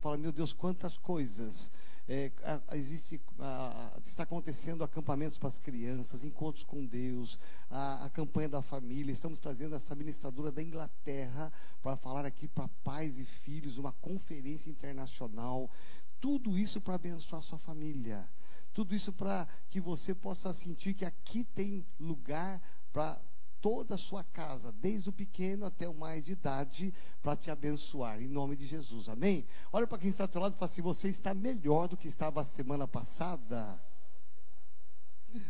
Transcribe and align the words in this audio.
fala, 0.00 0.16
meu 0.16 0.32
Deus, 0.32 0.52
quantas 0.52 0.96
coisas. 0.96 1.70
É, 2.08 2.32
existe, 2.72 3.20
está 4.04 4.24
acontecendo 4.24 4.82
acampamentos 4.82 5.38
para 5.38 5.46
as 5.46 5.60
crianças, 5.60 6.24
encontros 6.24 6.64
com 6.64 6.84
Deus, 6.84 7.38
a, 7.70 8.06
a, 8.06 8.10
campanha 8.10 8.48
da 8.48 8.60
família. 8.60 9.12
Estamos 9.12 9.38
trazendo 9.38 9.76
essa 9.76 9.94
ministradora 9.94 10.50
da 10.50 10.60
Inglaterra 10.60 11.52
para 11.80 11.96
falar 11.96 12.26
aqui 12.26 12.48
para 12.48 12.66
pais 12.82 13.16
e 13.20 13.24
filhos, 13.24 13.78
uma 13.78 13.92
conferência 13.92 14.68
internacional. 14.68 15.70
Tudo 16.18 16.58
isso 16.58 16.80
para 16.80 16.94
abençoar 16.94 17.40
a 17.40 17.44
sua 17.44 17.58
família. 17.58 18.28
Tudo 18.72 18.92
isso 18.92 19.12
para 19.12 19.46
que 19.68 19.80
você 19.80 20.12
possa 20.12 20.52
sentir 20.52 20.94
que 20.94 21.04
aqui 21.04 21.44
tem 21.44 21.86
lugar 22.00 22.60
para 22.92 23.20
toda 23.60 23.94
a 23.94 23.98
sua 23.98 24.24
casa, 24.24 24.72
desde 24.72 25.08
o 25.08 25.12
pequeno 25.12 25.66
até 25.66 25.88
o 25.88 25.94
mais 25.94 26.24
de 26.24 26.32
idade, 26.32 26.92
para 27.22 27.36
te 27.36 27.50
abençoar, 27.50 28.20
em 28.20 28.28
nome 28.28 28.56
de 28.56 28.66
Jesus, 28.66 29.08
amém? 29.08 29.44
Olha 29.72 29.86
para 29.86 29.98
quem 29.98 30.10
está 30.10 30.26
do 30.26 30.32
seu 30.32 30.40
lado 30.40 30.54
e 30.54 30.58
fala 30.58 30.70
assim: 30.70 30.82
você 30.82 31.08
está 31.08 31.34
melhor 31.34 31.88
do 31.88 31.96
que 31.96 32.08
estava 32.08 32.40
a 32.40 32.44
semana 32.44 32.88
passada. 32.88 33.80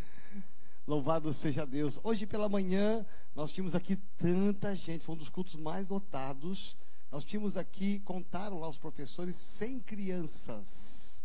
Louvado 0.86 1.32
seja 1.32 1.64
Deus. 1.64 2.00
Hoje 2.02 2.26
pela 2.26 2.48
manhã, 2.48 3.06
nós 3.34 3.52
tínhamos 3.52 3.74
aqui 3.74 3.96
tanta 4.18 4.74
gente, 4.74 5.04
foi 5.04 5.14
um 5.14 5.18
dos 5.18 5.28
cultos 5.28 5.56
mais 5.56 5.88
lotados. 5.88 6.76
Nós 7.10 7.24
tínhamos 7.24 7.56
aqui, 7.56 7.98
contaram 8.00 8.60
lá 8.60 8.68
os 8.68 8.78
professores, 8.78 9.34
100 9.36 9.80
crianças. 9.80 11.24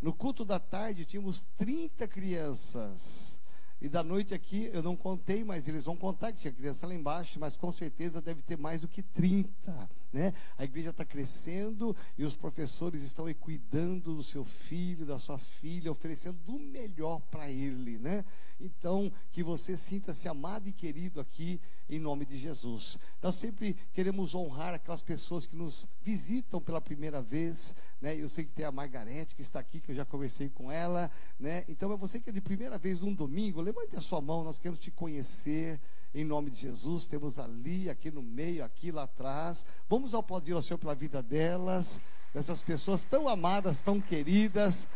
No 0.00 0.12
culto 0.12 0.44
da 0.44 0.58
tarde, 0.58 1.04
tínhamos 1.04 1.42
30 1.56 2.08
crianças. 2.08 3.40
E 3.80 3.88
da 3.88 4.02
noite 4.02 4.32
aqui, 4.32 4.70
eu 4.72 4.82
não 4.82 4.96
contei, 4.96 5.44
mas 5.44 5.68
eles 5.68 5.84
vão 5.84 5.96
contar 5.96 6.32
que 6.32 6.40
tinha 6.40 6.52
criança 6.52 6.86
lá 6.86 6.94
embaixo, 6.94 7.38
mas 7.38 7.56
com 7.56 7.70
certeza 7.70 8.22
deve 8.22 8.40
ter 8.42 8.56
mais 8.56 8.80
do 8.80 8.88
que 8.88 9.02
30. 9.02 9.90
Né? 10.14 10.32
A 10.56 10.62
igreja 10.62 10.90
está 10.90 11.04
crescendo 11.04 11.94
e 12.16 12.24
os 12.24 12.36
professores 12.36 13.02
estão 13.02 13.26
cuidando 13.34 14.14
do 14.14 14.22
seu 14.22 14.44
filho, 14.44 15.04
da 15.04 15.18
sua 15.18 15.36
filha, 15.36 15.90
oferecendo 15.90 16.38
do 16.44 16.56
melhor 16.56 17.20
para 17.32 17.50
ele. 17.50 17.98
Né? 17.98 18.24
Então, 18.60 19.10
que 19.32 19.42
você 19.42 19.76
sinta-se 19.76 20.28
amado 20.28 20.68
e 20.68 20.72
querido 20.72 21.20
aqui 21.20 21.60
em 21.90 21.98
nome 21.98 22.24
de 22.24 22.36
Jesus. 22.36 22.96
Nós 23.20 23.34
sempre 23.34 23.74
queremos 23.92 24.36
honrar 24.36 24.72
aquelas 24.72 25.02
pessoas 25.02 25.46
que 25.46 25.56
nos 25.56 25.84
visitam 26.00 26.60
pela 26.60 26.80
primeira 26.80 27.20
vez. 27.20 27.74
Né? 28.00 28.16
Eu 28.16 28.28
sei 28.28 28.44
que 28.44 28.52
tem 28.52 28.64
a 28.64 28.70
Margarete 28.70 29.34
que 29.34 29.42
está 29.42 29.58
aqui, 29.58 29.80
que 29.80 29.90
eu 29.90 29.96
já 29.96 30.04
conversei 30.04 30.48
com 30.48 30.70
ela. 30.70 31.10
Né? 31.40 31.64
Então, 31.68 31.92
é 31.92 31.96
você 31.96 32.20
que 32.20 32.30
é 32.30 32.32
de 32.32 32.40
primeira 32.40 32.78
vez 32.78 33.00
num 33.00 33.12
domingo, 33.12 33.60
levante 33.60 33.96
a 33.96 34.00
sua 34.00 34.20
mão, 34.20 34.44
nós 34.44 34.58
queremos 34.58 34.78
te 34.78 34.92
conhecer. 34.92 35.80
Em 36.14 36.24
nome 36.24 36.50
de 36.50 36.56
Jesus, 36.56 37.04
temos 37.04 37.38
ali, 37.38 37.90
aqui 37.90 38.10
no 38.10 38.22
meio, 38.22 38.64
aqui 38.64 38.92
lá 38.92 39.02
atrás. 39.02 39.66
Vamos 39.88 40.14
aplaudir 40.14 40.52
ao 40.52 40.62
Senhor 40.62 40.78
pela 40.78 40.94
vida 40.94 41.22
delas, 41.22 42.00
dessas 42.32 42.62
pessoas 42.62 43.02
tão 43.04 43.28
amadas, 43.28 43.80
tão 43.80 44.00
queridas. 44.00 44.88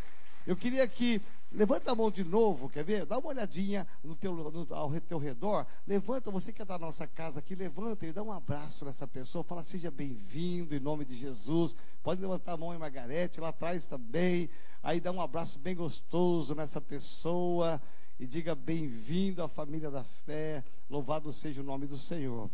Eu 0.47 0.57
queria 0.57 0.87
que 0.87 1.21
Levanta 1.51 1.93
a 1.93 1.95
mão 1.95 2.11
de 2.11 2.23
novo, 2.23 2.69
quer 2.69 2.85
ver? 2.85 3.07
Dá 3.07 3.17
uma 3.17 3.31
olhadinha 3.31 3.87
no 4.05 4.15
teu, 4.15 4.35
no, 4.35 4.75
ao 4.75 4.91
teu 5.01 5.19
redor. 5.19 5.67
Levanta, 5.87 6.31
você 6.31 6.53
que 6.53 6.61
é 6.61 6.65
da 6.65 6.79
nossa 6.79 7.07
casa 7.07 7.39
aqui, 7.39 7.55
levanta 7.55 8.07
e 8.07 8.13
dá 8.13 8.23
um 8.23 8.31
abraço 8.31 8.85
nessa 8.85 9.07
pessoa. 9.07 9.43
Fala, 9.43 9.63
seja 9.63 9.91
bem-vindo 9.91 10.77
em 10.77 10.81
nome 10.81 11.07
de 11.07 11.15
Jesus. 11.15 11.75
Pode 12.03 12.21
levantar 12.21 12.53
a 12.53 12.57
mão 12.59 12.75
em 12.75 12.79
Margarete, 12.79 13.41
lá 13.41 13.49
atrás 13.49 13.87
também. 13.87 14.51
Aí 14.83 15.01
dá 15.01 15.11
um 15.11 15.23
abraço 15.23 15.59
bem 15.59 15.75
gostoso 15.75 16.55
nessa 16.55 16.83
pessoa. 16.83 17.81
E 18.21 18.27
diga 18.27 18.53
bem-vindo 18.53 19.45
à 19.45 19.49
família 19.49 19.93
da 19.93 20.03
fé. 20.03 20.65
Louvado 20.91 21.33
seja 21.33 21.61
o 21.61 21.65
nome 21.65 21.87
do 21.87 21.97
Senhor. 21.97 22.51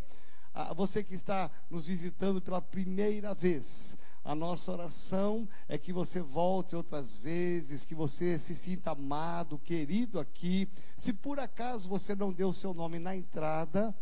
Ah, 0.53 0.75
você 0.75 1.03
que 1.03 1.15
está 1.15 1.51
nos 1.71 1.87
visitando 1.87 2.39
pela 2.39 2.61
primeira 2.61 3.33
vez. 3.33 3.97
A 4.23 4.35
nossa 4.35 4.73
oração 4.73 5.49
é 5.67 5.79
que 5.79 5.91
você 5.91 6.21
volte 6.21 6.77
outras 6.77 7.17
vezes, 7.17 7.83
que 7.83 7.95
você 7.95 8.39
se 8.39 8.55
sinta 8.55 8.91
amado, 8.91 9.59
querido 9.59 10.21
aqui. 10.21 10.69
Se 10.99 11.15
por 11.15 11.41
acaso 11.41 11.89
você 11.89 12.15
não 12.15 12.31
deu 12.31 12.49
o 12.49 12.53
seu 12.53 12.75
nome 12.75 12.99
na 12.99 13.17
entrada, 13.17 13.95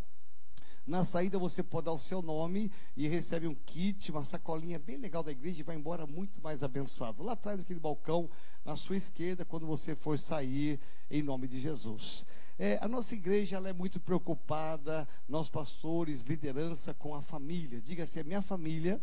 na 0.86 1.04
saída 1.04 1.38
você 1.38 1.62
pode 1.62 1.86
dar 1.86 1.92
o 1.92 1.98
seu 1.98 2.20
nome 2.20 2.70
e 2.96 3.06
recebe 3.06 3.46
um 3.46 3.54
kit, 3.54 4.10
uma 4.10 4.24
sacolinha 4.24 4.78
bem 4.78 4.96
legal 4.96 5.22
da 5.22 5.30
igreja 5.30 5.60
e 5.60 5.62
vai 5.62 5.76
embora 5.76 6.06
muito 6.06 6.42
mais 6.42 6.62
abençoado. 6.62 7.22
Lá 7.22 7.32
atrás 7.32 7.58
daquele 7.58 7.78
balcão, 7.78 8.28
na 8.64 8.74
sua 8.74 8.96
esquerda, 8.96 9.44
quando 9.44 9.66
você 9.66 9.94
for 9.94 10.18
sair, 10.18 10.80
em 11.10 11.22
nome 11.22 11.46
de 11.46 11.58
Jesus. 11.58 12.24
É, 12.58 12.78
a 12.82 12.88
nossa 12.88 13.14
igreja 13.14 13.56
ela 13.56 13.68
é 13.68 13.72
muito 13.72 14.00
preocupada, 14.00 15.08
nós 15.28 15.48
pastores, 15.48 16.22
liderança 16.22 16.92
com 16.92 17.14
a 17.14 17.22
família. 17.22 17.80
Diga 17.80 18.04
assim, 18.04 18.20
a 18.20 18.24
minha 18.24 18.42
família 18.42 19.00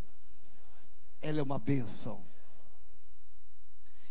ela 1.22 1.39
é 1.39 1.44
uma 1.44 1.59
benção. 1.59 2.22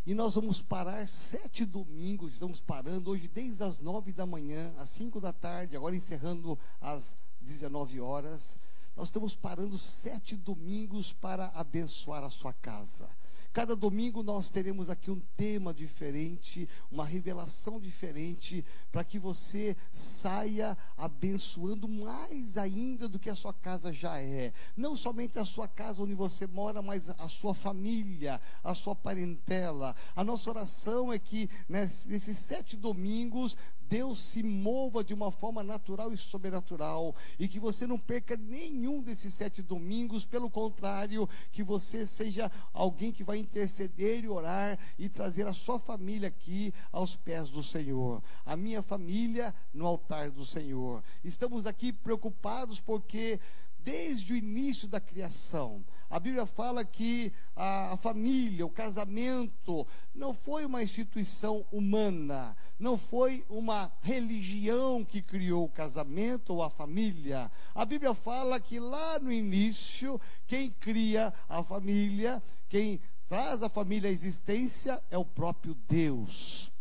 E 0.06 0.14
nós 0.14 0.36
vamos 0.36 0.62
parar 0.62 1.06
sete 1.06 1.66
domingos, 1.66 2.32
estamos 2.32 2.62
parando 2.62 3.10
hoje 3.10 3.28
desde 3.28 3.62
as 3.62 3.78
nove 3.78 4.10
da 4.10 4.24
manhã, 4.24 4.72
às 4.78 4.88
cinco 4.88 5.20
da 5.20 5.34
tarde, 5.34 5.76
agora 5.76 5.94
encerrando 5.94 6.58
às 6.80 7.14
19 7.48 8.00
horas. 8.00 8.58
Nós 8.94 9.08
estamos 9.08 9.34
parando 9.34 9.78
sete 9.78 10.36
domingos 10.36 11.12
para 11.12 11.46
abençoar 11.54 12.22
a 12.22 12.30
sua 12.30 12.52
casa. 12.52 13.08
Cada 13.52 13.74
domingo 13.74 14.22
nós 14.22 14.50
teremos 14.50 14.90
aqui 14.90 15.10
um 15.10 15.20
tema 15.36 15.72
diferente, 15.72 16.68
uma 16.90 17.04
revelação 17.04 17.80
diferente, 17.80 18.64
para 18.92 19.02
que 19.02 19.18
você 19.18 19.76
saia 19.92 20.76
abençoando 20.96 21.88
mais 21.88 22.56
ainda 22.56 23.08
do 23.08 23.18
que 23.18 23.30
a 23.30 23.34
sua 23.34 23.52
casa 23.52 23.92
já 23.92 24.20
é. 24.20 24.52
Não 24.76 24.94
somente 24.94 25.38
a 25.38 25.44
sua 25.44 25.66
casa 25.66 26.02
onde 26.02 26.14
você 26.14 26.46
mora, 26.46 26.82
mas 26.82 27.08
a 27.10 27.28
sua 27.28 27.54
família, 27.54 28.40
a 28.62 28.74
sua 28.74 28.94
parentela. 28.94 29.96
A 30.14 30.22
nossa 30.22 30.50
oração 30.50 31.12
é 31.12 31.18
que 31.18 31.48
nesses 31.68 32.38
sete 32.38 32.76
domingos 32.76 33.56
Deus 33.88 34.20
se 34.20 34.42
mova 34.42 35.02
de 35.02 35.14
uma 35.14 35.32
forma 35.32 35.62
natural 35.62 36.12
e 36.12 36.16
sobrenatural, 36.16 37.16
e 37.38 37.48
que 37.48 37.58
você 37.58 37.86
não 37.86 37.98
perca 37.98 38.36
nenhum 38.36 39.02
desses 39.02 39.32
sete 39.32 39.62
domingos, 39.62 40.26
pelo 40.26 40.50
contrário, 40.50 41.26
que 41.50 41.62
você 41.62 42.04
seja 42.04 42.52
alguém 42.72 43.10
que 43.10 43.24
vai 43.24 43.37
interceder 43.38 44.24
e 44.24 44.28
orar 44.28 44.78
e 44.98 45.08
trazer 45.08 45.46
a 45.46 45.52
sua 45.52 45.78
família 45.78 46.28
aqui 46.28 46.72
aos 46.92 47.16
pés 47.16 47.48
do 47.48 47.62
Senhor, 47.62 48.22
a 48.44 48.56
minha 48.56 48.82
família 48.82 49.54
no 49.72 49.86
altar 49.86 50.30
do 50.30 50.44
Senhor. 50.44 51.02
Estamos 51.24 51.66
aqui 51.66 51.92
preocupados 51.92 52.80
porque 52.80 53.40
desde 53.88 54.34
o 54.34 54.36
início 54.36 54.86
da 54.86 55.00
criação. 55.00 55.82
A 56.10 56.20
Bíblia 56.20 56.44
fala 56.44 56.84
que 56.84 57.32
a, 57.56 57.96
família, 58.02 58.66
o 58.66 58.70
casamento, 58.70 59.86
não 60.14 60.34
foi 60.34 60.66
uma 60.66 60.82
instituição 60.82 61.64
humana, 61.72 62.54
não 62.78 62.98
foi 62.98 63.44
uma 63.48 63.90
religião 64.02 65.04
que 65.04 65.22
criou 65.22 65.64
o 65.64 65.70
casamento 65.70 66.54
ou 66.54 66.62
a 66.62 66.68
família. 66.68 67.50
A 67.74 67.84
Bíblia 67.86 68.12
fala 68.12 68.60
que 68.60 68.78
lá 68.78 69.18
no 69.18 69.32
início, 69.32 70.20
quem 70.46 70.70
cria 70.70 71.32
a 71.48 71.62
família, 71.62 72.42
quem 72.68 73.00
traz 73.28 73.62
a 73.62 73.68
família 73.68 74.08
à 74.08 74.12
existência 74.12 75.02
é 75.10 75.18
o 75.18 75.24
próprio 75.24 75.74
Deus. 75.88 76.72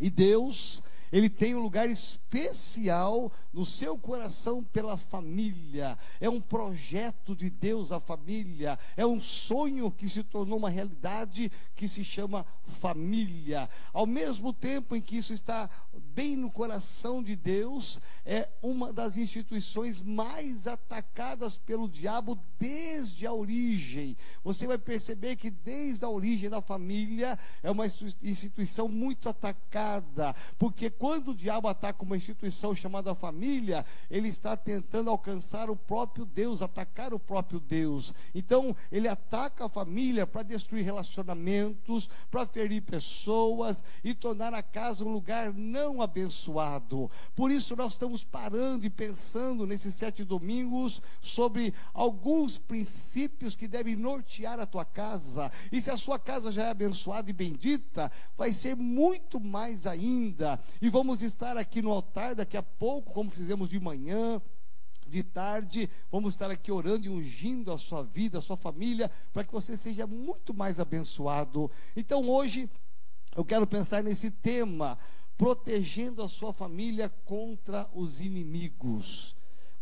E 0.00 0.10
Deus 0.10 0.82
ele 1.12 1.28
tem 1.28 1.54
um 1.54 1.60
lugar 1.60 1.90
especial 1.90 3.30
no 3.52 3.66
seu 3.66 3.98
coração 3.98 4.64
pela 4.64 4.96
família. 4.96 5.98
É 6.18 6.28
um 6.28 6.40
projeto 6.40 7.36
de 7.36 7.50
Deus 7.50 7.92
a 7.92 8.00
família. 8.00 8.78
É 8.96 9.06
um 9.06 9.20
sonho 9.20 9.90
que 9.90 10.08
se 10.08 10.24
tornou 10.24 10.58
uma 10.58 10.70
realidade 10.70 11.52
que 11.76 11.86
se 11.86 12.02
chama 12.02 12.46
família. 12.64 13.68
Ao 13.92 14.06
mesmo 14.06 14.52
tempo 14.52 14.96
em 14.96 15.02
que 15.02 15.18
isso 15.18 15.34
está 15.34 15.68
bem 16.14 16.36
no 16.36 16.50
coração 16.50 17.22
de 17.22 17.36
Deus, 17.36 18.00
é 18.24 18.48
uma 18.62 18.92
das 18.92 19.16
instituições 19.16 20.00
mais 20.00 20.66
atacadas 20.66 21.58
pelo 21.58 21.88
diabo 21.88 22.38
desde 22.58 23.26
a 23.26 23.32
origem. 23.32 24.16
Você 24.42 24.66
vai 24.66 24.78
perceber 24.78 25.36
que 25.36 25.50
desde 25.50 26.04
a 26.04 26.08
origem 26.08 26.48
da 26.48 26.62
família 26.62 27.38
é 27.62 27.70
uma 27.70 27.86
instituição 28.22 28.88
muito 28.88 29.28
atacada, 29.28 30.34
porque 30.58 30.88
quando 31.02 31.32
o 31.32 31.34
diabo 31.34 31.66
ataca 31.66 32.04
uma 32.04 32.16
instituição 32.16 32.76
chamada 32.76 33.12
família, 33.12 33.84
ele 34.08 34.28
está 34.28 34.56
tentando 34.56 35.10
alcançar 35.10 35.68
o 35.68 35.74
próprio 35.74 36.24
Deus, 36.24 36.62
atacar 36.62 37.12
o 37.12 37.18
próprio 37.18 37.58
Deus. 37.58 38.14
Então, 38.32 38.76
ele 38.88 39.08
ataca 39.08 39.64
a 39.64 39.68
família 39.68 40.28
para 40.28 40.44
destruir 40.44 40.84
relacionamentos, 40.84 42.08
para 42.30 42.46
ferir 42.46 42.82
pessoas 42.82 43.82
e 44.04 44.14
tornar 44.14 44.54
a 44.54 44.62
casa 44.62 45.04
um 45.04 45.12
lugar 45.12 45.52
não 45.52 46.00
abençoado. 46.00 47.10
Por 47.34 47.50
isso, 47.50 47.74
nós 47.74 47.94
estamos 47.94 48.22
parando 48.22 48.86
e 48.86 48.90
pensando 48.90 49.66
nesses 49.66 49.96
sete 49.96 50.22
domingos 50.22 51.02
sobre 51.20 51.74
alguns 51.92 52.58
princípios 52.58 53.56
que 53.56 53.66
devem 53.66 53.96
nortear 53.96 54.60
a 54.60 54.66
tua 54.66 54.84
casa. 54.84 55.50
E 55.72 55.80
se 55.80 55.90
a 55.90 55.96
sua 55.96 56.16
casa 56.16 56.52
já 56.52 56.66
é 56.66 56.70
abençoada 56.70 57.28
e 57.28 57.32
bendita, 57.32 58.08
vai 58.38 58.52
ser 58.52 58.76
muito 58.76 59.40
mais 59.40 59.84
ainda. 59.84 60.60
E 60.80 60.91
vamos 60.92 61.22
estar 61.22 61.56
aqui 61.56 61.80
no 61.80 61.90
altar 61.90 62.34
daqui 62.34 62.54
a 62.54 62.62
pouco, 62.62 63.14
como 63.14 63.30
fizemos 63.30 63.70
de 63.70 63.80
manhã 63.80 64.42
de 65.08 65.22
tarde, 65.22 65.88
vamos 66.10 66.34
estar 66.34 66.50
aqui 66.50 66.70
orando 66.70 67.06
e 67.06 67.08
ungindo 67.08 67.72
a 67.72 67.78
sua 67.78 68.02
vida, 68.02 68.36
a 68.36 68.42
sua 68.42 68.58
família, 68.58 69.10
para 69.32 69.42
que 69.42 69.50
você 69.50 69.74
seja 69.74 70.06
muito 70.06 70.52
mais 70.52 70.78
abençoado. 70.78 71.70
Então 71.96 72.28
hoje 72.28 72.68
eu 73.34 73.42
quero 73.42 73.66
pensar 73.66 74.02
nesse 74.02 74.30
tema, 74.30 74.98
protegendo 75.38 76.22
a 76.22 76.28
sua 76.28 76.52
família 76.52 77.08
contra 77.24 77.88
os 77.94 78.20
inimigos. 78.20 79.34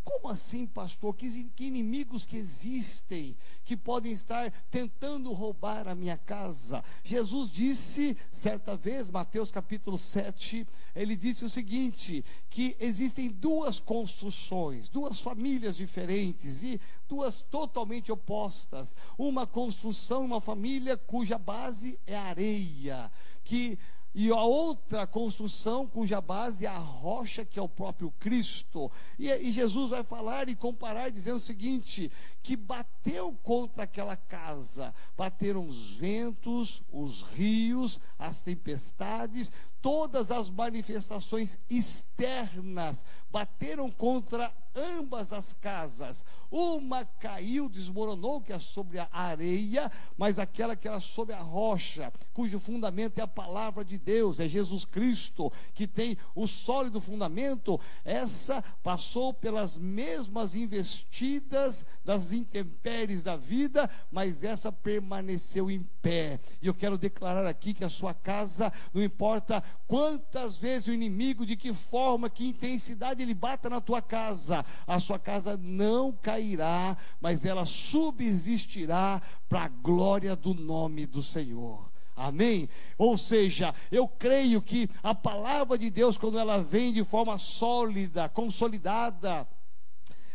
Como 0.03 0.29
assim, 0.29 0.67
pastor? 0.67 1.15
Que, 1.15 1.45
que, 1.51 1.65
inimigos 1.65 2.25
que 2.25 2.37
existem 2.37 3.37
que 3.65 3.77
podem 3.77 4.13
estar 4.13 4.51
tentando 4.71 5.33
roubar 5.33 5.87
a 5.87 5.95
minha 5.95 6.17
casa? 6.17 6.83
Jesus 7.05 7.51
disse, 7.51 8.17
certa 8.33 8.77
vez, 8.77 9.11
Mateus 9.11 9.51
capítulo 9.51 9.99
7, 9.99 10.67
ele 10.97 11.15
disse 11.17 11.45
o 11.45 11.51
seguinte: 11.51 12.25
que 12.49 12.77
existem 12.81 13.29
duas 13.29 13.79
construções, 13.79 14.89
duas 14.89 15.21
famílias 15.21 15.77
diferentes 15.77 16.63
e 16.63 16.81
duas 17.09 17.43
totalmente 17.43 18.11
opostas. 18.11 18.97
Uma 19.19 19.47
construção, 19.47 20.25
uma 20.25 20.41
família 20.41 20.97
cuja 20.97 21.39
base 21.39 22.01
é 22.07 22.17
areia, 22.17 23.11
que 23.45 23.79
e 24.13 24.31
a 24.31 24.43
outra 24.43 25.07
construção 25.07 25.87
cuja 25.87 26.21
base 26.21 26.67
é 26.67 26.69
a 26.69 26.77
rocha 26.77 27.45
que 27.45 27.59
é 27.59 27.63
o 27.63 27.69
próprio 27.69 28.11
Cristo. 28.19 28.91
E, 29.17 29.31
e, 29.31 29.53
Jesus 29.53 29.91
vai 29.91 30.03
falar 30.03 30.49
e 30.49 30.57
comparar 30.57 31.11
dizendo 31.11 31.37
o 31.37 31.41
seguinte: 31.41 32.11
que 32.43 32.57
bateu 32.57 33.33
contra 33.43 33.85
aquela 33.85 34.17
casa, 34.17 34.93
bateram 35.17 35.65
os 35.65 35.97
ventos, 35.97 36.83
os 36.91 37.23
rios, 37.23 38.01
as 38.19 38.41
tempestades, 38.41 39.53
todas 39.83 40.31
as 40.31 40.51
manifestações 40.51 41.59
externas 41.69 43.05
bateram 43.31 43.91
contra 43.91 44.53
ambas 44.75 45.33
as 45.33 45.53
casas. 45.53 46.25
Uma 46.51 47.05
caiu, 47.05 47.69
desmoronou, 47.69 48.41
que 48.41 48.53
é 48.53 48.59
sobre 48.59 48.99
a 48.99 49.09
areia, 49.13 49.91
mas 50.17 50.39
aquela 50.39 50.75
que 50.75 50.89
era 50.89 51.01
sobre 51.01 51.35
a 51.35 51.41
rocha, 51.41 52.13
cujo 52.33 52.59
fundamento 52.59 53.19
é 53.19 53.23
a 53.23 53.29
palavra 53.29 53.85
de 53.85 53.97
Deus, 53.99 54.41
é 54.41 54.49
Jesus 54.49 54.85
Cristo, 54.85 55.53
que 55.75 55.87
tem 55.87 56.17
o 56.35 56.47
sólido 56.47 57.01
fundamento, 57.01 57.81
essa 58.05 58.63
passou 58.83 59.33
pelas 59.33 59.77
mesmas 59.77 60.55
investidas 60.55 61.87
das 62.05 62.33
intempéries 62.33 63.23
da 63.23 63.37
vida, 63.37 63.89
mas 64.11 64.43
essa 64.43 64.73
permaneceu 64.73 65.71
em 65.71 65.83
pé. 66.03 66.41
E 66.61 66.67
eu 66.67 66.75
quero 66.75 66.99
declarar 66.99 67.47
aqui 67.47 67.73
que 67.73 67.85
a 67.85 67.89
sua 67.89 68.13
casa, 68.13 68.73
não 68.93 69.03
importa 69.03 69.63
quantas 69.87 70.57
vezes 70.57 70.89
o 70.89 70.93
inimigo, 70.93 71.45
de 71.45 71.57
que 71.57 71.73
forma, 71.73 72.31
que 72.31 72.47
intensidade 72.47 73.23
ele 73.23 73.35
bata 73.35 73.69
na 73.69 73.81
tua 73.81 74.01
casa, 74.01 74.65
a 74.87 75.01
sua 75.01 75.19
casa 75.19 75.57
não 75.57 76.13
cairá, 76.13 76.97
mas 77.21 77.45
ela 77.45 77.65
subsistirá 77.65 79.21
para 79.49 79.65
a 79.65 79.69
glória 79.69 80.37
do 80.37 80.55
nome 80.55 81.07
do 81.07 81.23
Senhor. 81.23 81.91
Amém? 82.17 82.69
Ou 82.99 83.17
seja, 83.17 83.75
eu 83.91 84.07
creio 84.07 84.61
que 84.61 84.91
a 85.03 85.15
palavra 85.15 85.79
de 85.79 85.89
Deus, 85.89 86.19
quando 86.19 86.39
ela 86.39 86.63
vem 86.63 86.93
de 86.93 87.03
forma 87.03 87.39
sólida, 87.39 88.29
consolidada, 88.29 89.49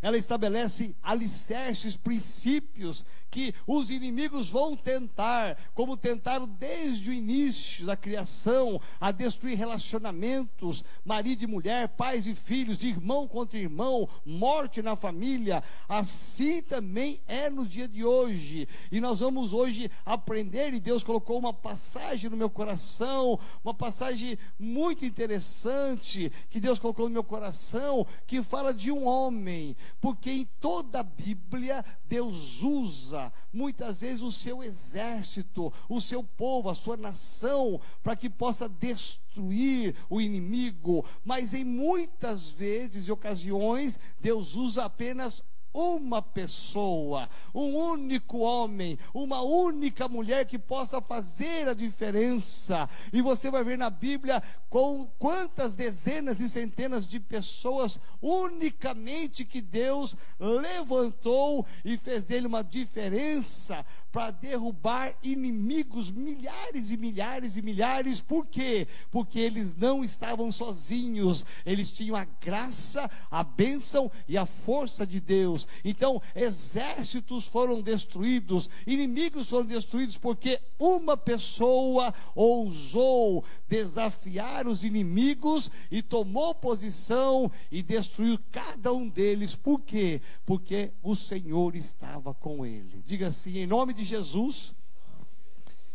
ela 0.05 0.19
estabelece 0.19 0.95
alicerces, 1.01 1.97
princípios 1.97 3.03
que 3.31 3.53
os 3.67 3.89
inimigos 3.89 4.47
vão 4.49 4.77
tentar, 4.77 5.57
como 5.73 5.97
tentaram 5.97 6.47
desde 6.47 7.09
o 7.09 7.13
início 7.13 7.85
da 7.85 7.97
criação, 7.97 8.79
a 9.01 9.11
destruir 9.11 9.57
relacionamentos, 9.57 10.85
marido 11.03 11.43
e 11.43 11.47
mulher, 11.47 11.89
pais 11.89 12.27
e 12.27 12.35
filhos, 12.35 12.81
irmão 12.83 13.27
contra 13.27 13.57
irmão, 13.57 14.07
morte 14.23 14.81
na 14.81 14.95
família. 14.95 15.61
Assim 15.89 16.61
também 16.61 17.19
é 17.27 17.49
no 17.49 17.65
dia 17.65 17.89
de 17.89 18.05
hoje. 18.05 18.69
E 18.89 19.01
nós 19.01 19.19
vamos 19.19 19.53
hoje 19.53 19.91
aprender, 20.05 20.73
e 20.73 20.79
Deus 20.79 21.03
colocou 21.03 21.37
uma 21.37 21.53
passagem 21.53 22.29
no 22.29 22.37
meu 22.37 22.49
coração, 22.49 23.37
uma 23.63 23.73
passagem 23.73 24.37
muito 24.57 25.03
interessante 25.03 26.31
que 26.49 26.61
Deus 26.61 26.79
colocou 26.79 27.07
no 27.07 27.13
meu 27.13 27.23
coração, 27.23 28.07
que 28.25 28.41
fala 28.43 28.73
de 28.73 28.91
um 28.91 29.05
homem, 29.07 29.75
porque 29.99 30.31
em 30.31 30.45
toda 30.59 30.99
a 30.99 31.03
Bíblia 31.03 31.83
Deus 32.05 32.61
usa 32.61 33.31
muitas 33.51 34.01
vezes 34.01 34.21
o 34.21 34.31
seu 34.31 34.63
exército, 34.63 35.71
o 35.89 35.99
seu 35.99 36.23
povo, 36.23 36.69
a 36.69 36.75
sua 36.75 36.97
nação, 36.97 37.79
para 38.03 38.15
que 38.15 38.29
possa 38.29 38.69
destruir 38.69 39.95
o 40.09 40.21
inimigo, 40.21 41.05
mas 41.23 41.53
em 41.53 41.63
muitas 41.63 42.49
vezes 42.49 43.07
e 43.07 43.11
ocasiões 43.11 43.99
Deus 44.19 44.55
usa 44.55 44.85
apenas 44.85 45.43
uma 45.75 46.21
pessoa, 46.21 47.29
um 47.53 47.75
único 47.75 48.39
homem, 48.39 48.97
uma 49.13 49.41
única 49.41 50.07
mulher 50.07 50.45
que 50.45 50.57
possa 50.57 51.01
fazer 51.01 51.67
a 51.67 51.73
diferença. 51.73 52.89
E 53.11 53.21
você 53.21 53.51
vai 53.51 53.63
ver 53.63 53.77
na 53.77 53.89
Bíblia 53.89 54.41
com 54.69 55.05
quantas 55.19 55.73
dezenas 55.73 56.39
e 56.39 56.47
centenas 56.47 57.05
de 57.05 57.19
pessoas 57.19 57.99
unicamente 58.21 59.43
que 59.43 59.61
Deus 59.61 60.15
levantou 60.39 61.65
e 61.83 61.97
fez 61.97 62.23
dele 62.23 62.47
uma 62.47 62.63
diferença 62.63 63.85
para 64.11 64.31
derrubar 64.31 65.13
inimigos, 65.21 66.09
milhares 66.09 66.89
e 66.89 66.97
milhares 66.97 67.57
e 67.57 67.61
milhares. 67.61 68.21
Por 68.21 68.45
quê? 68.45 68.87
Porque 69.11 69.39
eles 69.39 69.75
não 69.75 70.05
estavam 70.05 70.51
sozinhos, 70.51 71.45
eles 71.65 71.91
tinham 71.91 72.15
a 72.15 72.23
graça, 72.23 73.11
a 73.29 73.43
bênção 73.43 74.09
e 74.27 74.37
a 74.37 74.45
força 74.45 75.05
de 75.05 75.19
Deus. 75.19 75.64
Então, 75.83 76.21
exércitos 76.35 77.47
foram 77.47 77.81
destruídos, 77.81 78.69
inimigos 78.85 79.49
foram 79.49 79.65
destruídos, 79.65 80.17
porque 80.17 80.59
uma 80.79 81.15
pessoa 81.17 82.13
ousou 82.33 83.43
desafiar 83.67 84.67
os 84.67 84.83
inimigos 84.83 85.71
e 85.91 86.01
tomou 86.01 86.53
posição 86.53 87.51
e 87.71 87.81
destruiu 87.81 88.39
cada 88.51 88.93
um 88.93 89.07
deles. 89.07 89.55
Por 89.55 89.81
quê? 89.81 90.21
Porque 90.45 90.91
o 91.01 91.15
Senhor 91.15 91.75
estava 91.75 92.33
com 92.33 92.65
ele. 92.65 93.03
Diga 93.05 93.27
assim, 93.27 93.57
em 93.57 93.67
nome 93.67 93.93
de 93.93 94.03
Jesus, 94.03 94.73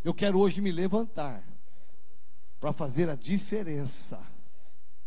eu 0.04 0.14
quero 0.14 0.38
hoje 0.38 0.60
me 0.60 0.72
levantar 0.72 1.42
para 2.58 2.72
fazer 2.72 3.08
a 3.08 3.14
diferença. 3.14 4.20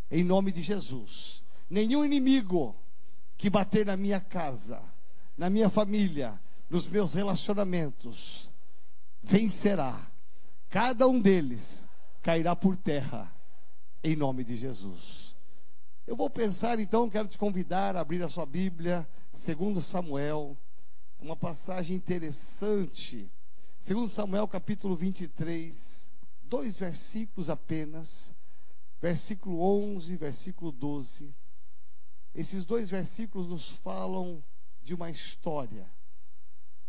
Em 0.10 0.24
nome 0.24 0.51
de 0.51 0.62
Jesus. 0.62 1.44
Nenhum 1.69 2.06
inimigo 2.06 2.75
que 3.43 3.49
bater 3.49 3.85
na 3.85 3.97
minha 3.97 4.21
casa, 4.21 4.81
na 5.37 5.49
minha 5.49 5.69
família, 5.69 6.39
nos 6.69 6.87
meus 6.87 7.13
relacionamentos, 7.13 8.49
vencerá. 9.21 10.09
Cada 10.69 11.09
um 11.09 11.19
deles 11.19 11.85
cairá 12.21 12.55
por 12.55 12.77
terra, 12.77 13.29
em 14.01 14.15
nome 14.15 14.45
de 14.45 14.55
Jesus. 14.55 15.35
Eu 16.07 16.15
vou 16.15 16.29
pensar 16.29 16.79
então, 16.79 17.09
quero 17.09 17.27
te 17.27 17.38
convidar 17.38 17.97
a 17.97 18.00
abrir 18.00 18.23
a 18.23 18.29
sua 18.29 18.45
Bíblia, 18.45 19.05
segundo 19.33 19.81
Samuel, 19.81 20.57
uma 21.19 21.35
passagem 21.35 21.97
interessante. 21.97 23.29
Segundo 23.77 24.07
Samuel, 24.07 24.47
capítulo 24.47 24.95
23, 24.95 26.09
dois 26.43 26.77
versículos 26.77 27.50
apenas, 27.50 28.33
versículo 29.01 29.59
11, 29.59 30.15
versículo 30.15 30.71
12. 30.71 31.35
Esses 32.33 32.65
dois 32.65 32.89
versículos 32.89 33.47
nos 33.47 33.69
falam 33.69 34.43
de 34.81 34.93
uma 34.93 35.09
história, 35.09 35.89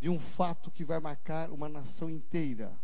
de 0.01 0.09
um 0.09 0.19
fato 0.19 0.71
que 0.71 0.85
vai 0.85 0.99
marcar 0.99 1.51
uma 1.51 1.69
nação 1.69 2.09
inteira. 2.09 2.79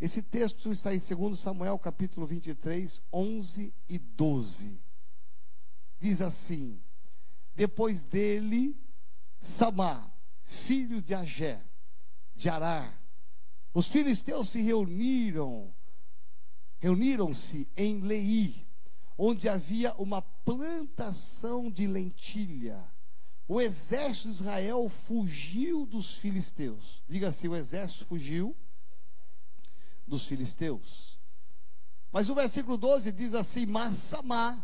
Esse 0.00 0.22
texto 0.22 0.70
está 0.70 0.94
em 0.94 0.98
2 0.98 1.38
Samuel, 1.38 1.78
capítulo 1.78 2.26
23, 2.26 3.02
11 3.12 3.74
e 3.88 3.98
12. 3.98 4.80
Diz 5.98 6.20
assim: 6.20 6.80
Depois 7.54 8.02
dele, 8.02 8.76
Samar, 9.40 10.12
filho 10.44 11.02
de 11.02 11.14
Agé, 11.14 11.64
de 12.34 12.48
Arar, 12.48 13.00
os 13.74 13.88
filisteus 13.88 14.48
se 14.50 14.62
reuniram, 14.62 15.74
reuniram-se 16.78 17.68
em 17.76 18.00
Lei, 18.00 18.67
onde 19.18 19.48
havia 19.48 19.92
uma 19.94 20.22
plantação 20.22 21.68
de 21.68 21.88
lentilha. 21.88 22.82
O 23.48 23.60
exército 23.60 24.28
de 24.28 24.34
Israel 24.34 24.88
fugiu 24.88 25.84
dos 25.84 26.16
filisteus. 26.18 27.02
Diga 27.08 27.28
assim: 27.28 27.48
o 27.48 27.56
exército 27.56 28.04
fugiu 28.04 28.54
dos 30.06 30.24
filisteus. 30.24 31.18
Mas 32.12 32.30
o 32.30 32.34
versículo 32.34 32.76
12 32.76 33.10
diz 33.10 33.34
assim: 33.34 33.66
Massamá, 33.66 34.56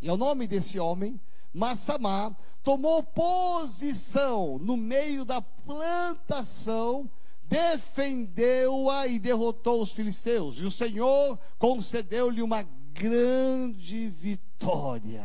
e 0.00 0.08
é 0.08 0.12
o 0.12 0.16
nome 0.16 0.46
desse 0.46 0.78
homem, 0.78 1.18
Massamá, 1.52 2.36
tomou 2.62 3.02
posição 3.02 4.58
no 4.58 4.76
meio 4.76 5.24
da 5.24 5.40
plantação, 5.40 7.10
defendeu-a 7.44 9.06
e 9.06 9.18
derrotou 9.18 9.80
os 9.80 9.92
filisteus. 9.92 10.60
E 10.60 10.64
o 10.64 10.70
Senhor 10.70 11.38
concedeu-lhe 11.58 12.42
uma 12.42 12.66
grande 12.92 14.08
vitória. 14.08 15.24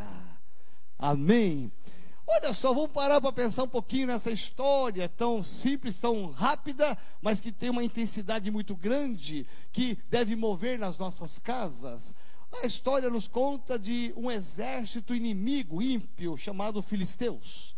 Amém. 0.98 1.70
Olha 2.26 2.52
só, 2.52 2.74
vamos 2.74 2.90
parar 2.90 3.20
para 3.20 3.32
pensar 3.32 3.62
um 3.62 3.68
pouquinho 3.68 4.08
nessa 4.08 4.30
história 4.30 5.08
tão 5.08 5.42
simples, 5.42 5.98
tão 5.98 6.30
rápida, 6.30 6.96
mas 7.22 7.40
que 7.40 7.50
tem 7.50 7.70
uma 7.70 7.82
intensidade 7.82 8.50
muito 8.50 8.76
grande, 8.76 9.46
que 9.72 9.98
deve 10.10 10.36
mover 10.36 10.78
nas 10.78 10.98
nossas 10.98 11.38
casas. 11.38 12.14
A 12.62 12.66
história 12.66 13.08
nos 13.08 13.28
conta 13.28 13.78
de 13.78 14.12
um 14.16 14.30
exército 14.30 15.14
inimigo, 15.14 15.80
ímpio, 15.80 16.36
chamado 16.36 16.82
Filisteus. 16.82 17.74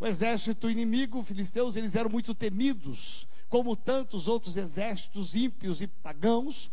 O 0.00 0.06
exército 0.06 0.68
inimigo, 0.68 1.22
Filisteus, 1.22 1.76
eles 1.76 1.94
eram 1.94 2.10
muito 2.10 2.34
temidos, 2.34 3.28
como 3.48 3.76
tantos 3.76 4.26
outros 4.26 4.56
exércitos 4.56 5.34
ímpios 5.34 5.80
e 5.80 5.86
pagãos 5.86 6.72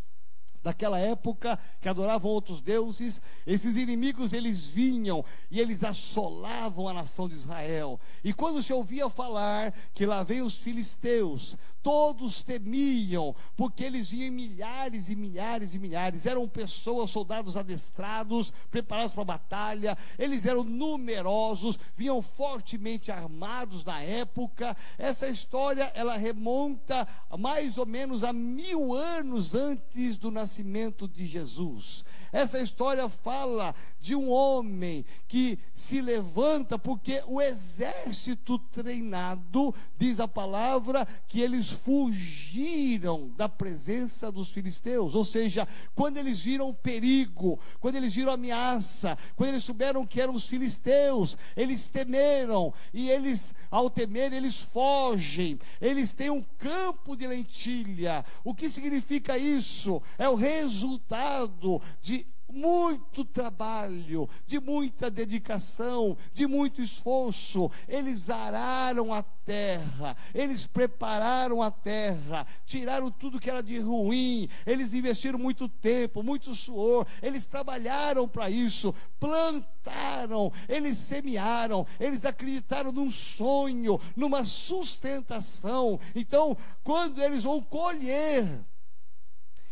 daquela 0.63 0.99
época 0.99 1.57
que 1.79 1.89
adoravam 1.89 2.31
outros 2.31 2.61
deuses, 2.61 3.21
esses 3.45 3.77
inimigos 3.77 4.33
eles 4.33 4.67
vinham 4.67 5.23
e 5.49 5.59
eles 5.59 5.83
assolavam 5.83 6.87
a 6.87 6.93
nação 6.93 7.27
de 7.27 7.35
Israel. 7.35 7.99
E 8.23 8.33
quando 8.33 8.61
se 8.61 8.73
ouvia 8.73 9.09
falar 9.09 9.73
que 9.93 10.05
lá 10.05 10.23
vem 10.23 10.41
os 10.41 10.57
filisteus, 10.57 11.57
todos 11.81 12.43
temiam, 12.43 13.35
porque 13.55 13.83
eles 13.83 14.09
vinham 14.09 14.33
milhares 14.33 15.09
e 15.09 15.15
milhares 15.15 15.75
e 15.75 15.79
milhares, 15.79 16.25
eram 16.25 16.47
pessoas, 16.47 17.09
soldados 17.09 17.55
adestrados, 17.57 18.51
preparados 18.69 19.13
para 19.13 19.21
a 19.21 19.25
batalha, 19.25 19.97
eles 20.17 20.45
eram 20.45 20.63
numerosos, 20.63 21.79
vinham 21.95 22.21
fortemente 22.21 23.11
armados 23.11 23.83
na 23.83 24.01
época. 24.01 24.75
Essa 24.97 25.27
história 25.27 25.91
ela 25.95 26.17
remonta 26.17 27.07
mais 27.37 27.77
ou 27.77 27.85
menos 27.85 28.23
a 28.23 28.33
mil 28.33 28.93
anos 28.93 29.55
antes 29.55 30.17
do 30.17 30.31
nascimento 30.31 31.07
de 31.07 31.25
Jesus. 31.25 32.03
Essa 32.31 32.59
história 32.61 33.09
fala 33.09 33.73
de 33.99 34.15
um 34.15 34.29
homem 34.29 35.03
que 35.27 35.57
se 35.73 35.99
levanta 35.99 36.77
porque 36.77 37.23
o 37.25 37.41
exército 37.41 38.59
treinado, 38.59 39.73
diz 39.97 40.19
a 40.19 40.27
palavra, 40.27 41.07
que 41.27 41.41
eles 41.41 41.68
fugiram 41.69 43.29
da 43.35 43.47
presença 43.47 44.31
dos 44.31 44.51
filisteus. 44.51 45.15
Ou 45.15 45.23
seja, 45.23 45.67
quando 45.95 46.17
eles 46.17 46.39
viram 46.41 46.73
perigo, 46.73 47.59
quando 47.79 47.95
eles 47.95 48.13
viram 48.13 48.31
ameaça, 48.31 49.17
quando 49.35 49.49
eles 49.49 49.63
souberam 49.63 50.05
que 50.05 50.21
eram 50.21 50.33
os 50.33 50.47
filisteus, 50.47 51.37
eles 51.55 51.87
temeram 51.87 52.73
e 52.93 53.09
eles, 53.09 53.53
ao 53.69 53.89
temer, 53.89 54.33
eles 54.33 54.59
fogem. 54.59 55.59
Eles 55.81 56.13
têm 56.13 56.29
um 56.29 56.43
campo 56.57 57.15
de 57.15 57.27
lentilha. 57.27 58.25
O 58.43 58.53
que 58.53 58.69
significa 58.69 59.37
isso? 59.37 60.01
É 60.17 60.27
o 60.29 60.35
resultado 60.35 61.81
de 62.01 62.25
muito 62.51 63.23
trabalho, 63.23 64.27
de 64.45 64.59
muita 64.59 65.09
dedicação, 65.09 66.17
de 66.33 66.47
muito 66.47 66.81
esforço. 66.81 67.71
Eles 67.87 68.29
araram 68.29 69.13
a 69.13 69.21
terra, 69.21 70.15
eles 70.33 70.65
prepararam 70.65 71.61
a 71.61 71.71
terra, 71.71 72.45
tiraram 72.65 73.09
tudo 73.09 73.39
que 73.39 73.49
era 73.49 73.63
de 73.63 73.79
ruim, 73.79 74.47
eles 74.65 74.93
investiram 74.93 75.39
muito 75.39 75.67
tempo, 75.67 76.21
muito 76.21 76.53
suor, 76.53 77.05
eles 77.21 77.47
trabalharam 77.47 78.27
para 78.27 78.49
isso, 78.49 78.93
plantaram, 79.19 80.51
eles 80.67 80.97
semearam, 80.97 81.85
eles 81.99 82.25
acreditaram 82.25 82.91
num 82.91 83.09
sonho, 83.09 83.99
numa 84.15 84.43
sustentação. 84.43 85.99
Então, 86.13 86.55
quando 86.83 87.21
eles 87.21 87.43
vão 87.43 87.61
colher, 87.61 88.47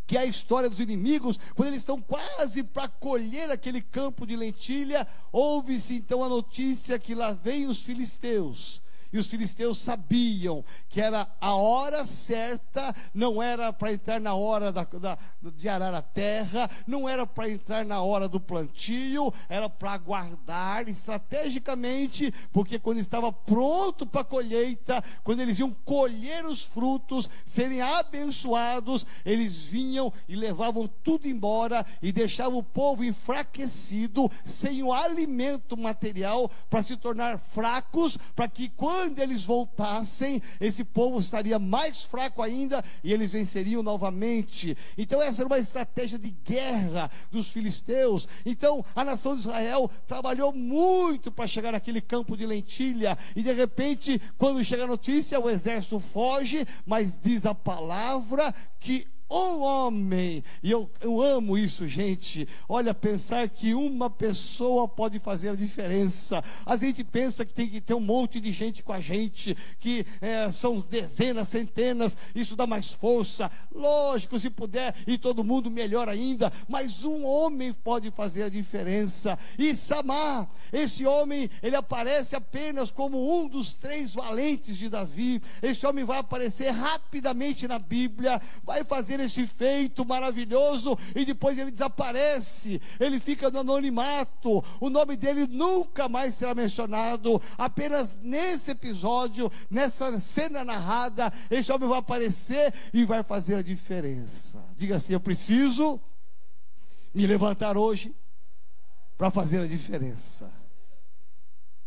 que 0.07 0.17
é 0.17 0.21
a 0.21 0.25
história 0.25 0.69
dos 0.69 0.79
inimigos, 0.79 1.37
quando 1.53 1.67
eles 1.67 1.81
estão 1.81 2.01
quase 2.01 2.63
para 2.63 2.87
colher 2.87 3.51
aquele 3.51 3.81
campo 3.81 4.25
de 4.25 4.37
lentilha, 4.37 5.05
ouve-se 5.31 5.95
então 5.95 6.23
a 6.23 6.29
notícia 6.29 6.97
que 6.97 7.13
lá 7.13 7.33
vem 7.33 7.67
os 7.67 7.83
filisteus 7.83 8.81
e 9.11 9.17
os 9.17 9.27
filisteus 9.27 9.77
sabiam 9.79 10.63
que 10.89 11.01
era 11.01 11.27
a 11.39 11.55
hora 11.55 12.05
certa, 12.05 12.93
não 13.13 13.41
era 13.41 13.71
para 13.71 13.93
entrar 13.93 14.19
na 14.19 14.33
hora 14.33 14.71
da, 14.71 14.83
da, 14.83 15.17
de 15.41 15.69
arar 15.69 15.93
a 15.93 16.01
terra, 16.01 16.69
não 16.85 17.07
era 17.07 17.25
para 17.25 17.49
entrar 17.49 17.85
na 17.85 18.01
hora 18.01 18.27
do 18.27 18.39
plantio, 18.39 19.33
era 19.49 19.69
para 19.69 19.91
aguardar 19.91 20.87
estrategicamente, 20.87 22.33
porque 22.51 22.79
quando 22.79 22.99
estava 22.99 23.31
pronto 23.31 24.05
para 24.05 24.21
a 24.21 24.25
colheita, 24.25 25.03
quando 25.23 25.41
eles 25.41 25.59
iam 25.59 25.75
colher 25.85 26.45
os 26.45 26.63
frutos, 26.63 27.29
serem 27.45 27.81
abençoados, 27.81 29.05
eles 29.25 29.63
vinham 29.63 30.11
e 30.27 30.35
levavam 30.35 30.87
tudo 31.03 31.27
embora 31.27 31.85
e 32.01 32.11
deixavam 32.11 32.59
o 32.59 32.63
povo 32.63 33.03
enfraquecido, 33.03 34.29
sem 34.43 34.83
o 34.83 34.93
alimento 34.93 35.77
material, 35.77 36.49
para 36.69 36.83
se 36.83 36.97
tornar 36.97 37.39
fracos, 37.39 38.17
para 38.35 38.47
que 38.47 38.69
quando 38.69 38.97
quando 39.07 39.19
eles 39.19 39.45
voltassem, 39.45 40.41
esse 40.59 40.83
povo 40.83 41.19
estaria 41.19 41.57
mais 41.57 42.03
fraco 42.03 42.41
ainda 42.41 42.83
e 43.01 43.13
eles 43.13 43.31
venceriam 43.31 43.81
novamente. 43.81 44.75
Então, 44.97 45.21
essa 45.21 45.41
era 45.41 45.47
uma 45.47 45.57
estratégia 45.57 46.19
de 46.19 46.29
guerra 46.29 47.09
dos 47.31 47.49
filisteus. 47.49 48.27
Então, 48.45 48.83
a 48.93 49.05
nação 49.05 49.35
de 49.35 49.41
Israel 49.41 49.89
trabalhou 50.05 50.51
muito 50.51 51.31
para 51.31 51.47
chegar 51.47 51.71
naquele 51.71 52.01
campo 52.01 52.35
de 52.35 52.45
lentilha. 52.45 53.17
E 53.33 53.41
de 53.41 53.53
repente, 53.53 54.21
quando 54.37 54.63
chega 54.63 54.83
a 54.83 54.87
notícia, 54.87 55.39
o 55.39 55.49
exército 55.49 55.99
foge, 55.99 56.67
mas 56.85 57.17
diz 57.17 57.45
a 57.45 57.55
palavra 57.55 58.53
que 58.79 59.07
um 59.29 59.61
homem, 59.61 60.43
e 60.63 60.71
eu, 60.71 60.89
eu 61.01 61.21
amo 61.21 61.57
isso, 61.57 61.87
gente. 61.87 62.47
Olha, 62.67 62.93
pensar 62.93 63.49
que 63.49 63.73
uma 63.73 64.09
pessoa 64.09 64.87
pode 64.87 65.19
fazer 65.19 65.49
a 65.49 65.55
diferença. 65.55 66.43
A 66.65 66.77
gente 66.77 67.03
pensa 67.03 67.45
que 67.45 67.53
tem 67.53 67.69
que 67.69 67.81
ter 67.81 67.93
um 67.93 67.99
monte 67.99 68.39
de 68.39 68.51
gente 68.51 68.81
com 68.83 68.93
a 68.93 68.99
gente, 68.99 69.55
que 69.79 70.05
é, 70.21 70.49
são 70.49 70.77
dezenas, 70.77 71.49
centenas, 71.49 72.17
isso 72.33 72.55
dá 72.55 72.65
mais 72.65 72.93
força. 72.93 73.51
Lógico, 73.73 74.39
se 74.39 74.49
puder, 74.49 74.95
e 75.05 75.17
todo 75.17 75.43
mundo 75.43 75.69
melhor 75.69 76.07
ainda, 76.07 76.51
mas 76.67 77.03
um 77.03 77.25
homem 77.25 77.73
pode 77.73 78.09
fazer 78.11 78.43
a 78.43 78.49
diferença. 78.49 79.37
E 79.59 79.75
Samar, 79.75 80.49
esse 80.71 81.05
homem, 81.05 81.49
ele 81.61 81.75
aparece 81.75 82.35
apenas 82.35 82.89
como 82.91 83.37
um 83.37 83.47
dos 83.47 83.73
três 83.73 84.13
valentes 84.13 84.77
de 84.77 84.87
Davi. 84.87 85.41
Esse 85.61 85.85
homem 85.85 86.05
vai 86.05 86.19
aparecer 86.19 86.69
rapidamente 86.69 87.67
na 87.67 87.77
Bíblia, 87.77 88.41
vai 88.63 88.83
fazer 88.83 89.16
esse 89.23 89.45
feito 89.45 90.05
maravilhoso 90.05 90.97
e 91.15 91.25
depois 91.25 91.57
ele 91.57 91.71
desaparece, 91.71 92.81
ele 92.99 93.19
fica 93.19 93.49
no 93.49 93.59
anonimato, 93.59 94.63
o 94.79 94.89
nome 94.89 95.15
dele 95.15 95.47
nunca 95.47 96.07
mais 96.07 96.35
será 96.35 96.53
mencionado, 96.53 97.41
apenas 97.57 98.17
nesse 98.21 98.71
episódio, 98.71 99.51
nessa 99.69 100.19
cena 100.19 100.63
narrada, 100.63 101.31
esse 101.49 101.71
homem 101.71 101.89
vai 101.89 101.99
aparecer 101.99 102.73
e 102.93 103.05
vai 103.05 103.23
fazer 103.23 103.55
a 103.55 103.61
diferença. 103.61 104.63
Diga 104.75 104.97
assim: 104.97 105.13
Eu 105.13 105.19
preciso 105.19 105.99
me 107.13 107.25
levantar 107.25 107.77
hoje 107.77 108.15
para 109.17 109.31
fazer 109.31 109.61
a 109.61 109.67
diferença. 109.67 110.51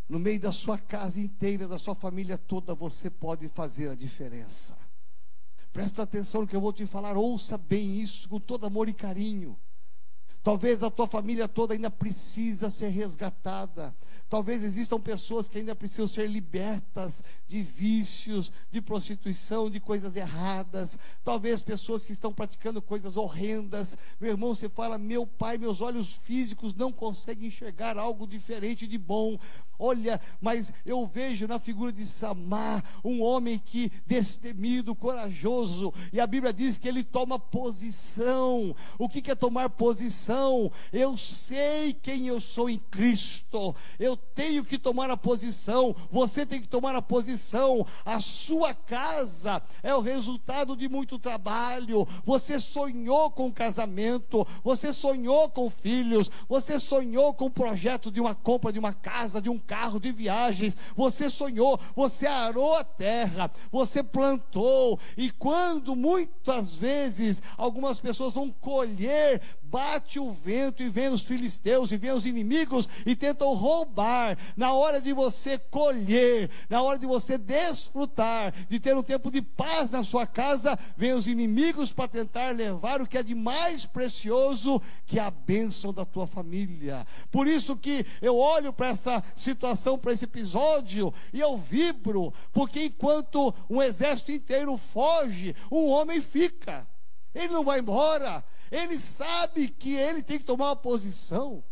No 0.08 0.18
meio 0.18 0.40
da 0.40 0.50
sua 0.50 0.76
casa 0.76 1.20
inteira, 1.20 1.68
da 1.68 1.78
sua 1.78 1.94
família 1.94 2.36
toda, 2.36 2.74
você 2.74 3.08
pode 3.08 3.48
fazer 3.48 3.90
a 3.90 3.94
diferença. 3.94 4.76
Presta 5.72 6.02
atenção 6.02 6.42
no 6.42 6.46
que 6.46 6.56
eu 6.56 6.60
vou 6.60 6.72
te 6.72 6.84
falar, 6.86 7.16
ouça 7.16 7.56
bem 7.56 8.00
isso 8.00 8.28
com 8.28 8.40
todo 8.40 8.66
amor 8.66 8.88
e 8.88 8.92
carinho. 8.92 9.56
Talvez 10.42 10.82
a 10.82 10.90
tua 10.90 11.06
família 11.06 11.46
toda 11.46 11.74
ainda 11.74 11.90
precisa 11.90 12.70
ser 12.70 12.88
resgatada. 12.88 13.94
Talvez 14.28 14.62
existam 14.62 14.98
pessoas 14.98 15.48
que 15.48 15.58
ainda 15.58 15.74
precisam 15.74 16.06
ser 16.06 16.30
libertas 16.30 17.22
de 17.46 17.62
vícios, 17.62 18.50
de 18.70 18.80
prostituição, 18.80 19.68
de 19.68 19.78
coisas 19.80 20.16
erradas. 20.16 20.96
Talvez 21.22 21.62
pessoas 21.62 22.04
que 22.04 22.12
estão 22.12 22.32
praticando 22.32 22.80
coisas 22.80 23.16
horrendas. 23.16 23.98
Meu 24.18 24.30
irmão, 24.30 24.54
você 24.54 24.68
fala: 24.68 24.96
"Meu 24.96 25.26
pai, 25.26 25.58
meus 25.58 25.80
olhos 25.80 26.14
físicos 26.22 26.74
não 26.74 26.90
conseguem 26.90 27.48
enxergar 27.48 27.98
algo 27.98 28.26
diferente 28.26 28.86
de 28.86 28.96
bom". 28.96 29.38
Olha, 29.78 30.20
mas 30.40 30.72
eu 30.86 31.06
vejo 31.06 31.48
na 31.48 31.58
figura 31.58 31.90
de 31.90 32.04
Samar 32.04 32.84
um 33.02 33.22
homem 33.22 33.58
que 33.58 33.90
destemido, 34.06 34.94
corajoso, 34.94 35.92
e 36.12 36.20
a 36.20 36.26
Bíblia 36.26 36.52
diz 36.52 36.78
que 36.78 36.86
ele 36.86 37.02
toma 37.02 37.38
posição. 37.38 38.76
O 38.98 39.08
que 39.08 39.30
é 39.30 39.34
tomar 39.34 39.70
posição? 39.70 40.29
Eu 40.92 41.16
sei 41.16 41.92
quem 41.92 42.26
eu 42.26 42.40
sou 42.40 42.68
em 42.68 42.78
Cristo. 42.90 43.74
Eu 43.98 44.16
tenho 44.16 44.64
que 44.64 44.78
tomar 44.78 45.10
a 45.10 45.16
posição. 45.16 45.94
Você 46.10 46.46
tem 46.46 46.60
que 46.60 46.68
tomar 46.68 46.94
a 46.94 47.02
posição. 47.02 47.86
A 48.04 48.20
sua 48.20 48.74
casa 48.74 49.62
é 49.82 49.94
o 49.94 50.00
resultado 50.00 50.76
de 50.76 50.88
muito 50.88 51.18
trabalho. 51.18 52.06
Você 52.24 52.58
sonhou 52.58 53.30
com 53.30 53.52
casamento, 53.52 54.46
você 54.62 54.92
sonhou 54.92 55.48
com 55.48 55.68
filhos, 55.70 56.30
você 56.48 56.78
sonhou 56.78 57.34
com 57.34 57.46
o 57.46 57.50
projeto 57.50 58.10
de 58.10 58.20
uma 58.20 58.34
compra 58.34 58.72
de 58.72 58.78
uma 58.78 58.92
casa, 58.92 59.40
de 59.40 59.48
um 59.48 59.58
carro 59.58 60.00
de 60.00 60.12
viagens, 60.12 60.76
você 60.96 61.28
sonhou, 61.30 61.78
você 61.94 62.26
arou 62.26 62.74
a 62.74 62.84
terra, 62.84 63.50
você 63.70 64.02
plantou, 64.02 64.98
e 65.16 65.30
quando 65.30 65.94
muitas 65.94 66.76
vezes 66.76 67.42
algumas 67.56 68.00
pessoas 68.00 68.34
vão 68.34 68.50
colher, 68.50 69.40
bate 69.70 70.18
o 70.18 70.30
vento, 70.30 70.82
e 70.82 70.88
vem 70.88 71.08
os 71.08 71.22
filisteus, 71.22 71.92
e 71.92 71.96
vem 71.96 72.10
os 72.10 72.26
inimigos, 72.26 72.88
e 73.06 73.14
tentam 73.14 73.54
roubar. 73.54 74.36
Na 74.56 74.72
hora 74.72 75.00
de 75.00 75.12
você 75.12 75.58
colher, 75.58 76.50
na 76.68 76.82
hora 76.82 76.98
de 76.98 77.06
você 77.06 77.38
desfrutar, 77.38 78.52
de 78.68 78.80
ter 78.80 78.96
um 78.96 79.02
tempo 79.02 79.30
de 79.30 79.40
paz 79.40 79.90
na 79.92 80.02
sua 80.02 80.26
casa, 80.26 80.76
vem 80.96 81.12
os 81.12 81.28
inimigos 81.28 81.92
para 81.92 82.08
tentar 82.08 82.54
levar 82.54 83.00
o 83.00 83.06
que 83.06 83.16
é 83.16 83.22
de 83.22 83.34
mais 83.34 83.86
precioso, 83.86 84.82
que 85.06 85.18
é 85.18 85.22
a 85.22 85.30
bênção 85.30 85.92
da 85.92 86.04
tua 86.04 86.26
família. 86.26 87.06
Por 87.30 87.46
isso 87.46 87.76
que 87.76 88.04
eu 88.20 88.36
olho 88.36 88.72
para 88.72 88.88
essa 88.88 89.22
situação, 89.36 89.98
para 89.98 90.12
esse 90.12 90.24
episódio, 90.24 91.14
e 91.32 91.38
eu 91.38 91.56
vibro, 91.56 92.32
porque 92.52 92.84
enquanto 92.84 93.54
um 93.68 93.80
exército 93.80 94.32
inteiro 94.32 94.76
foge, 94.76 95.54
um 95.70 95.86
homem 95.86 96.20
fica. 96.20 96.86
Ele 97.34 97.52
não 97.52 97.64
vai 97.64 97.80
embora. 97.80 98.44
Ele 98.70 98.98
sabe 98.98 99.68
que 99.68 99.94
ele 99.94 100.22
tem 100.22 100.38
que 100.38 100.44
tomar 100.44 100.68
uma 100.68 100.76
posição. 100.76 101.64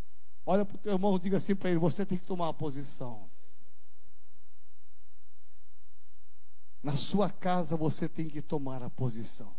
Olha 0.45 0.65
para 0.65 0.77
o 0.77 0.79
teu 0.79 0.93
irmão, 0.93 1.19
diga 1.19 1.37
assim 1.37 1.55
para 1.55 1.71
ele: 1.71 1.79
você 1.79 2.07
tem 2.07 2.19
que 2.19 2.27
tomar 2.27 2.47
uma 2.47 2.55
posição. 2.55 3.29
Na 6.83 6.97
sua 6.97 7.29
casa 7.29 7.77
você 7.77 8.09
tem 8.09 8.29
que 8.29 8.41
tomar 8.41 8.83
a 8.83 8.91
posição. 8.91 9.55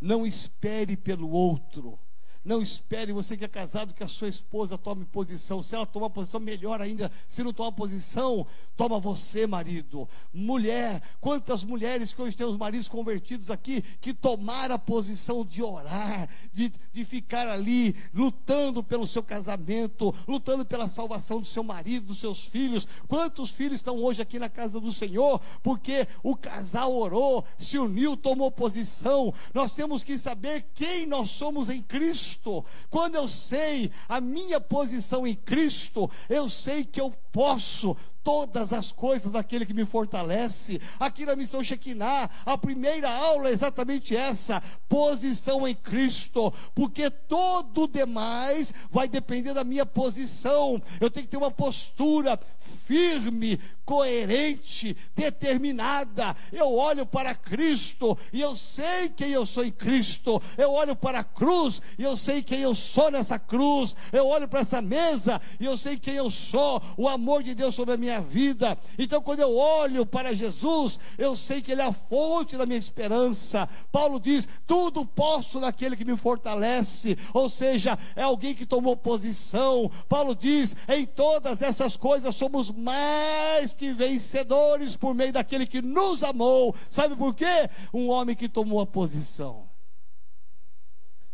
Não 0.00 0.26
espere 0.26 0.96
pelo 0.96 1.30
outro. 1.30 1.98
Não 2.42 2.62
espere 2.62 3.12
você 3.12 3.36
que 3.36 3.44
é 3.44 3.48
casado 3.48 3.92
que 3.92 4.02
a 4.02 4.08
sua 4.08 4.28
esposa 4.28 4.78
tome 4.78 5.04
posição. 5.04 5.62
Se 5.62 5.74
ela 5.74 5.84
tomar 5.84 6.08
posição, 6.08 6.40
melhor 6.40 6.80
ainda. 6.80 7.12
Se 7.28 7.42
não 7.42 7.52
tomar 7.52 7.72
posição, 7.72 8.46
toma 8.76 8.98
você, 8.98 9.46
marido. 9.46 10.08
Mulher, 10.32 11.02
quantas 11.20 11.62
mulheres 11.62 12.14
que 12.14 12.22
hoje 12.22 12.36
têm 12.36 12.46
os 12.46 12.56
maridos 12.56 12.88
convertidos 12.88 13.50
aqui 13.50 13.82
que 14.00 14.14
tomaram 14.14 14.74
a 14.74 14.78
posição 14.78 15.44
de 15.44 15.62
orar, 15.62 16.30
de, 16.50 16.72
de 16.92 17.04
ficar 17.04 17.46
ali 17.46 17.94
lutando 18.14 18.82
pelo 18.82 19.06
seu 19.06 19.22
casamento, 19.22 20.14
lutando 20.26 20.64
pela 20.64 20.88
salvação 20.88 21.40
do 21.40 21.46
seu 21.46 21.62
marido, 21.62 22.06
dos 22.06 22.20
seus 22.20 22.46
filhos. 22.46 22.86
Quantos 23.06 23.50
filhos 23.50 23.76
estão 23.76 23.98
hoje 23.98 24.22
aqui 24.22 24.38
na 24.38 24.48
casa 24.48 24.80
do 24.80 24.92
Senhor? 24.92 25.40
Porque 25.62 26.08
o 26.22 26.34
casal 26.34 26.94
orou, 26.94 27.44
se 27.58 27.78
uniu, 27.78 28.16
tomou 28.16 28.50
posição. 28.50 29.34
Nós 29.52 29.74
temos 29.74 30.02
que 30.02 30.16
saber 30.16 30.64
quem 30.74 31.04
nós 31.04 31.28
somos 31.28 31.68
em 31.68 31.82
Cristo. 31.82 32.29
Cristo, 32.30 32.64
quando 32.88 33.16
eu 33.16 33.26
sei 33.26 33.90
a 34.08 34.20
minha 34.20 34.60
posição 34.60 35.26
em 35.26 35.34
Cristo, 35.34 36.08
eu 36.28 36.48
sei 36.48 36.84
que 36.84 37.00
eu 37.00 37.12
posso 37.32 37.96
todas 38.22 38.72
as 38.72 38.92
coisas 38.92 39.32
daquele 39.32 39.66
que 39.66 39.74
me 39.74 39.84
fortalece. 39.84 40.80
Aqui 40.98 41.24
na 41.24 41.36
missão 41.36 41.62
Shekinah, 41.62 42.30
a 42.44 42.58
primeira 42.58 43.10
aula 43.10 43.48
é 43.48 43.52
exatamente 43.52 44.16
essa: 44.16 44.62
posição 44.88 45.66
em 45.66 45.74
Cristo, 45.74 46.52
porque 46.74 47.10
todo 47.10 47.82
o 47.82 47.88
demais 47.88 48.72
vai 48.90 49.08
depender 49.08 49.54
da 49.54 49.64
minha 49.64 49.86
posição. 49.86 50.80
Eu 51.00 51.10
tenho 51.10 51.26
que 51.26 51.30
ter 51.30 51.36
uma 51.36 51.50
postura 51.50 52.38
firme, 52.86 53.58
coerente, 53.84 54.96
determinada. 55.16 56.36
Eu 56.52 56.74
olho 56.74 57.06
para 57.06 57.34
Cristo 57.34 58.16
e 58.32 58.40
eu 58.40 58.54
sei 58.56 59.08
quem 59.08 59.30
eu 59.30 59.46
sou 59.46 59.64
em 59.64 59.72
Cristo. 59.72 60.40
Eu 60.56 60.72
olho 60.72 60.94
para 60.94 61.20
a 61.20 61.24
cruz 61.24 61.80
e 61.98 62.02
eu 62.02 62.16
sei 62.16 62.42
quem 62.42 62.60
eu 62.60 62.74
sou 62.74 63.10
nessa 63.10 63.38
cruz. 63.38 63.96
Eu 64.12 64.26
olho 64.26 64.48
para 64.48 64.60
essa 64.60 64.80
mesa 64.80 65.40
e 65.58 65.64
eu 65.64 65.76
sei 65.76 65.98
quem 65.98 66.14
eu 66.14 66.30
sou. 66.30 66.82
O 66.96 67.08
amor 67.08 67.42
de 67.42 67.54
Deus 67.54 67.74
sobre 67.74 67.94
a 67.94 67.96
minha 67.96 68.09
minha 68.10 68.20
vida. 68.20 68.76
Então, 68.98 69.22
quando 69.22 69.40
eu 69.40 69.56
olho 69.56 70.04
para 70.04 70.34
Jesus, 70.34 70.98
eu 71.16 71.36
sei 71.36 71.62
que 71.62 71.70
Ele 71.70 71.82
é 71.82 71.86
a 71.86 71.92
fonte 71.92 72.56
da 72.56 72.66
minha 72.66 72.78
esperança. 72.78 73.68
Paulo 73.92 74.18
diz: 74.18 74.48
tudo 74.66 75.06
posso 75.06 75.60
naquele 75.60 75.96
que 75.96 76.04
me 76.04 76.16
fortalece, 76.16 77.16
ou 77.32 77.48
seja, 77.48 77.96
é 78.16 78.22
alguém 78.22 78.54
que 78.54 78.66
tomou 78.66 78.96
posição. 78.96 79.90
Paulo 80.08 80.34
diz: 80.34 80.74
em 80.88 81.06
todas 81.06 81.62
essas 81.62 81.96
coisas 81.96 82.34
somos 82.34 82.70
mais 82.70 83.72
que 83.72 83.92
vencedores 83.92 84.96
por 84.96 85.14
meio 85.14 85.32
daquele 85.32 85.66
que 85.66 85.80
nos 85.80 86.22
amou. 86.22 86.74
Sabe 86.88 87.14
por 87.14 87.34
quê? 87.34 87.70
Um 87.94 88.08
homem 88.08 88.34
que 88.34 88.48
tomou 88.48 88.80
a 88.80 88.86
posição. 88.86 89.68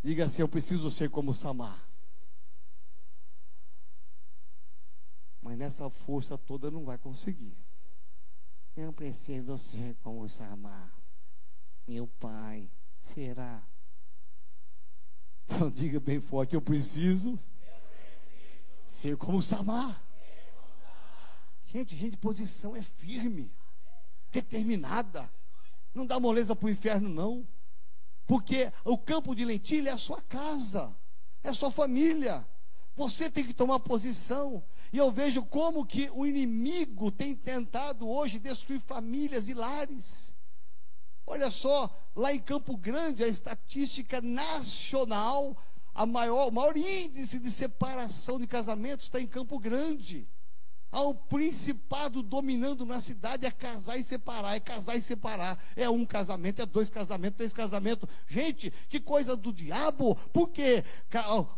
Diga 0.03 0.25
assim: 0.25 0.43
eu 0.43 0.49
preciso 0.49 0.91
ser 0.91 1.09
como 1.09 1.33
Samar. 1.33 1.86
Mas 5.47 5.57
nessa 5.57 5.89
força 5.89 6.37
toda 6.37 6.73
não 6.73 6.85
vai 6.85 6.99
conseguir. 6.99 7.57
Eu 8.77 8.93
preciso 8.93 9.57
ser 9.57 9.95
como 10.03 10.29
Samar. 10.29 10.93
Meu 11.87 12.09
pai 12.09 12.69
será. 13.01 13.63
Então 15.45 15.71
diga 15.71 16.01
bem 16.01 16.19
forte, 16.19 16.57
eu 16.57 16.61
preciso, 16.61 17.39
ser 18.85 19.17
como 19.17 19.41
Samar. 19.41 20.03
Gente, 21.67 21.95
gente, 21.95 22.17
posição 22.17 22.75
é 22.75 22.83
firme, 22.83 23.49
determinada. 24.33 25.33
Não 25.95 26.05
dá 26.05 26.19
moleza 26.19 26.57
para 26.57 26.67
o 26.67 26.71
inferno, 26.71 27.09
não. 27.09 27.47
Porque 28.27 28.73
o 28.85 28.99
campo 28.99 29.33
de 29.33 29.45
lentilha 29.45 29.91
é 29.91 29.93
a 29.93 29.99
sua 29.99 30.21
casa, 30.23 30.93
é 31.45 31.51
a 31.51 31.55
sua 31.55 31.71
família. 31.71 32.45
Você 32.97 33.31
tem 33.31 33.45
que 33.45 33.53
tomar 33.53 33.79
posição. 33.81 34.65
E 34.93 34.97
eu 34.97 35.11
vejo 35.11 35.45
como 35.45 35.85
que 35.85 36.09
o 36.13 36.25
inimigo 36.27 37.11
tem 37.13 37.37
tentado 37.37 38.09
hoje 38.09 38.39
destruir 38.39 38.81
famílias 38.81 39.49
e 39.49 39.55
lares. 39.55 40.35
Olha 41.27 41.51
só, 41.51 41.91
lá 42.15 42.33
em 42.33 42.41
Campo 42.41 42.77
Grande, 42.77 43.23
a 43.23 43.29
estatística 43.29 44.21
nacional, 44.23 45.57
a 45.95 46.07
maior, 46.07 46.49
o 46.49 46.53
maior 46.53 46.77
índice 46.77 47.39
de 47.39 47.51
separação 47.51 48.39
de 48.39 48.47
casamentos 48.47 49.07
está 49.07 49.21
em 49.21 49.27
Campo 49.27 49.59
Grande. 49.59 50.27
Há 50.91 51.03
um 51.03 51.15
principado 51.15 52.23
dominando 52.23 52.87
na 52.87 53.01
cidade, 53.01 53.45
é 53.45 53.51
casar 53.51 53.99
e 53.99 54.03
separar, 54.03 54.57
é 54.57 54.61
casar 54.61 54.97
e 54.97 55.03
separar. 55.03 55.59
É 55.75 55.91
um 55.91 56.07
casamento, 56.07 56.63
é 56.63 56.67
dois 56.67 56.89
casamentos, 56.89 57.37
três 57.37 57.53
casamentos. 57.53 58.09
Gente, 58.27 58.73
que 58.89 59.01
coisa 59.01 59.37
do 59.37 59.53
diabo, 59.53 60.17
porque 60.33 60.85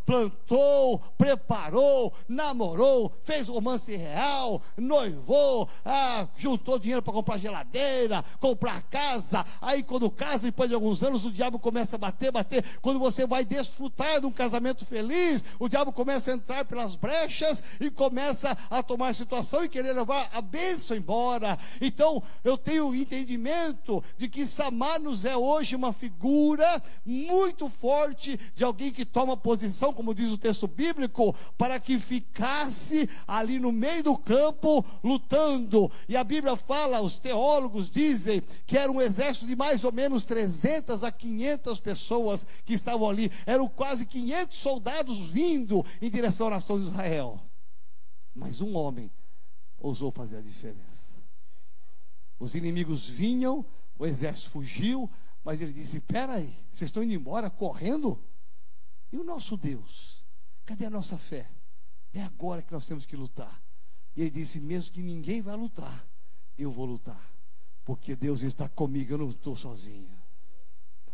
plantou, 0.04 0.98
preparou, 1.16 2.12
namorou, 2.26 3.12
fez 3.22 3.48
romance 3.48 3.94
real, 3.94 4.62
noivou, 4.76 5.68
ah, 5.84 6.26
juntou 6.36 6.78
dinheiro 6.78 7.02
para 7.02 7.12
comprar 7.12 7.38
geladeira, 7.38 8.24
comprar 8.40 8.82
casa. 8.84 9.44
Aí 9.60 9.82
quando 9.82 10.10
casa, 10.10 10.44
depois 10.44 10.68
de 10.68 10.74
alguns 10.74 11.02
anos, 11.02 11.24
o 11.24 11.30
diabo 11.30 11.58
começa 11.58 11.96
a 11.96 11.98
bater, 11.98 12.32
bater. 12.32 12.64
Quando 12.80 12.98
você 12.98 13.26
vai 13.26 13.44
desfrutar 13.44 14.20
de 14.20 14.26
um 14.26 14.32
casamento 14.32 14.86
feliz, 14.86 15.44
o 15.58 15.68
diabo 15.68 15.92
começa 15.92 16.30
a 16.30 16.34
entrar 16.34 16.64
pelas 16.64 16.94
brechas 16.94 17.62
e 17.78 17.90
começa 17.90 18.56
a 18.70 18.82
tomar 18.82 19.14
situação 19.18 19.64
e 19.64 19.68
querer 19.68 19.92
levar 19.92 20.30
a 20.32 20.40
bênção 20.40 20.96
embora. 20.96 21.58
Então, 21.80 22.22
eu 22.42 22.56
tenho 22.56 22.94
entendimento 22.94 24.02
de 24.16 24.28
que 24.28 24.46
Samanos 24.46 25.24
é 25.24 25.36
hoje 25.36 25.76
uma 25.76 25.92
figura 25.92 26.82
muito 27.04 27.68
forte 27.68 28.38
de 28.54 28.64
alguém 28.64 28.90
que 28.90 29.04
toma 29.04 29.36
posição, 29.36 29.92
como 29.92 30.14
diz 30.14 30.30
o 30.30 30.38
texto 30.38 30.66
bíblico, 30.66 31.34
para 31.56 31.78
que 31.78 31.98
ficasse 31.98 33.08
ali 33.26 33.58
no 33.58 33.72
meio 33.72 34.02
do 34.02 34.16
campo 34.16 34.84
lutando. 35.02 35.90
E 36.08 36.16
a 36.16 36.24
Bíblia 36.24 36.56
fala, 36.56 37.00
os 37.00 37.18
teólogos 37.18 37.90
dizem 37.90 38.42
que 38.66 38.78
era 38.78 38.90
um 38.90 39.00
exército 39.00 39.46
de 39.46 39.56
mais 39.56 39.84
ou 39.84 39.92
menos 39.92 40.24
300 40.24 41.02
a 41.02 41.10
500 41.10 41.80
pessoas 41.80 42.46
que 42.64 42.74
estavam 42.74 43.08
ali. 43.08 43.30
Eram 43.44 43.68
quase 43.68 44.06
500 44.06 44.58
soldados 44.58 45.30
vindo 45.30 45.84
em 46.00 46.08
direção 46.10 46.46
à 46.46 46.50
nação 46.50 46.78
de 46.80 46.86
Israel. 46.86 47.47
Mas 48.34 48.60
um 48.60 48.76
homem 48.76 49.10
ousou 49.78 50.10
fazer 50.10 50.38
a 50.38 50.42
diferença. 50.42 51.14
Os 52.38 52.54
inimigos 52.54 53.08
vinham, 53.08 53.64
o 53.98 54.06
exército 54.06 54.50
fugiu, 54.50 55.10
mas 55.44 55.60
ele 55.60 55.72
disse: 55.72 55.96
Espera 55.96 56.34
aí, 56.34 56.56
vocês 56.72 56.88
estão 56.88 57.02
indo 57.02 57.14
embora 57.14 57.50
correndo? 57.50 58.22
E 59.12 59.16
o 59.16 59.24
nosso 59.24 59.56
Deus? 59.56 60.24
Cadê 60.64 60.84
a 60.84 60.90
nossa 60.90 61.18
fé? 61.18 61.50
É 62.12 62.22
agora 62.22 62.62
que 62.62 62.72
nós 62.72 62.86
temos 62.86 63.06
que 63.06 63.16
lutar. 63.16 63.60
E 64.14 64.20
ele 64.20 64.30
disse: 64.30 64.60
Mesmo 64.60 64.92
que 64.92 65.02
ninguém 65.02 65.40
vá 65.40 65.54
lutar, 65.54 66.06
eu 66.56 66.70
vou 66.70 66.84
lutar, 66.84 67.32
porque 67.84 68.14
Deus 68.14 68.42
está 68.42 68.68
comigo, 68.68 69.12
eu 69.12 69.18
não 69.18 69.30
estou 69.30 69.56
sozinho. 69.56 70.16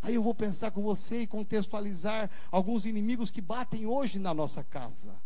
Aí 0.03 0.16
eu 0.16 0.22
vou 0.22 0.35
pensar 0.35 0.70
com 0.70 0.83
você 0.83 1.22
e 1.22 1.27
contextualizar 1.27 2.31
alguns 2.50 2.85
inimigos 2.85 3.31
que 3.31 3.40
batem 3.40 3.87
hoje 3.87 4.18
na 4.18 4.35
nossa 4.35 4.62
casa 4.62 5.18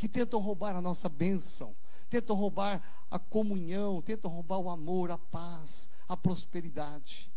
que 0.00 0.08
tentam 0.08 0.40
roubar 0.40 0.74
a 0.74 0.80
nossa 0.80 1.10
bênção, 1.10 1.76
tentam 2.08 2.34
roubar 2.34 2.82
a 3.10 3.18
comunhão, 3.18 4.00
tentam 4.00 4.30
roubar 4.30 4.56
o 4.56 4.70
amor, 4.70 5.10
a 5.10 5.18
paz, 5.18 5.90
a 6.08 6.16
prosperidade. 6.16 7.30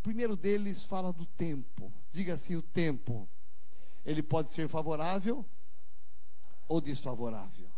O 0.00 0.02
primeiro 0.02 0.36
deles 0.36 0.84
fala 0.84 1.12
do 1.12 1.24
tempo. 1.24 1.92
Diga 2.10 2.34
assim: 2.34 2.56
o 2.56 2.62
tempo. 2.62 3.28
Ele 4.04 4.24
pode 4.24 4.50
ser 4.50 4.68
favorável 4.68 5.46
ou 6.66 6.80
desfavorável. 6.80 7.70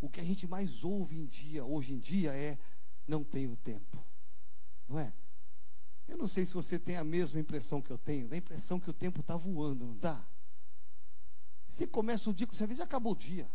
O 0.00 0.08
que 0.08 0.20
a 0.20 0.24
gente 0.24 0.46
mais 0.46 0.84
ouve 0.84 1.18
em 1.18 1.26
dia, 1.26 1.64
hoje 1.64 1.92
em 1.92 1.98
dia 1.98 2.32
é 2.32 2.56
não 3.04 3.24
tenho 3.24 3.56
tempo. 3.56 3.98
Não 4.88 4.96
é? 4.96 5.12
Eu 6.06 6.16
não 6.16 6.28
sei 6.28 6.46
se 6.46 6.54
você 6.54 6.78
tem 6.78 6.96
a 6.96 7.02
mesma 7.02 7.40
impressão 7.40 7.82
que 7.82 7.90
eu 7.90 7.98
tenho, 7.98 8.28
da 8.28 8.36
impressão 8.36 8.78
que 8.78 8.88
o 8.88 8.94
tempo 8.94 9.22
está 9.22 9.36
voando, 9.36 9.86
não 9.86 9.96
está? 9.96 10.24
Você 11.70 11.86
começa 11.86 12.28
o 12.28 12.34
dia, 12.34 12.46
você 12.46 12.66
vê, 12.66 12.74
já 12.74 12.84
acabou 12.84 13.12
o 13.12 13.16
dia. 13.16 13.48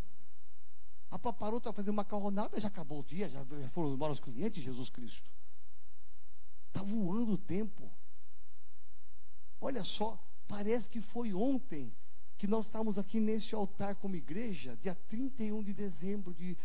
A 1.11 1.19
paparou 1.19 1.61
para 1.61 1.73
fazer 1.73 1.91
macarronada, 1.91 2.59
já 2.59 2.69
acabou 2.69 3.01
o 3.01 3.03
dia, 3.03 3.29
já 3.29 3.45
foram 3.69 3.93
embora 3.93 4.11
os 4.11 4.19
clientes, 4.19 4.63
Jesus 4.63 4.89
Cristo. 4.89 5.29
Está 6.67 6.81
voando 6.81 7.33
o 7.33 7.37
tempo. 7.37 7.91
Olha 9.61 9.83
só, 9.83 10.19
parece 10.47 10.89
que 10.89 11.01
foi 11.01 11.33
ontem 11.33 11.93
que 12.37 12.47
nós 12.47 12.65
estávamos 12.65 12.97
aqui 12.97 13.19
neste 13.19 13.53
altar 13.55 13.95
como 13.95 14.15
igreja, 14.15 14.75
dia 14.77 14.95
31 14.95 15.63
de 15.63 15.73
dezembro 15.73 16.33
de 16.33 16.57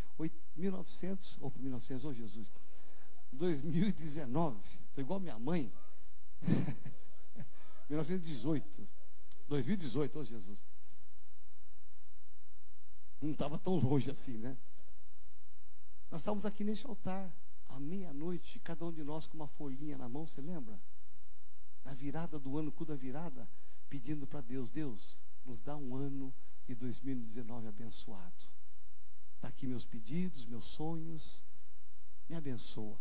1900, 0.56 1.38
ou 1.40 1.52
1900, 1.56 2.04
oh 2.04 2.12
Jesus, 2.12 2.52
2019, 3.32 4.58
estou 4.88 5.02
igual 5.02 5.20
minha 5.20 5.38
mãe, 5.38 5.72
1918, 7.88 8.88
2018, 9.48 10.18
oh 10.18 10.24
Jesus. 10.24 10.69
Não 13.20 13.32
estava 13.32 13.58
tão 13.58 13.76
longe 13.76 14.10
assim, 14.10 14.38
né? 14.38 14.56
Nós 16.10 16.20
estávamos 16.20 16.46
aqui 16.46 16.64
neste 16.64 16.86
altar, 16.86 17.32
à 17.68 17.78
meia-noite, 17.78 18.58
cada 18.58 18.84
um 18.84 18.92
de 18.92 19.04
nós 19.04 19.26
com 19.26 19.36
uma 19.36 19.46
folhinha 19.46 19.96
na 19.96 20.08
mão, 20.08 20.26
você 20.26 20.40
lembra? 20.40 20.80
Na 21.84 21.94
virada 21.94 22.38
do 22.38 22.56
ano, 22.58 22.72
cu 22.72 22.84
da 22.84 22.96
virada, 22.96 23.48
pedindo 23.88 24.26
para 24.26 24.40
Deus, 24.40 24.68
Deus, 24.68 25.20
nos 25.44 25.60
dá 25.60 25.76
um 25.76 25.94
ano 25.94 26.34
de 26.66 26.74
2019 26.74 27.68
abençoado. 27.68 28.44
Está 29.36 29.48
aqui 29.48 29.66
meus 29.66 29.84
pedidos, 29.84 30.44
meus 30.44 30.66
sonhos, 30.66 31.42
me 32.28 32.36
abençoa. 32.36 32.98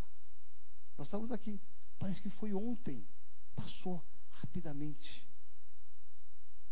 Nós 0.98 1.08
estávamos 1.08 1.32
aqui, 1.32 1.60
parece 1.98 2.22
que 2.22 2.30
foi 2.30 2.54
ontem, 2.54 3.08
passou 3.56 4.04
rapidamente. 4.32 5.28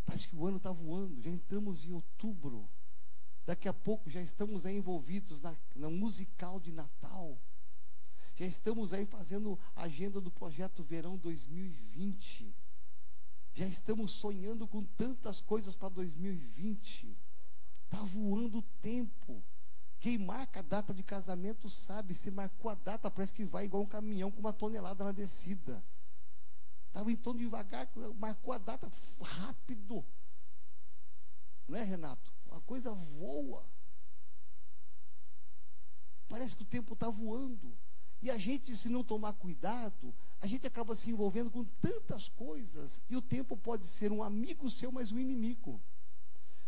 Parece 0.04 0.26
que 0.26 0.36
o 0.36 0.46
ano 0.46 0.56
está 0.56 0.72
voando, 0.72 1.20
já 1.20 1.30
entramos 1.30 1.84
em 1.84 1.92
outubro. 1.92 2.68
Daqui 3.48 3.66
a 3.66 3.72
pouco 3.72 4.10
já 4.10 4.20
estamos 4.20 4.66
aí 4.66 4.76
envolvidos 4.76 5.40
na, 5.40 5.56
na 5.74 5.88
musical 5.88 6.60
de 6.60 6.70
Natal. 6.70 7.40
Já 8.36 8.44
estamos 8.44 8.92
aí 8.92 9.06
fazendo 9.06 9.58
a 9.74 9.84
agenda 9.84 10.20
do 10.20 10.30
projeto 10.30 10.84
Verão 10.84 11.16
2020. 11.16 12.54
Já 13.54 13.64
estamos 13.64 14.12
sonhando 14.12 14.68
com 14.68 14.84
tantas 14.84 15.40
coisas 15.40 15.74
para 15.74 15.88
2020. 15.88 17.16
Está 17.84 18.04
voando 18.04 18.58
o 18.58 18.62
tempo. 18.82 19.42
Quem 19.98 20.18
marca 20.18 20.60
a 20.60 20.62
data 20.62 20.92
de 20.92 21.02
casamento 21.02 21.70
sabe, 21.70 22.12
se 22.12 22.30
marcou 22.30 22.70
a 22.70 22.74
data, 22.74 23.10
parece 23.10 23.32
que 23.32 23.46
vai 23.46 23.64
igual 23.64 23.82
um 23.82 23.86
caminhão 23.86 24.30
com 24.30 24.40
uma 24.40 24.52
tonelada 24.52 25.04
na 25.04 25.12
descida. 25.12 25.82
Estava 26.88 27.10
então 27.10 27.34
devagar, 27.34 27.88
marcou 28.18 28.52
a 28.52 28.58
data 28.58 28.92
rápido. 29.22 30.04
Não 31.66 31.78
é, 31.78 31.82
Renato? 31.82 32.37
A 32.50 32.60
coisa 32.60 32.92
voa. 32.92 33.64
Parece 36.28 36.56
que 36.56 36.62
o 36.62 36.66
tempo 36.66 36.94
está 36.94 37.08
voando. 37.08 37.76
E 38.20 38.30
a 38.30 38.36
gente, 38.36 38.76
se 38.76 38.88
não 38.88 39.04
tomar 39.04 39.32
cuidado, 39.34 40.14
a 40.40 40.46
gente 40.46 40.66
acaba 40.66 40.94
se 40.94 41.10
envolvendo 41.10 41.50
com 41.50 41.64
tantas 41.64 42.28
coisas. 42.28 43.00
E 43.08 43.16
o 43.16 43.22
tempo 43.22 43.56
pode 43.56 43.86
ser 43.86 44.12
um 44.12 44.22
amigo 44.22 44.68
seu, 44.70 44.90
mas 44.90 45.12
um 45.12 45.18
inimigo. 45.18 45.80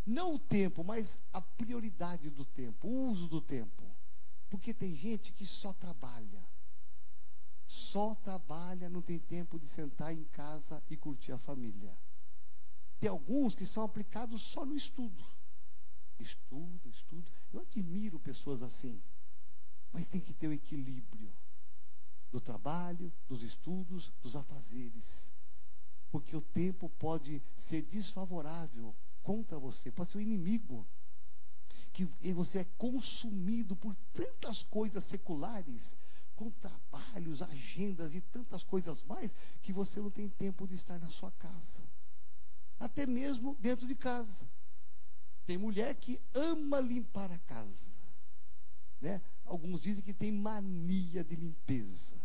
Não 0.07 0.35
o 0.35 0.39
tempo, 0.39 0.83
mas 0.83 1.19
a 1.33 1.41
prioridade 1.41 2.31
do 2.31 2.45
tempo, 2.45 2.89
o 2.89 3.11
uso 3.11 3.29
do 3.29 3.41
tempo. 3.41 3.85
Porque 4.49 4.73
tem 4.73 4.95
gente 4.97 5.33
que 5.33 5.45
só 5.45 5.73
trabalha. 5.73 6.43
Só 7.67 8.15
trabalha, 8.17 8.89
não 8.89 9.03
tem 9.03 9.19
tempo 9.19 9.59
de 9.59 9.69
sentar 9.69 10.13
em 10.13 10.25
casa 10.25 10.83
e 10.91 10.97
curtir 10.97 11.33
a 11.33 11.39
família. 11.39 11.97
Tem 12.99 13.09
alguns 13.09 13.55
que 13.55 13.65
são 13.65 13.83
aplicados 13.83 14.43
só 14.43 14.65
no 14.65 14.75
estudo. 14.75 15.25
Estuda, 16.21 16.89
estuda. 16.89 17.31
Eu 17.53 17.61
admiro 17.61 18.19
pessoas 18.19 18.63
assim. 18.63 19.03
Mas 19.93 20.09
tem 20.09 20.21
que 20.21 20.33
ter 20.33 20.49
o 20.49 20.53
equilíbrio 20.53 21.33
do 22.31 22.41
trabalho, 22.41 23.13
dos 23.29 23.43
estudos, 23.43 24.13
dos 24.23 24.37
afazeres. 24.37 25.29
Porque 26.11 26.37
o 26.37 26.41
tempo 26.41 26.89
pode 26.89 27.43
ser 27.57 27.83
desfavorável 27.83 28.95
contra 29.23 29.59
você, 29.59 29.91
pode 29.91 30.11
ser 30.11 30.19
um 30.19 30.23
inimigo. 30.23 30.87
Que 31.93 32.05
você 32.33 32.61
é 32.61 32.65
consumido 32.79 33.75
por 33.75 33.97
tantas 34.13 34.63
coisas 34.63 35.05
seculares, 35.05 35.97
com 36.37 36.51
trabalhos, 36.51 37.43
agendas 37.43 38.15
e 38.15 38.21
tantas 38.21 38.63
coisas 38.63 39.03
mais, 39.03 39.35
que 39.61 39.73
você 39.73 40.01
não 40.01 40.11
tem 40.11 40.29
tempo 40.29 40.67
de 40.67 40.75
estar 40.75 40.99
na 40.99 41.09
sua 41.09 41.31
casa. 41.33 41.83
Até 42.79 43.07
mesmo 43.07 43.57
dentro 43.57 43.87
de 43.87 43.95
casa. 43.95 44.49
Tem 45.47 45.59
mulher 45.59 45.95
que 45.95 46.21
ama 46.35 46.81
limpar 46.81 47.31
a 47.33 47.39
casa. 47.39 47.91
Né? 49.01 49.21
Alguns 49.45 49.81
dizem 49.81 50.05
que 50.05 50.13
tem 50.13 50.31
mania 50.31 51.25
de 51.25 51.35
limpeza. 51.35 52.17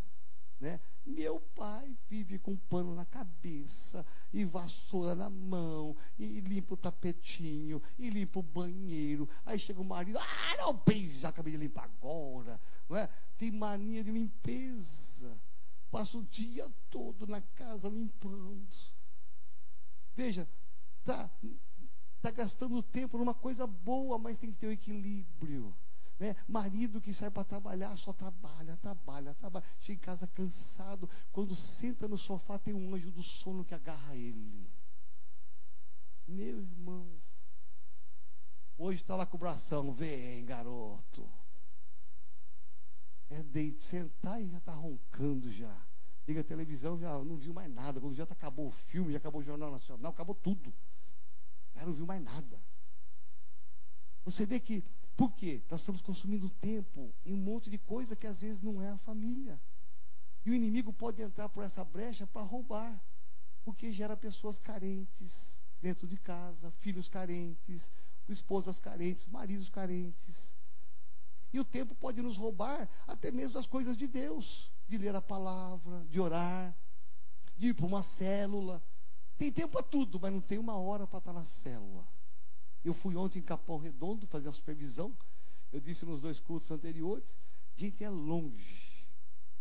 Né? 0.60 0.80
Meu 1.06 1.40
pai 1.40 1.96
vive 2.10 2.40
com 2.40 2.56
pano 2.56 2.96
na 2.96 3.06
cabeça, 3.06 4.06
e 4.34 4.44
vassoura 4.44 5.14
na 5.14 5.30
mão, 5.30 5.96
e 6.18 6.40
limpa 6.42 6.74
o 6.74 6.78
tapetinho, 6.78 7.82
e 7.98 8.10
limpa 8.10 8.40
o 8.40 8.44
banheiro. 8.44 9.30
Aí 9.46 9.60
chega 9.60 9.80
o 9.80 9.86
marido, 9.86 10.18
ah, 10.18 10.58
não, 10.58 10.82
já 11.10 11.30
acabei 11.30 11.54
de 11.54 11.60
limpar 11.60 11.84
agora. 11.84 12.60
Não 12.90 12.98
é? 12.98 13.10
Tem 13.38 13.52
mania 13.52 14.04
de 14.04 14.12
limpeza. 14.12 15.38
Passa 15.92 16.18
o 16.18 16.24
dia 16.24 16.70
todo 16.90 17.28
na 17.28 17.42
casa 17.42 17.88
limpando. 17.88 18.76
Veja, 20.16 20.48
tá, 21.04 21.30
está 22.28 22.32
gastando 22.32 22.82
tempo 22.82 23.18
numa 23.18 23.34
coisa 23.34 23.68
boa, 23.68 24.18
mas 24.18 24.40
tem 24.40 24.52
que 24.52 24.58
ter 24.58 24.66
o 24.66 24.70
um 24.70 24.74
equilíbrio. 24.74 25.76
Né? 26.18 26.36
Marido 26.48 27.02
que 27.02 27.14
sai 27.14 27.30
para 27.30 27.44
trabalhar, 27.44 27.96
só 27.98 28.12
trabalha, 28.14 28.76
trabalha, 28.78 29.34
trabalha. 29.36 29.66
Chega 29.80 30.00
em 30.00 30.02
casa 30.02 30.28
cansado. 30.28 31.10
Quando 31.32 31.56
senta 31.56 32.08
no 32.08 32.18
sofá, 32.18 32.58
tem 32.58 32.74
um 32.74 32.96
anjo 32.96 33.12
do 33.12 33.22
sono 33.22 33.64
que 33.64 33.76
agarra 33.76 34.16
ele. 34.16 34.68
Meu 36.28 36.62
irmão. 36.62 37.08
Hoje 38.78 39.02
está 39.02 39.16
lá 39.16 39.26
com 39.26 39.38
o 39.38 39.40
bração. 39.40 39.94
Vem, 39.94 40.46
garoto. 40.46 41.30
É 43.30 43.44
de 43.44 43.76
sentar 43.80 44.42
e 44.42 44.50
já 44.50 44.58
está 44.58 44.74
roncando 44.74 45.52
já. 45.52 45.86
Liga 46.28 46.42
a 46.42 46.44
televisão, 46.44 46.98
já 46.98 47.12
não 47.20 47.38
viu 47.38 47.54
mais 47.54 47.72
nada. 47.72 48.00
Quando 48.00 48.16
já 48.16 48.24
acabou 48.24 48.68
o 48.68 48.72
filme, 48.72 49.12
já 49.12 49.18
acabou 49.18 49.42
o 49.42 49.44
Jornal 49.44 49.70
Nacional, 49.70 50.12
acabou 50.12 50.34
tudo. 50.34 50.74
Ela 51.76 51.88
não 51.88 51.94
viu 51.94 52.06
mais 52.06 52.22
nada. 52.22 52.60
Você 54.24 54.46
vê 54.46 54.60
que, 54.60 54.84
por 55.16 55.34
quê? 55.34 55.62
Nós 55.70 55.82
estamos 55.82 56.02
consumindo 56.02 56.50
tempo 56.50 57.14
em 57.26 57.34
um 57.34 57.38
monte 57.38 57.70
de 57.70 57.78
coisa 57.78 58.16
que 58.16 58.26
às 58.26 58.42
vezes 58.42 58.62
não 58.62 58.82
é 58.82 58.90
a 58.90 58.98
família. 58.98 59.62
E 60.46 60.50
o 60.50 60.54
inimigo 60.54 60.92
pode 60.94 61.22
entrar 61.22 61.50
por 61.50 61.64
essa 61.64 61.84
brecha 61.84 62.26
para 62.26 62.42
roubar, 62.42 63.04
porque 63.64 63.92
gera 63.92 64.16
pessoas 64.16 64.60
carentes 64.60 65.60
dentro 65.82 66.08
de 66.08 66.18
casa, 66.18 66.72
filhos 66.72 67.08
carentes, 67.08 67.92
esposas 68.28 68.80
carentes, 68.80 69.26
maridos 69.28 69.70
carentes. 69.70 70.56
E 71.54 71.60
o 71.60 71.66
tempo 71.66 71.96
pode 71.96 72.22
nos 72.22 72.38
roubar 72.38 72.90
até 73.08 73.32
mesmo 73.32 73.54
das 73.54 73.66
coisas 73.66 73.96
de 73.96 74.08
Deus, 74.08 74.72
de 74.88 74.98
ler 74.98 75.16
a 75.16 75.22
palavra, 75.22 76.06
de 76.10 76.20
orar, 76.20 76.76
de 77.56 77.68
ir 77.68 77.74
para 77.74 77.86
uma 77.86 78.04
célula. 78.04 78.84
Tem 79.38 79.52
tempo 79.52 79.74
para 79.74 79.84
tudo, 79.84 80.20
mas 80.20 80.32
não 80.32 80.42
tem 80.42 80.58
uma 80.58 80.76
hora 80.76 81.06
para 81.06 81.20
estar 81.20 81.34
na 81.34 81.44
célula. 81.44 82.08
Eu 82.84 82.94
fui 82.94 83.16
ontem 83.16 83.40
em 83.40 83.44
Capão 83.44 83.78
Redondo 83.78 84.28
fazer 84.28 84.48
a 84.48 84.54
supervisão. 84.54 85.16
Eu 85.72 85.80
disse 85.80 86.06
nos 86.06 86.22
dois 86.22 86.40
cultos 86.40 86.72
anteriores: 86.72 87.38
gente, 87.76 88.04
é 88.04 88.10
longe. 88.10 88.86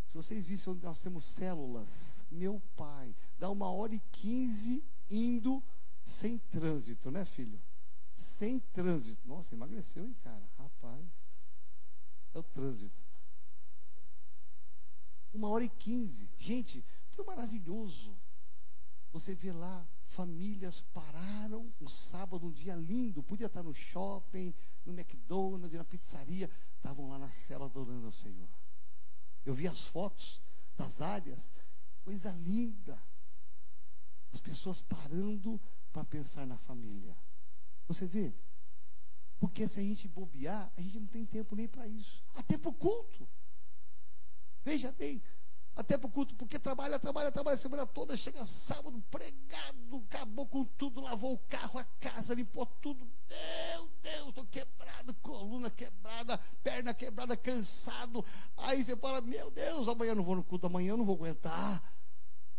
Se 0.07 0.15
vocês 0.15 0.47
vissem 0.47 0.73
onde 0.73 0.85
nós 0.85 1.01
temos 1.01 1.25
células, 1.25 2.25
meu 2.31 2.63
pai, 2.77 3.17
dá 3.37 3.51
uma 3.51 3.69
hora 3.69 3.95
e 3.95 4.01
quinze 4.13 4.85
indo 5.11 5.63
sem 6.05 6.39
trânsito, 6.39 7.11
né, 7.11 7.25
filho? 7.25 7.61
Sem 8.15 8.61
trânsito. 8.61 9.27
Nossa, 9.27 9.55
emagreceu, 9.55 10.05
hein, 10.07 10.15
cara? 10.23 10.49
Rapaz. 10.57 11.05
É 12.33 12.39
o 12.39 12.43
trânsito. 12.43 13.03
Uma 15.33 15.49
hora 15.49 15.65
e 15.65 15.69
quinze. 15.69 16.29
Gente, 16.39 16.85
foi 17.09 17.25
maravilhoso. 17.25 18.17
Você 19.15 19.33
vê 19.33 19.53
lá, 19.53 19.87
famílias 20.09 20.81
pararam 20.93 21.73
um 21.81 21.89
sábado, 21.89 22.49
um 22.49 22.51
dia 22.51 22.75
lindo, 22.75 23.23
podia 23.23 23.47
estar 23.47 23.63
no 23.63 23.73
shopping, 23.73 24.53
no 24.85 24.93
McDonald's, 24.93 25.79
na 25.79 25.85
pizzaria, 25.85 26.51
estavam 26.77 27.09
lá 27.09 27.17
na 27.17 27.31
cela 27.31 27.67
adorando 27.67 28.07
ao 28.07 28.13
Senhor. 28.13 28.49
Eu 29.45 29.55
vi 29.55 29.69
as 29.69 29.87
fotos 29.87 30.43
das 30.77 31.01
áreas, 31.01 31.49
coisa 32.03 32.33
linda. 32.33 33.01
As 34.33 34.41
pessoas 34.41 34.83
parando 34.83 35.61
para 35.93 36.05
pensar 36.05 36.45
na 36.45 36.59
família. 36.59 37.17
Você 37.87 38.09
vê? 38.09 38.35
Porque 39.39 39.69
se 39.69 39.79
a 39.79 39.83
gente 39.85 40.09
bobear, 40.09 40.73
a 40.77 40.81
gente 40.81 40.99
não 40.99 41.07
tem 41.07 41.25
tempo 41.25 41.55
nem 41.55 41.69
para 41.69 41.87
isso. 41.87 42.21
Até 42.35 42.59
para 42.59 42.71
o 42.71 42.75
culto. 42.75 43.29
Veja 44.65 44.91
bem, 44.91 45.23
até 45.77 45.99
para 45.99 46.07
o 46.07 46.11
culto, 46.11 46.35
porque 46.37 46.59
trabalha, 46.59 46.99
trabalha, 46.99 47.33
trabalha 47.33 47.57
a 47.57 47.59
semana 47.59 47.87
toda, 47.87 48.17
chega 48.17 48.45
sábado, 48.45 49.03
pregado, 49.11 50.05
acabou 50.09 50.47
com 50.47 50.65
tudo, 50.65 51.01
lavou 51.01 51.33
o 51.33 51.39
carro, 51.39 51.79
a 51.79 51.85
casa, 52.01 52.35
limpou 52.35 52.65
tudo. 52.65 53.05
Meu 53.29 53.91
Deus, 54.03 54.29
estou 54.29 54.47
quebrado, 54.47 55.13
coluna 55.15 55.71
quebrada, 55.71 56.39
perna 56.63 56.95
quebrada, 56.95 57.37
cansado. 57.37 58.25
Aí 58.57 58.85
você 58.85 58.95
fala, 58.95 59.21
meu 59.21 59.51
Deus, 59.51 59.89
amanhã 59.89 60.15
não 60.15 60.23
vou 60.23 60.37
no 60.37 60.45
culto, 60.45 60.67
amanhã 60.67 60.91
eu 60.91 60.97
não 60.97 61.05
vou 61.05 61.17
aguentar. 61.17 61.83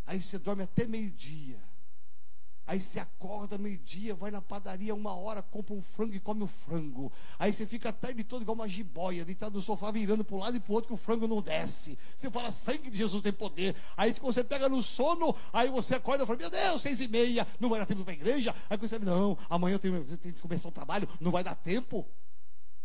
Aí 0.06 0.21
você 0.21 0.38
dorme 0.38 0.63
até 0.63 0.86
meio-dia. 0.86 1.60
Aí 2.67 2.82
você 2.82 2.99
acorda 2.99 3.60
meio-dia, 3.60 4.15
vai 4.15 4.32
na 4.32 4.41
padaria 4.41 4.93
uma 4.95 5.13
hora, 5.13 5.43
compra 5.43 5.75
um 5.75 5.82
frango 5.82 6.15
e 6.15 6.19
come 6.19 6.43
o 6.43 6.47
frango. 6.47 7.12
Aí 7.38 7.54
você 7.54 7.65
fica 7.67 7.89
a 7.89 7.93
tarde 7.93 8.23
toda 8.23 8.43
igual 8.43 8.56
uma 8.56 8.67
jiboia, 8.67 9.23
deitado 9.23 9.56
no 9.56 9.62
sofá, 9.62 9.91
virando 9.91 10.23
para 10.23 10.36
um 10.36 10.39
lado 10.39 10.58
e 10.58 10.60
para 10.60 10.71
o 10.71 10.75
outro, 10.75 10.88
que 10.88 10.93
o 10.93 10.97
frango 10.97 11.28
não 11.28 11.41
desce. 11.43 11.97
Você 12.17 12.30
fala, 12.32 12.51
sangue 12.51 12.89
de 12.89 12.97
Jesus 12.97 13.21
tem 13.21 13.32
poder. 13.32 13.75
Aí 13.95 14.12
se 14.12 14.19
você 14.19 14.43
pega 14.43 14.67
no 14.67 14.82
sono, 14.82 15.36
aí 15.54 15.69
você 15.69 15.95
acorda 15.95 16.23
e 16.23 16.28
fala, 16.28 16.39
meu 16.39 16.49
Deus, 16.49 16.82
seis 16.82 16.99
e 16.99 17.08
meia, 17.08 17.45
não 17.60 17.69
vai 17.69 17.80
dar 17.80 17.86
tempo 17.86 18.04
para 18.04 18.13
a 18.13 18.15
igreja. 18.15 18.56
Aí 18.67 18.78
você 18.78 18.99
fala, 18.99 19.12
não, 19.12 19.38
amanhã 19.47 19.75
eu 19.75 19.80
tenho, 19.80 19.95
eu 19.97 20.17
tenho 20.17 20.34
que 20.34 20.41
começar 20.41 20.67
o 20.67 20.71
trabalho, 20.71 21.08
não 21.21 21.32
vai 21.32 21.43
dar 21.43 21.56
tempo. 21.56 22.04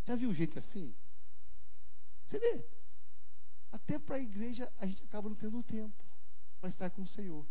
Já 0.05 0.14
viu 0.14 0.35
gente 0.35 0.59
assim? 0.59 0.95
Você 2.25 2.38
vê? 2.38 2.64
Até 3.73 3.99
para 3.99 4.16
a 4.16 4.21
igreja 4.21 4.71
a 4.79 4.87
gente 4.87 5.03
acaba 5.05 5.29
não 5.29 5.37
tendo 5.37 5.62
tempo 5.62 6.05
para 6.61 6.69
estar 6.69 6.90
com 6.90 7.03
o 7.03 7.07
Senhor. 7.07 7.47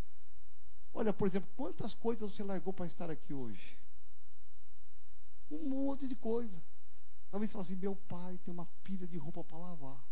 Olha, 0.93 1.13
por 1.13 1.27
exemplo, 1.27 1.49
quantas 1.55 1.93
coisas 1.93 2.31
você 2.31 2.43
largou 2.43 2.73
para 2.73 2.85
estar 2.85 3.09
aqui 3.09 3.33
hoje? 3.33 3.77
Um 5.49 5.69
monte 5.69 6.07
de 6.07 6.15
coisa. 6.15 6.61
Talvez 7.29 7.51
você 7.51 7.53
fale 7.53 7.65
assim: 7.65 7.75
meu 7.75 7.95
pai 7.95 8.37
tem 8.39 8.53
uma 8.53 8.65
pilha 8.83 9.07
de 9.07 9.17
roupa 9.17 9.43
para 9.43 9.57
lavar. 9.57 10.03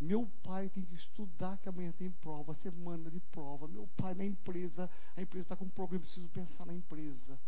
Meu 0.00 0.26
pai 0.42 0.70
tem 0.70 0.82
que 0.82 0.94
estudar, 0.94 1.58
que 1.58 1.68
amanhã 1.68 1.92
tem 1.92 2.10
prova, 2.10 2.54
semana 2.54 3.10
de 3.10 3.20
prova. 3.20 3.68
Meu 3.68 3.86
pai 3.88 4.14
na 4.14 4.24
empresa, 4.24 4.90
a 5.14 5.20
empresa 5.20 5.44
está 5.44 5.56
com 5.56 5.66
um 5.66 5.70
problema, 5.70 6.02
preciso 6.02 6.28
pensar 6.30 6.64
na 6.64 6.74
empresa. 6.74 7.38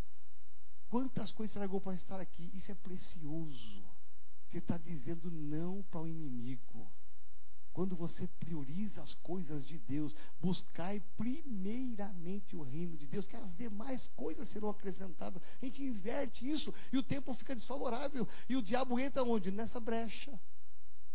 Quantas 0.87 1.31
coisas 1.31 1.53
você 1.53 1.59
largou 1.59 1.81
para 1.81 1.95
estar 1.95 2.19
aqui? 2.19 2.51
Isso 2.53 2.71
é 2.71 2.75
precioso. 2.75 3.83
Você 4.47 4.59
está 4.59 4.77
dizendo 4.77 5.31
não 5.31 5.81
para 5.89 6.01
o 6.01 6.07
inimigo. 6.07 6.87
Quando 7.73 7.95
você 7.95 8.27
prioriza 8.39 9.01
as 9.01 9.15
coisas 9.15 9.65
de 9.65 9.79
Deus, 9.79 10.15
buscai 10.39 11.01
primeiramente 11.17 12.55
o 12.55 12.61
reino 12.61 12.95
de 12.95 13.07
Deus, 13.07 13.25
que 13.25 13.35
as 13.35 13.55
demais 13.55 14.07
coisas 14.15 14.47
serão 14.47 14.69
acrescentadas. 14.69 15.41
A 15.59 15.65
gente 15.65 15.83
inverte 15.83 16.47
isso 16.47 16.71
e 16.91 16.97
o 16.99 17.03
tempo 17.03 17.33
fica 17.33 17.55
desfavorável. 17.55 18.27
E 18.47 18.55
o 18.55 18.61
diabo 18.61 18.99
entra 18.99 19.23
onde? 19.23 19.49
Nessa 19.49 19.79
brecha. 19.79 20.39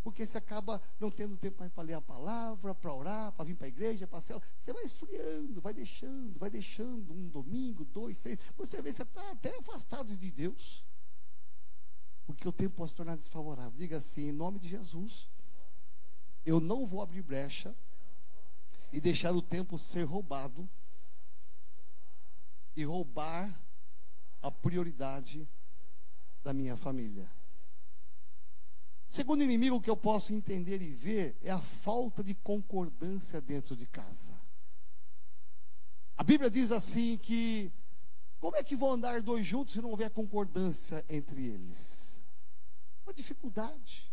Porque 0.02 0.26
você 0.26 0.36
acaba 0.36 0.82
não 0.98 1.12
tendo 1.12 1.36
tempo 1.36 1.60
mais 1.60 1.70
para 1.70 1.84
ler 1.84 1.94
a 1.94 2.00
palavra, 2.00 2.74
para 2.74 2.92
orar, 2.92 3.32
para 3.32 3.44
vir 3.44 3.54
para 3.54 3.66
a 3.66 3.68
igreja, 3.68 4.08
para 4.08 4.18
a 4.18 4.22
cela. 4.22 4.42
Você 4.58 4.72
vai 4.72 4.82
esfriando, 4.82 5.60
vai 5.60 5.72
deixando, 5.72 6.38
vai 6.40 6.50
deixando 6.50 7.12
um 7.12 7.28
domingo, 7.28 7.84
dois, 7.84 8.20
três. 8.20 8.36
Você 8.56 8.82
vê, 8.82 8.92
você 8.92 9.02
está 9.02 9.30
até 9.30 9.56
afastado 9.58 10.16
de 10.16 10.30
Deus. 10.32 10.84
Porque 12.26 12.48
o 12.48 12.52
tempo 12.52 12.74
pode 12.76 12.90
se 12.90 12.96
tornar 12.96 13.16
desfavorável. 13.16 13.78
Diga 13.78 13.98
assim, 13.98 14.28
em 14.28 14.32
nome 14.32 14.58
de 14.58 14.66
Jesus 14.66 15.28
eu 16.48 16.60
não 16.60 16.86
vou 16.86 17.02
abrir 17.02 17.22
brecha 17.22 17.74
e 18.90 19.00
deixar 19.00 19.32
o 19.34 19.42
tempo 19.42 19.78
ser 19.78 20.04
roubado 20.04 20.68
e 22.74 22.84
roubar 22.84 23.60
a 24.40 24.50
prioridade 24.50 25.46
da 26.42 26.54
minha 26.54 26.76
família. 26.76 27.28
Segundo 29.06 29.42
inimigo 29.42 29.80
que 29.80 29.90
eu 29.90 29.96
posso 29.96 30.32
entender 30.32 30.80
e 30.80 30.90
ver 30.90 31.36
é 31.42 31.50
a 31.50 31.60
falta 31.60 32.24
de 32.24 32.34
concordância 32.34 33.40
dentro 33.40 33.76
de 33.76 33.86
casa. 33.86 34.32
A 36.16 36.24
Bíblia 36.24 36.50
diz 36.50 36.72
assim 36.72 37.18
que 37.18 37.70
como 38.40 38.56
é 38.56 38.64
que 38.64 38.76
vão 38.76 38.92
andar 38.92 39.20
dois 39.20 39.46
juntos 39.46 39.74
se 39.74 39.82
não 39.82 39.90
houver 39.90 40.10
concordância 40.10 41.04
entre 41.08 41.46
eles? 41.46 42.22
Uma 43.04 43.12
dificuldade. 43.12 44.10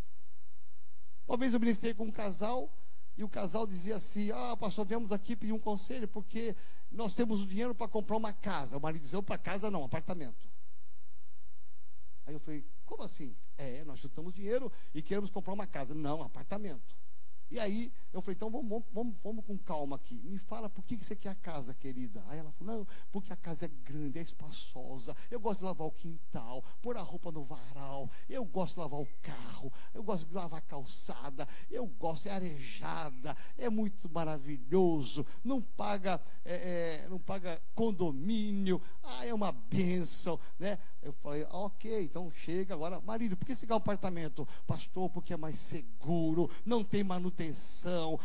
Uma 1.26 1.36
vez 1.36 1.52
eu 1.52 1.60
ministrei 1.60 1.92
com 1.92 2.04
um 2.04 2.12
casal 2.12 2.72
e 3.16 3.24
o 3.24 3.28
casal 3.28 3.66
dizia 3.66 3.96
assim: 3.96 4.30
Ah, 4.30 4.56
pastor, 4.56 4.86
viemos 4.86 5.10
aqui 5.10 5.34
pedir 5.34 5.52
um 5.52 5.58
conselho 5.58 6.06
porque 6.06 6.54
nós 6.90 7.14
temos 7.14 7.42
o 7.42 7.46
dinheiro 7.46 7.74
para 7.74 7.88
comprar 7.88 8.16
uma 8.16 8.32
casa. 8.32 8.76
O 8.76 8.80
marido 8.80 9.02
dizia: 9.02 9.22
para 9.22 9.38
casa 9.38 9.70
não, 9.70 9.84
apartamento. 9.84 10.48
Aí 12.24 12.34
eu 12.34 12.40
falei: 12.40 12.64
Como 12.84 13.02
assim? 13.02 13.36
É, 13.56 13.84
nós 13.84 13.98
juntamos 13.98 14.32
dinheiro 14.32 14.70
e 14.94 15.02
queremos 15.02 15.30
comprar 15.30 15.54
uma 15.54 15.66
casa. 15.66 15.94
Não, 15.94 16.22
apartamento. 16.22 16.96
E 17.50 17.60
aí 17.60 17.92
eu 18.12 18.22
falei, 18.22 18.34
então 18.34 18.50
vamos, 18.50 18.82
vamos, 18.92 19.14
vamos 19.22 19.44
com 19.44 19.58
calma 19.58 19.96
aqui. 19.96 20.14
Me 20.24 20.38
fala 20.38 20.68
por 20.68 20.84
que 20.84 20.96
você 20.96 21.14
quer 21.14 21.28
a 21.28 21.34
casa, 21.34 21.74
querida. 21.74 22.24
Aí 22.28 22.38
ela 22.38 22.50
falou, 22.52 22.78
não, 22.78 22.86
porque 23.12 23.32
a 23.32 23.36
casa 23.36 23.66
é 23.66 23.70
grande, 23.84 24.18
é 24.18 24.22
espaçosa. 24.22 25.14
Eu 25.30 25.38
gosto 25.38 25.58
de 25.58 25.66
lavar 25.66 25.86
o 25.86 25.92
quintal, 25.92 26.64
pôr 26.80 26.96
a 26.96 27.02
roupa 27.02 27.30
no 27.30 27.44
varal. 27.44 28.10
Eu 28.28 28.44
gosto 28.44 28.74
de 28.74 28.80
lavar 28.80 29.00
o 29.00 29.08
carro. 29.20 29.72
Eu 29.92 30.02
gosto 30.02 30.26
de 30.26 30.34
lavar 30.34 30.58
a 30.58 30.62
calçada. 30.62 31.46
Eu 31.70 31.86
gosto, 31.86 32.26
é 32.26 32.32
arejada. 32.32 33.36
É 33.56 33.68
muito 33.68 34.08
maravilhoso. 34.08 35.26
Não 35.44 35.60
paga, 35.60 36.20
é, 36.44 37.04
é, 37.04 37.08
não 37.08 37.18
paga 37.18 37.60
condomínio. 37.74 38.80
Ah, 39.02 39.26
é 39.26 39.34
uma 39.34 39.52
benção, 39.52 40.40
né? 40.58 40.78
Eu 41.02 41.12
falei, 41.12 41.46
ok, 41.50 42.02
então 42.02 42.30
chega 42.30 42.74
agora. 42.74 43.00
Marido, 43.00 43.36
por 43.36 43.46
que 43.46 43.54
você 43.54 43.66
quer 43.66 43.74
um 43.74 43.76
apartamento? 43.76 44.48
Pastor, 44.66 45.08
porque 45.10 45.32
é 45.32 45.36
mais 45.36 45.58
seguro, 45.58 46.50
não 46.64 46.82
tem 46.82 47.04
manutenção, 47.04 47.35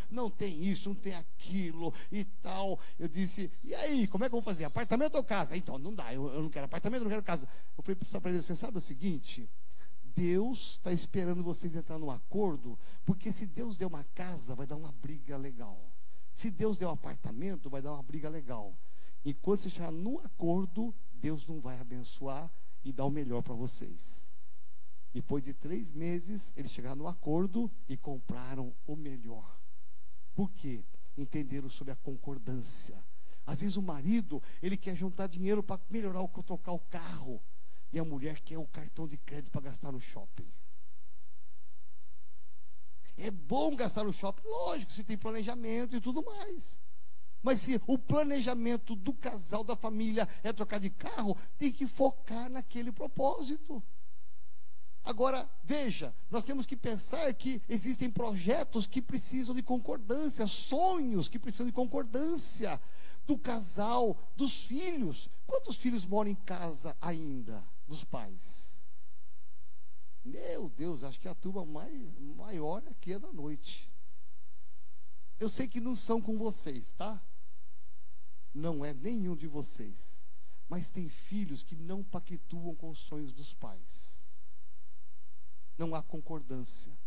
não 0.10 0.30
tem 0.30 0.64
isso, 0.64 0.90
não 0.90 0.96
tem 0.96 1.14
aquilo 1.14 1.94
e 2.12 2.24
tal. 2.24 2.80
Eu 2.98 3.08
disse, 3.08 3.52
e 3.64 3.74
aí, 3.76 4.08
como 4.08 4.24
é 4.24 4.30
que 4.30 4.36
eu 4.36 4.42
vou 4.42 4.44
fazer? 4.44 4.66
Apartamento 4.66 5.16
ou 5.16 5.24
casa? 5.24 5.56
Então, 5.56 5.78
não 5.78 5.94
dá, 5.94 6.14
eu, 6.14 6.28
eu 6.28 6.42
não 6.42 6.50
quero 6.50 6.66
apartamento, 6.66 7.04
não 7.04 7.10
quero 7.10 7.24
casa. 7.24 7.48
Eu 7.78 7.84
falei 7.84 7.96
para 7.96 8.32
ele, 8.32 8.42
você 8.42 8.56
sabe 8.56 8.78
o 8.78 8.82
seguinte? 8.82 9.50
Deus 10.16 10.72
está 10.72 10.92
esperando 10.92 11.44
vocês 11.44 11.76
entrar 11.76 11.98
num 11.98 12.12
acordo, 12.12 12.78
porque 13.06 13.32
se 13.32 13.46
Deus 13.46 13.78
der 13.78 13.86
uma 13.86 14.04
casa, 14.16 14.56
vai 14.56 14.68
dar 14.68 14.76
uma 14.76 14.92
briga 14.92 15.38
legal. 15.38 15.80
Se 16.34 16.50
Deus 16.50 16.78
der 16.78 16.88
um 16.88 16.92
apartamento, 16.92 17.70
vai 17.70 17.82
dar 17.82 17.94
uma 17.94 18.04
briga 18.04 18.30
legal. 18.30 18.76
E 19.24 19.34
quando 19.34 19.60
você 19.60 19.70
chegar 19.70 19.92
num 19.92 20.20
acordo, 20.20 20.94
Deus 21.14 21.46
não 21.48 21.60
vai 21.60 21.80
abençoar 21.80 22.52
e 22.84 22.92
dar 22.92 23.06
o 23.06 23.12
melhor 23.12 23.42
para 23.42 23.54
vocês. 23.54 24.28
Depois 25.14 25.44
de 25.44 25.54
três 25.54 25.92
meses, 25.92 26.54
eles 26.56 26.72
chegaram 26.72 26.96
no 26.96 27.08
acordo 27.08 27.70
e 27.88 27.98
compraram 27.98 28.74
o 28.88 28.96
melhor. 28.96 29.60
Por 30.34 30.50
quê? 30.52 30.84
Entenderam 31.18 31.70
sobre 31.70 31.92
a 31.92 31.98
concordância. 31.98 33.04
Às 33.46 33.62
vezes 33.62 33.76
o 33.76 33.82
marido, 33.82 34.42
ele 34.62 34.78
quer 34.78 34.96
juntar 34.96 35.28
dinheiro 35.28 35.62
para 35.62 35.82
melhorar 35.90 36.22
o 36.22 36.30
trocar 36.44 36.72
o 36.72 36.80
carro. 36.80 37.42
E 37.92 38.00
a 38.00 38.06
mulher 38.06 38.40
quer 38.40 38.58
o 38.58 38.66
cartão 38.66 39.06
de 39.08 39.18
crédito 39.18 39.52
para 39.52 39.62
gastar 39.62 39.92
no 39.92 40.00
shopping. 40.00 40.48
É 43.18 43.30
bom 43.30 43.76
gastar 43.76 44.06
no 44.06 44.14
shopping, 44.14 44.48
lógico, 44.48 44.94
se 44.94 45.04
tem 45.04 45.18
planejamento 45.18 45.96
e 45.96 46.02
tudo 46.02 46.24
mais. 46.24 46.80
Mas 47.44 47.60
se 47.60 47.82
o 47.86 47.98
planejamento 47.98 48.96
do 48.96 49.14
casal, 49.14 49.64
da 49.64 49.76
família 49.76 50.28
é 50.44 50.54
trocar 50.54 50.80
de 50.80 50.90
carro, 50.90 51.38
tem 51.58 51.72
que 51.72 51.88
focar 51.88 52.50
naquele 52.50 52.92
propósito. 52.92 53.84
Agora, 55.04 55.50
veja, 55.64 56.14
nós 56.30 56.44
temos 56.44 56.66
que 56.66 56.78
pensar 56.78 57.34
que 57.34 57.62
existem 57.68 58.10
projetos 58.10 58.86
que 58.86 59.02
precisam 59.02 59.56
de 59.56 59.64
concordância, 59.64 60.46
sonhos 60.46 61.28
que 61.28 61.40
precisam 61.40 61.66
de 61.66 61.72
concordância 61.72 62.80
do 63.26 63.38
casal, 63.38 64.18
dos 64.36 64.66
filhos. 64.66 65.30
Quantos 65.48 65.78
filhos 65.78 66.06
moram 66.06 66.30
em 66.30 66.36
casa 66.36 66.96
ainda, 67.02 67.64
dos 67.88 68.04
pais? 68.04 68.78
Meu 70.24 70.70
Deus, 70.70 71.04
acho 71.04 71.20
que 71.20 71.28
a 71.28 71.34
turma 71.34 71.66
mais, 71.66 72.20
maior 72.20 72.84
aqui 72.88 73.14
é 73.14 73.20
da 73.20 73.34
noite. 73.34 73.92
Eu 75.40 75.50
sei 75.50 75.68
que 75.68 75.82
não 75.82 75.96
são 75.96 76.22
com 76.22 76.38
vocês, 76.38 76.94
tá? 76.94 77.20
não 78.54 78.84
é 78.84 78.94
nenhum 78.94 79.36
de 79.36 79.48
vocês, 79.48 80.22
mas 80.68 80.92
tem 80.92 81.10
filhos 81.10 81.64
que 81.64 81.76
não 81.76 82.04
pactuam 82.04 82.76
com 82.76 82.90
os 82.90 83.00
sonhos 83.00 83.34
dos 83.34 83.54
pais. 83.54 84.11
Não 85.78 85.96
há 85.96 86.02
concordância. 86.04 86.98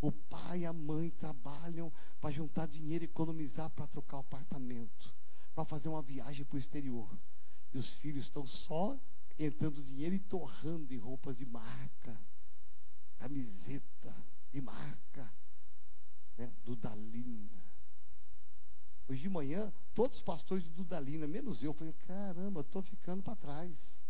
O 0.00 0.10
pai 0.10 0.60
e 0.60 0.66
a 0.66 0.72
mãe 0.72 1.10
trabalham 1.10 1.92
para 2.20 2.32
juntar 2.32 2.66
dinheiro 2.66 3.04
e 3.04 3.06
economizar 3.06 3.70
para 3.70 3.86
trocar 3.86 4.16
o 4.16 4.20
apartamento, 4.20 5.14
para 5.54 5.64
fazer 5.64 5.88
uma 5.88 6.02
viagem 6.02 6.44
para 6.44 6.56
o 6.56 6.58
exterior. 6.58 7.18
E 7.72 7.78
os 7.78 7.90
filhos 7.90 8.24
estão 8.24 8.44
só 8.46 8.98
entrando 9.38 9.82
dinheiro 9.82 10.14
e 10.14 10.20
torrando 10.20 10.92
em 10.92 10.98
roupas 10.98 11.36
de 11.36 11.46
marca, 11.46 12.20
camiseta 13.16 14.14
de 14.50 14.60
marca, 14.60 15.32
né, 16.36 16.52
do 16.64 16.74
Dalina. 16.76 17.62
Hoje 19.08 19.22
de 19.22 19.28
manhã, 19.28 19.72
todos 19.94 20.18
os 20.18 20.22
pastores 20.22 20.64
de 20.64 20.70
Dudalina, 20.70 21.26
menos 21.26 21.62
eu, 21.62 21.72
falei, 21.72 21.92
caramba, 21.92 22.60
estou 22.60 22.82
ficando 22.82 23.22
para 23.22 23.36
trás. 23.36 24.02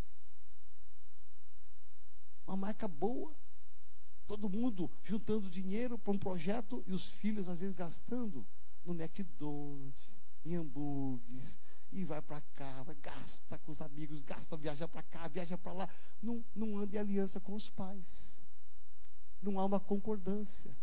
Uma 2.47 2.57
marca 2.57 2.87
boa. 2.87 3.35
Todo 4.33 4.49
mundo 4.49 4.89
juntando 5.03 5.47
dinheiro 5.47 5.95
para 5.95 6.11
um 6.11 6.17
projeto 6.17 6.83
e 6.87 6.91
os 6.91 7.11
filhos 7.11 7.47
às 7.47 7.59
vezes 7.59 7.75
gastando 7.75 8.43
no 8.83 8.99
McDonald's, 8.99 10.09
em 10.43 10.55
hambúrgueres, 10.55 11.59
e 11.91 12.03
vai 12.03 12.19
para 12.19 12.41
cá, 12.55 12.83
gasta 12.99 13.59
com 13.59 13.71
os 13.71 13.79
amigos, 13.79 14.21
gasta, 14.21 14.57
viaja 14.57 14.87
para 14.87 15.03
cá, 15.03 15.27
viaja 15.27 15.55
para 15.55 15.73
lá. 15.73 15.89
Não, 16.19 16.43
não 16.55 16.79
anda 16.79 16.95
em 16.95 16.99
aliança 16.99 17.39
com 17.39 17.53
os 17.53 17.69
pais. 17.69 18.35
Não 19.39 19.59
há 19.59 19.65
uma 19.65 19.79
concordância. 19.79 20.75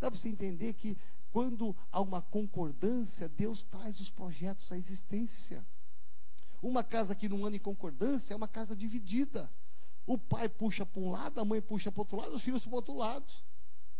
Dá 0.00 0.10
para 0.10 0.18
você 0.18 0.30
entender 0.30 0.72
que 0.72 0.96
quando 1.30 1.76
há 1.92 2.00
uma 2.00 2.22
concordância, 2.22 3.28
Deus 3.28 3.62
traz 3.62 4.00
os 4.00 4.08
projetos 4.08 4.72
à 4.72 4.78
existência. 4.78 5.62
Uma 6.62 6.82
casa 6.82 7.14
que 7.14 7.28
não 7.28 7.44
anda 7.44 7.56
em 7.56 7.60
concordância 7.60 8.32
é 8.32 8.36
uma 8.38 8.48
casa 8.48 8.74
dividida. 8.74 9.52
O 10.06 10.16
pai 10.16 10.48
puxa 10.48 10.86
para 10.86 11.02
um 11.02 11.10
lado, 11.10 11.40
a 11.40 11.44
mãe 11.44 11.60
puxa 11.60 11.90
para 11.90 12.00
outro 12.00 12.16
lado, 12.16 12.34
os 12.34 12.42
filhos 12.42 12.62
para 12.62 12.72
o 12.72 12.76
outro 12.76 12.94
lado. 12.96 13.26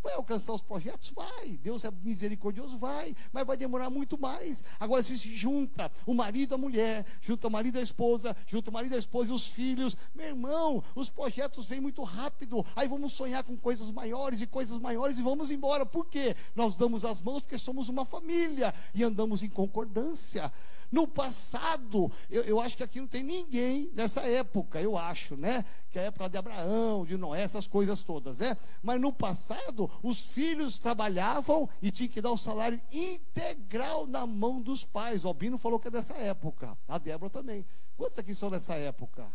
Vai 0.07 0.15
alcançar 0.15 0.53
os 0.53 0.63
projetos? 0.63 1.11
Vai. 1.11 1.59
Deus 1.61 1.85
é 1.85 1.91
misericordioso? 1.91 2.79
Vai. 2.79 3.13
Mas 3.33 3.45
vai 3.45 3.57
demorar 3.57 3.91
muito 3.91 4.17
mais. 4.17 4.63
Agora, 4.79 5.03
se 5.03 5.19
se 5.19 5.35
junta 5.35 5.91
o 6.07 6.15
marido 6.15 6.55
a 6.55 6.59
mulher, 6.59 7.05
junta 7.21 7.49
o 7.49 7.51
marido 7.51 7.81
a 7.81 7.83
esposa, 7.83 8.37
junta 8.47 8.71
o 8.71 8.73
marido 8.73 8.95
a 8.95 8.99
esposa 8.99 9.33
e 9.33 9.35
os 9.35 9.49
filhos, 9.49 9.97
meu 10.15 10.27
irmão, 10.27 10.81
os 10.95 11.11
projetos 11.11 11.67
vêm 11.67 11.81
muito 11.81 12.05
rápido. 12.05 12.65
Aí 12.77 12.87
vamos 12.87 13.15
sonhar 13.15 13.43
com 13.43 13.57
coisas 13.57 13.91
maiores 13.91 14.41
e 14.41 14.47
coisas 14.47 14.79
maiores 14.79 15.19
e 15.19 15.23
vamos 15.23 15.51
embora. 15.51 15.85
Por 15.85 16.07
quê? 16.07 16.37
Nós 16.55 16.77
damos 16.77 17.05
as 17.05 17.21
mãos 17.21 17.43
porque 17.43 17.59
somos 17.59 17.89
uma 17.89 18.05
família 18.05 18.73
e 18.95 19.03
andamos 19.03 19.43
em 19.43 19.49
concordância. 19.51 20.53
No 20.97 21.07
passado, 21.07 22.11
eu, 22.31 22.43
eu, 22.45 22.59
acho 22.59 22.75
que 22.75 22.83
aqui 22.83 22.99
não 22.99 23.07
tem 23.07 23.23
ninguém 23.23 23.91
nessa 23.93 24.23
época, 24.23 24.81
eu 24.81 24.97
acho, 24.97 25.37
né? 25.37 25.63
Que 25.91 25.99
é 25.99 26.03
a 26.03 26.05
época 26.07 26.27
de 26.27 26.39
Abraão, 26.39 27.05
de 27.05 27.19
Noé, 27.19 27.43
essas 27.43 27.67
coisas 27.67 28.01
todas, 28.01 28.39
né? 28.39 28.57
Mas 28.83 28.99
no 28.99 29.13
passado, 29.13 29.91
os 30.03 30.29
filhos 30.29 30.79
trabalhavam 30.79 31.69
e 31.83 31.91
tinham 31.91 32.09
que 32.09 32.23
dar 32.23 32.31
o 32.31 32.39
salário 32.39 32.81
integral 32.91 34.07
na 34.07 34.27
mão 34.27 34.59
dos 34.63 34.87
pais. 34.87 35.27
O 35.27 35.29
Albino 35.29 35.59
falou 35.59 35.79
que 35.79 35.89
é 35.89 35.91
dessa 35.91 36.15
época, 36.15 36.79
a 36.89 36.97
Débora 36.97 37.29
também. 37.29 37.67
Quantos 37.95 38.19
aqui 38.19 38.35
são 38.35 38.51
dessa 38.51 38.73
época? 38.73 39.31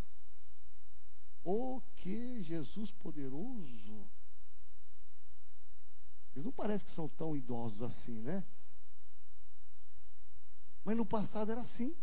Oh, 1.44 1.80
que 1.94 2.42
Jesus 2.42 2.90
poderoso! 2.90 4.10
Eles 6.34 6.44
não 6.44 6.52
parecem 6.52 6.86
que 6.86 6.92
são 6.92 7.08
tão 7.08 7.38
idosos 7.38 7.84
assim, 7.84 8.20
né? 8.20 8.44
Mas 10.84 10.98
no 10.98 11.06
passado 11.06 11.52
era 11.52 11.62
assim. 11.62 11.96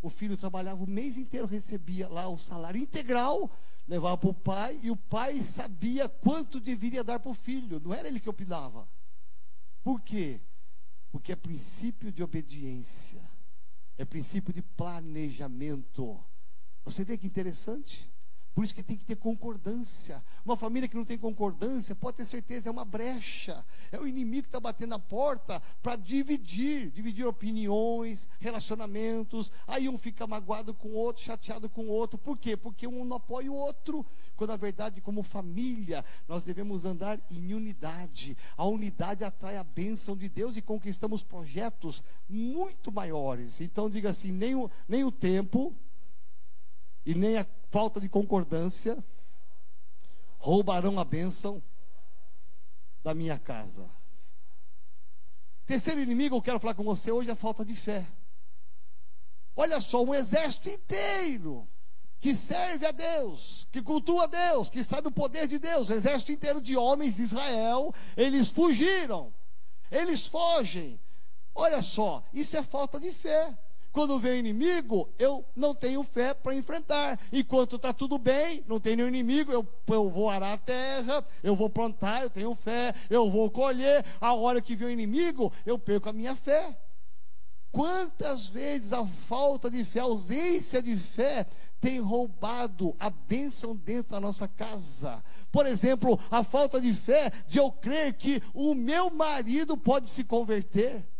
O 0.00 0.10
filho 0.10 0.36
trabalhava 0.36 0.84
o 0.84 0.86
mês 0.88 1.16
inteiro, 1.16 1.46
recebia 1.46 2.08
lá 2.08 2.28
o 2.28 2.38
salário 2.38 2.80
integral, 2.80 3.50
levava 3.88 4.18
para 4.18 4.30
o 4.30 4.34
pai, 4.34 4.78
e 4.82 4.90
o 4.90 4.96
pai 4.96 5.42
sabia 5.42 6.08
quanto 6.08 6.60
deveria 6.60 7.02
dar 7.02 7.18
para 7.18 7.30
o 7.30 7.34
filho. 7.34 7.80
Não 7.80 7.92
era 7.94 8.06
ele 8.06 8.20
que 8.20 8.28
opinava. 8.28 8.88
Por 9.82 10.00
quê? 10.00 10.40
Porque 11.10 11.32
é 11.32 11.36
princípio 11.36 12.12
de 12.12 12.22
obediência, 12.22 13.22
é 13.96 14.04
princípio 14.04 14.52
de 14.52 14.62
planejamento. 14.62 16.22
Você 16.84 17.04
vê 17.04 17.16
que 17.16 17.26
interessante? 17.26 18.10
Por 18.54 18.62
isso 18.62 18.74
que 18.74 18.84
tem 18.84 18.96
que 18.96 19.04
ter 19.04 19.16
concordância. 19.16 20.22
Uma 20.44 20.56
família 20.56 20.88
que 20.88 20.96
não 20.96 21.04
tem 21.04 21.18
concordância, 21.18 21.94
pode 21.94 22.18
ter 22.18 22.24
certeza, 22.24 22.68
é 22.68 22.72
uma 22.72 22.84
brecha. 22.84 23.64
É 23.90 23.98
o 23.98 24.06
inimigo 24.06 24.42
que 24.42 24.48
está 24.48 24.60
batendo 24.60 24.94
a 24.94 24.98
porta 24.98 25.60
para 25.82 25.96
dividir, 25.96 26.90
dividir 26.92 27.26
opiniões, 27.26 28.28
relacionamentos. 28.38 29.50
Aí 29.66 29.88
um 29.88 29.98
fica 29.98 30.24
magoado 30.24 30.72
com 30.72 30.90
o 30.90 30.94
outro, 30.94 31.24
chateado 31.24 31.68
com 31.68 31.86
o 31.86 31.88
outro. 31.88 32.16
Por 32.16 32.38
quê? 32.38 32.56
Porque 32.56 32.86
um 32.86 33.04
não 33.04 33.16
apoia 33.16 33.50
o 33.50 33.56
outro. 33.56 34.06
Quando 34.36 34.50
na 34.50 34.56
verdade, 34.56 35.00
como 35.00 35.24
família, 35.24 36.04
nós 36.28 36.44
devemos 36.44 36.84
andar 36.84 37.20
em 37.28 37.54
unidade. 37.54 38.36
A 38.56 38.64
unidade 38.66 39.24
atrai 39.24 39.56
a 39.56 39.64
bênção 39.64 40.16
de 40.16 40.28
Deus 40.28 40.56
e 40.56 40.62
conquistamos 40.62 41.24
projetos 41.24 42.04
muito 42.28 42.92
maiores. 42.92 43.60
Então 43.60 43.90
diga 43.90 44.10
assim, 44.10 44.30
nem 44.30 44.54
o, 44.54 44.70
nem 44.88 45.02
o 45.02 45.10
tempo 45.10 45.74
e 47.04 47.14
nem 47.14 47.36
a 47.36 47.46
falta 47.70 48.00
de 48.00 48.08
concordância 48.08 49.02
roubarão 50.38 50.98
a 50.98 51.04
bênção 51.04 51.62
da 53.02 53.14
minha 53.14 53.38
casa. 53.38 53.88
Terceiro 55.66 56.00
inimigo, 56.00 56.36
eu 56.36 56.42
quero 56.42 56.60
falar 56.60 56.74
com 56.74 56.84
você 56.84 57.10
hoje, 57.10 57.30
é 57.30 57.32
a 57.32 57.36
falta 57.36 57.64
de 57.64 57.74
fé. 57.74 58.06
Olha 59.56 59.80
só, 59.80 60.02
um 60.02 60.14
exército 60.14 60.68
inteiro 60.68 61.66
que 62.20 62.34
serve 62.34 62.86
a 62.86 62.90
Deus, 62.90 63.68
que 63.70 63.82
cultua 63.82 64.24
a 64.24 64.26
Deus, 64.26 64.70
que 64.70 64.82
sabe 64.82 65.08
o 65.08 65.12
poder 65.12 65.46
de 65.46 65.58
Deus, 65.58 65.88
o 65.88 65.92
exército 65.92 66.32
inteiro 66.32 66.60
de 66.60 66.76
homens 66.76 67.16
de 67.16 67.22
Israel, 67.22 67.92
eles 68.16 68.48
fugiram, 68.48 69.32
eles 69.90 70.26
fogem. 70.26 71.00
Olha 71.54 71.82
só, 71.82 72.24
isso 72.32 72.56
é 72.56 72.62
falta 72.62 72.98
de 72.98 73.12
fé. 73.12 73.56
Quando 73.94 74.18
vem 74.18 74.32
o 74.32 74.36
inimigo, 74.38 75.08
eu 75.20 75.44
não 75.54 75.72
tenho 75.72 76.02
fé 76.02 76.34
para 76.34 76.52
enfrentar. 76.52 77.16
Enquanto 77.32 77.76
está 77.76 77.92
tudo 77.92 78.18
bem, 78.18 78.64
não 78.66 78.80
tem 78.80 78.96
nenhum 78.96 79.06
inimigo, 79.06 79.52
eu, 79.52 79.64
eu 79.86 80.10
vou 80.10 80.28
arar 80.28 80.54
a 80.54 80.58
terra, 80.58 81.24
eu 81.44 81.54
vou 81.54 81.70
plantar, 81.70 82.24
eu 82.24 82.28
tenho 82.28 82.52
fé, 82.56 82.92
eu 83.08 83.30
vou 83.30 83.48
colher. 83.48 84.04
A 84.20 84.34
hora 84.34 84.60
que 84.60 84.74
vem 84.74 84.88
o 84.88 84.90
inimigo, 84.90 85.52
eu 85.64 85.78
perco 85.78 86.08
a 86.08 86.12
minha 86.12 86.34
fé. 86.34 86.76
Quantas 87.70 88.48
vezes 88.48 88.92
a 88.92 89.06
falta 89.06 89.70
de 89.70 89.84
fé, 89.84 90.00
a 90.00 90.04
ausência 90.04 90.82
de 90.82 90.96
fé, 90.96 91.46
tem 91.80 92.00
roubado 92.00 92.96
a 92.98 93.08
bênção 93.08 93.76
dentro 93.76 94.10
da 94.10 94.20
nossa 94.20 94.48
casa? 94.48 95.22
Por 95.52 95.66
exemplo, 95.66 96.18
a 96.32 96.42
falta 96.42 96.80
de 96.80 96.92
fé 96.92 97.30
de 97.46 97.58
eu 97.58 97.70
crer 97.70 98.14
que 98.14 98.42
o 98.52 98.74
meu 98.74 99.08
marido 99.08 99.76
pode 99.76 100.08
se 100.08 100.24
converter 100.24 101.13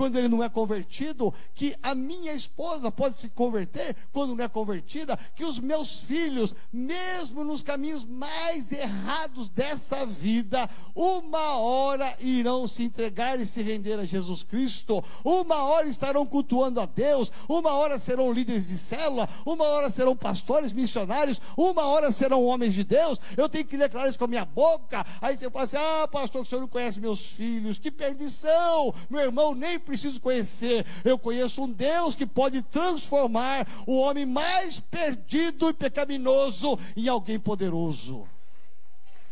quando 0.00 0.16
ele 0.16 0.28
não 0.28 0.42
é 0.42 0.48
convertido, 0.48 1.30
que 1.54 1.76
a 1.82 1.94
minha 1.94 2.32
esposa 2.32 2.90
pode 2.90 3.16
se 3.16 3.28
converter 3.28 3.94
quando 4.10 4.34
não 4.34 4.42
é 4.42 4.48
convertida, 4.48 5.14
que 5.36 5.44
os 5.44 5.58
meus 5.58 6.00
filhos, 6.00 6.54
mesmo 6.72 7.44
nos 7.44 7.62
caminhos 7.62 8.02
mais 8.02 8.72
errados 8.72 9.50
dessa 9.50 10.06
vida, 10.06 10.70
uma 10.94 11.58
hora 11.58 12.16
irão 12.18 12.66
se 12.66 12.82
entregar 12.82 13.38
e 13.38 13.44
se 13.44 13.60
render 13.60 13.98
a 13.98 14.06
Jesus 14.06 14.42
Cristo, 14.42 15.04
uma 15.22 15.64
hora 15.64 15.86
estarão 15.86 16.24
cultuando 16.24 16.80
a 16.80 16.86
Deus, 16.86 17.30
uma 17.46 17.74
hora 17.74 17.98
serão 17.98 18.32
líderes 18.32 18.68
de 18.68 18.78
célula, 18.78 19.28
uma 19.44 19.64
hora 19.64 19.90
serão 19.90 20.16
pastores, 20.16 20.72
missionários, 20.72 21.42
uma 21.58 21.82
hora 21.82 22.10
serão 22.10 22.42
homens 22.42 22.72
de 22.72 22.84
Deus. 22.84 23.20
Eu 23.36 23.50
tenho 23.50 23.66
que 23.66 23.76
declarar 23.76 24.08
isso 24.08 24.18
com 24.18 24.24
a 24.24 24.28
minha 24.28 24.46
boca. 24.46 25.04
Aí 25.20 25.36
você 25.36 25.50
fala 25.50 25.64
assim: 25.64 25.76
ah, 25.76 26.08
pastor, 26.08 26.40
o 26.40 26.44
senhor 26.46 26.62
não 26.62 26.68
conhece 26.68 26.98
meus 26.98 27.32
filhos, 27.32 27.78
que 27.78 27.90
perdição, 27.90 28.94
meu 29.10 29.20
irmão, 29.20 29.54
nem 29.54 29.78
preciso 29.90 30.20
conhecer. 30.20 30.86
Eu 31.04 31.18
conheço 31.18 31.62
um 31.62 31.70
Deus 31.70 32.14
que 32.14 32.24
pode 32.24 32.62
transformar 32.62 33.66
o 33.86 33.98
homem 33.98 34.24
mais 34.24 34.78
perdido 34.78 35.68
e 35.68 35.74
pecaminoso 35.74 36.78
em 36.96 37.08
alguém 37.08 37.38
poderoso. 37.38 38.28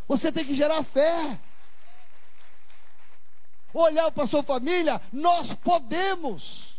Você 0.09 0.33
tem 0.33 0.45
que 0.45 0.55
gerar 0.55 0.83
fé. 0.83 1.39
Olhar 3.73 4.11
para 4.11 4.25
a 4.25 4.27
sua 4.27 4.43
família, 4.43 5.01
nós 5.13 5.55
podemos. 5.55 6.78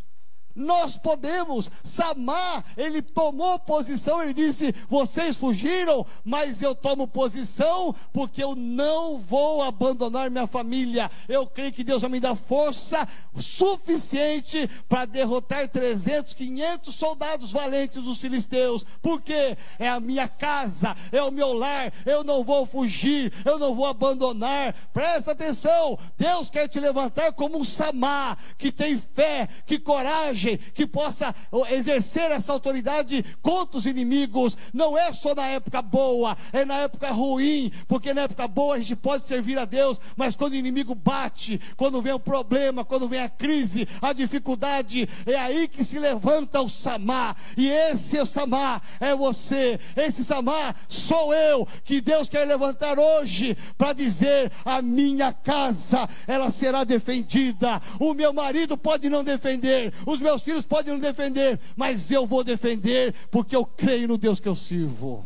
Nós 0.59 0.97
podemos. 0.97 1.71
Samar, 1.81 2.65
ele 2.75 3.01
tomou 3.01 3.57
posição, 3.57 4.21
ele 4.21 4.33
disse: 4.33 4.75
Vocês 4.89 5.37
fugiram, 5.37 6.05
mas 6.23 6.61
eu 6.61 6.75
tomo 6.75 7.07
posição, 7.07 7.95
porque 8.11 8.43
eu 8.43 8.55
não 8.57 9.17
vou 9.17 9.63
abandonar 9.63 10.29
minha 10.29 10.45
família. 10.45 11.09
Eu 11.29 11.47
creio 11.47 11.71
que 11.71 11.83
Deus 11.83 12.01
vai 12.01 12.11
me 12.11 12.19
dar 12.19 12.35
força 12.35 13.07
suficiente 13.37 14.69
para 14.89 15.05
derrotar 15.05 15.69
300, 15.69 16.33
500 16.33 16.93
soldados 16.93 17.53
valentes 17.53 18.03
dos 18.03 18.19
filisteus, 18.19 18.85
porque 19.01 19.57
é 19.79 19.87
a 19.87 19.99
minha 20.01 20.27
casa, 20.27 20.93
é 21.09 21.23
o 21.23 21.31
meu 21.31 21.53
lar. 21.53 21.93
Eu 22.05 22.21
não 22.25 22.43
vou 22.43 22.65
fugir, 22.65 23.31
eu 23.45 23.57
não 23.57 23.73
vou 23.73 23.85
abandonar. 23.85 24.75
Presta 24.91 25.31
atenção: 25.31 25.97
Deus 26.17 26.49
quer 26.49 26.67
te 26.67 26.81
levantar 26.81 27.31
como 27.31 27.57
um 27.57 27.63
Samar, 27.63 28.37
que 28.57 28.73
tem 28.73 28.97
fé, 28.97 29.47
que 29.65 29.79
coragem 29.79 30.48
que 30.57 30.85
possa 30.85 31.33
exercer 31.71 32.31
essa 32.31 32.53
autoridade 32.53 33.23
contra 33.41 33.77
os 33.77 33.85
inimigos. 33.85 34.57
Não 34.73 34.97
é 34.97 35.11
só 35.13 35.33
na 35.33 35.47
época 35.47 35.81
boa, 35.81 36.37
é 36.51 36.65
na 36.65 36.75
época 36.75 37.11
ruim, 37.11 37.71
porque 37.87 38.13
na 38.13 38.21
época 38.21 38.47
boa 38.47 38.75
a 38.75 38.79
gente 38.79 38.95
pode 38.95 39.25
servir 39.25 39.57
a 39.57 39.65
Deus, 39.65 39.99
mas 40.15 40.35
quando 40.35 40.53
o 40.53 40.57
inimigo 40.57 40.93
bate, 40.93 41.59
quando 41.75 42.01
vem 42.01 42.13
o 42.13 42.19
problema, 42.19 42.85
quando 42.85 43.07
vem 43.07 43.21
a 43.21 43.29
crise, 43.29 43.87
a 44.01 44.13
dificuldade, 44.13 45.07
é 45.25 45.35
aí 45.35 45.67
que 45.67 45.83
se 45.83 45.99
levanta 45.99 46.61
o 46.61 46.69
Samar. 46.69 47.35
E 47.57 47.67
esse 47.67 48.17
é 48.17 48.23
o 48.23 48.25
Samar 48.25 48.81
é 48.99 49.15
você, 49.15 49.79
esse 49.95 50.23
Samar 50.23 50.75
sou 50.87 51.33
eu, 51.33 51.67
que 51.83 52.01
Deus 52.01 52.29
quer 52.29 52.45
levantar 52.45 52.99
hoje 52.99 53.57
para 53.77 53.93
dizer: 53.93 54.51
a 54.63 54.81
minha 54.81 55.33
casa 55.33 56.07
ela 56.27 56.49
será 56.49 56.83
defendida. 56.83 57.81
O 57.99 58.13
meu 58.13 58.33
marido 58.33 58.77
pode 58.77 59.09
não 59.09 59.23
defender, 59.23 59.93
os 60.05 60.19
meus 60.19 60.28
meus 60.29 60.43
filhos 60.43 60.65
podem 60.65 60.93
não 60.93 60.99
defender, 60.99 61.59
mas 61.75 62.11
eu 62.11 62.25
vou 62.25 62.43
defender, 62.43 63.13
porque 63.31 63.55
eu 63.55 63.65
creio 63.65 64.07
no 64.07 64.17
Deus 64.17 64.39
que 64.39 64.47
eu 64.47 64.55
sirvo. 64.55 65.25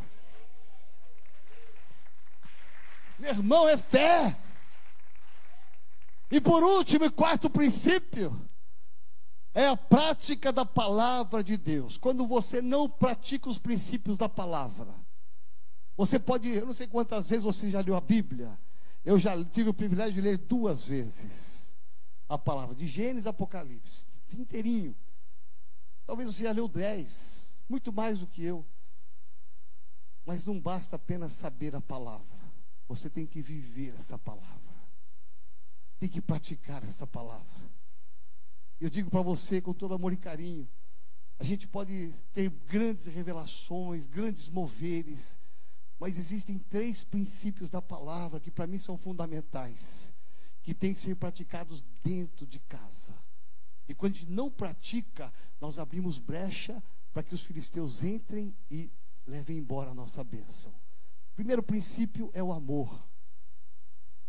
Meu 3.20 3.32
irmão, 3.32 3.68
é 3.68 3.78
fé. 3.78 4.38
E 6.32 6.40
por 6.40 6.64
último 6.64 7.06
e 7.06 7.10
quarto 7.10 7.50
princípio, 7.50 8.40
é 9.54 9.68
a 9.68 9.78
prática 9.78 10.52
da 10.52 10.66
palavra 10.66 11.44
de 11.44 11.58
Deus. 11.58 11.98
Quando 11.98 12.26
você 12.26 12.62
não 12.62 12.90
pratica 12.90 13.50
os 13.50 13.60
princípios 13.60 14.18
da 14.18 14.30
palavra, 14.30 14.94
você 15.96 16.18
pode, 16.18 16.50
eu 16.50 16.66
não 16.66 16.74
sei 16.74 16.88
quantas 16.88 17.30
vezes 17.30 17.44
você 17.44 17.70
já 17.70 17.82
leu 17.82 17.96
a 17.96 18.02
Bíblia. 18.02 18.58
Eu 19.06 19.20
já 19.20 19.44
tive 19.44 19.70
o 19.70 19.74
privilégio 19.74 20.14
de 20.14 20.22
ler 20.22 20.38
duas 20.38 20.86
vezes 20.86 21.74
a 22.28 22.38
palavra, 22.38 22.74
de 22.74 22.88
Gênesis 22.88 23.28
a 23.28 23.32
Apocalipse, 23.32 24.06
inteirinho. 24.42 24.96
Talvez 26.06 26.30
você 26.30 26.44
já 26.44 26.52
leu 26.52 26.68
dez, 26.68 27.56
muito 27.68 27.92
mais 27.92 28.20
do 28.20 28.28
que 28.28 28.44
eu. 28.44 28.66
Mas 30.26 30.46
não 30.46 30.60
basta 30.60 30.96
apenas 30.96 31.34
saber 31.34 31.76
a 31.76 31.82
palavra, 31.82 32.40
você 32.88 33.10
tem 33.10 33.26
que 33.26 33.42
viver 33.42 33.96
essa 33.98 34.18
palavra, 34.18 34.74
tem 36.00 36.08
que 36.08 36.22
praticar 36.22 36.84
essa 36.86 37.06
palavra. 37.06 37.72
Eu 38.80 38.90
digo 38.90 39.10
para 39.10 39.22
você 39.22 39.62
com 39.62 39.74
todo 39.74 39.94
amor 39.94 40.14
e 40.14 40.18
carinho: 40.18 40.68
a 41.40 41.44
gente 41.44 41.68
pode 41.68 42.14
ter 42.32 42.50
grandes 42.50 43.06
revelações, 43.06 44.06
grandes 44.06 44.48
moveres, 44.48 45.38
mas 46.00 46.18
existem 46.18 46.58
três 46.58 47.04
princípios 47.04 47.70
da 47.70 47.82
palavra 47.82 48.40
que 48.40 48.52
para 48.52 48.68
mim 48.68 48.78
são 48.78 48.98
fundamentais, 48.98 50.14
que 50.62 50.74
têm 50.74 50.94
que 50.94 51.00
ser 51.00 51.16
praticados 51.16 51.84
dentro 52.04 52.46
de 52.46 52.60
casa. 52.60 53.23
E 53.88 53.94
quando 53.94 54.14
a 54.14 54.20
gente 54.20 54.32
não 54.32 54.50
pratica, 54.50 55.34
nós 55.60 55.80
abrimos 55.80 56.18
brecha 56.18 56.82
para 57.12 57.24
que 57.24 57.34
os 57.34 57.44
filisteus 57.44 58.04
entrem 58.04 58.56
e 58.70 58.92
levem 59.26 59.58
embora 59.58 59.92
a 59.92 59.94
nossa 59.94 60.24
bênção. 60.24 60.74
Primeiro 61.36 61.64
princípio 61.64 62.30
é 62.34 62.42
o 62.44 62.52
amor. 62.52 63.04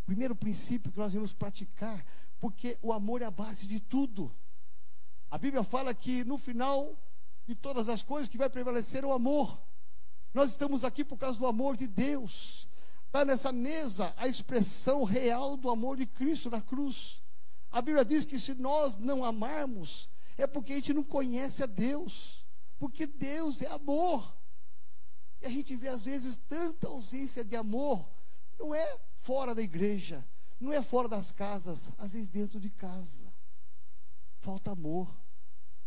Primeiro 0.06 0.34
princípio 0.34 0.92
que 0.92 0.98
nós 0.98 1.12
vamos 1.12 1.32
praticar, 1.32 2.04
porque 2.38 2.78
o 2.82 2.92
amor 2.92 3.22
é 3.22 3.24
a 3.24 3.30
base 3.30 3.66
de 3.66 3.80
tudo. 3.80 4.34
A 5.30 5.38
Bíblia 5.38 5.62
fala 5.64 5.94
que 5.94 6.24
no 6.24 6.36
final 6.36 6.98
de 7.46 7.54
todas 7.54 7.88
as 7.88 8.02
coisas 8.02 8.28
que 8.28 8.38
vai 8.38 8.50
prevalecer 8.50 9.02
é 9.02 9.06
o 9.06 9.12
amor. 9.12 9.60
Nós 10.32 10.50
estamos 10.50 10.84
aqui 10.84 11.04
por 11.04 11.16
causa 11.16 11.38
do 11.38 11.46
amor 11.46 11.76
de 11.76 11.86
Deus. 11.86 12.68
Está 13.06 13.24
nessa 13.24 13.52
mesa 13.52 14.12
a 14.16 14.26
expressão 14.26 15.04
real 15.04 15.56
do 15.56 15.70
amor 15.70 15.96
de 15.96 16.06
Cristo 16.06 16.50
na 16.50 16.60
cruz. 16.60 17.22
A 17.74 17.82
Bíblia 17.82 18.04
diz 18.04 18.24
que 18.24 18.38
se 18.38 18.54
nós 18.54 18.96
não 18.96 19.24
amarmos, 19.24 20.08
é 20.38 20.46
porque 20.46 20.74
a 20.74 20.76
gente 20.76 20.94
não 20.94 21.02
conhece 21.02 21.60
a 21.60 21.66
Deus. 21.66 22.46
Porque 22.78 23.04
Deus 23.04 23.60
é 23.62 23.66
amor. 23.66 24.32
E 25.42 25.46
a 25.46 25.48
gente 25.48 25.74
vê 25.74 25.88
às 25.88 26.04
vezes 26.04 26.38
tanta 26.48 26.86
ausência 26.86 27.44
de 27.44 27.56
amor. 27.56 28.08
Não 28.56 28.72
é 28.72 28.96
fora 29.18 29.56
da 29.56 29.60
igreja, 29.60 30.24
não 30.60 30.72
é 30.72 30.80
fora 30.80 31.08
das 31.08 31.32
casas, 31.32 31.90
às 31.98 32.12
vezes 32.12 32.28
dentro 32.28 32.60
de 32.60 32.70
casa. 32.70 33.26
Falta 34.38 34.70
amor. 34.70 35.12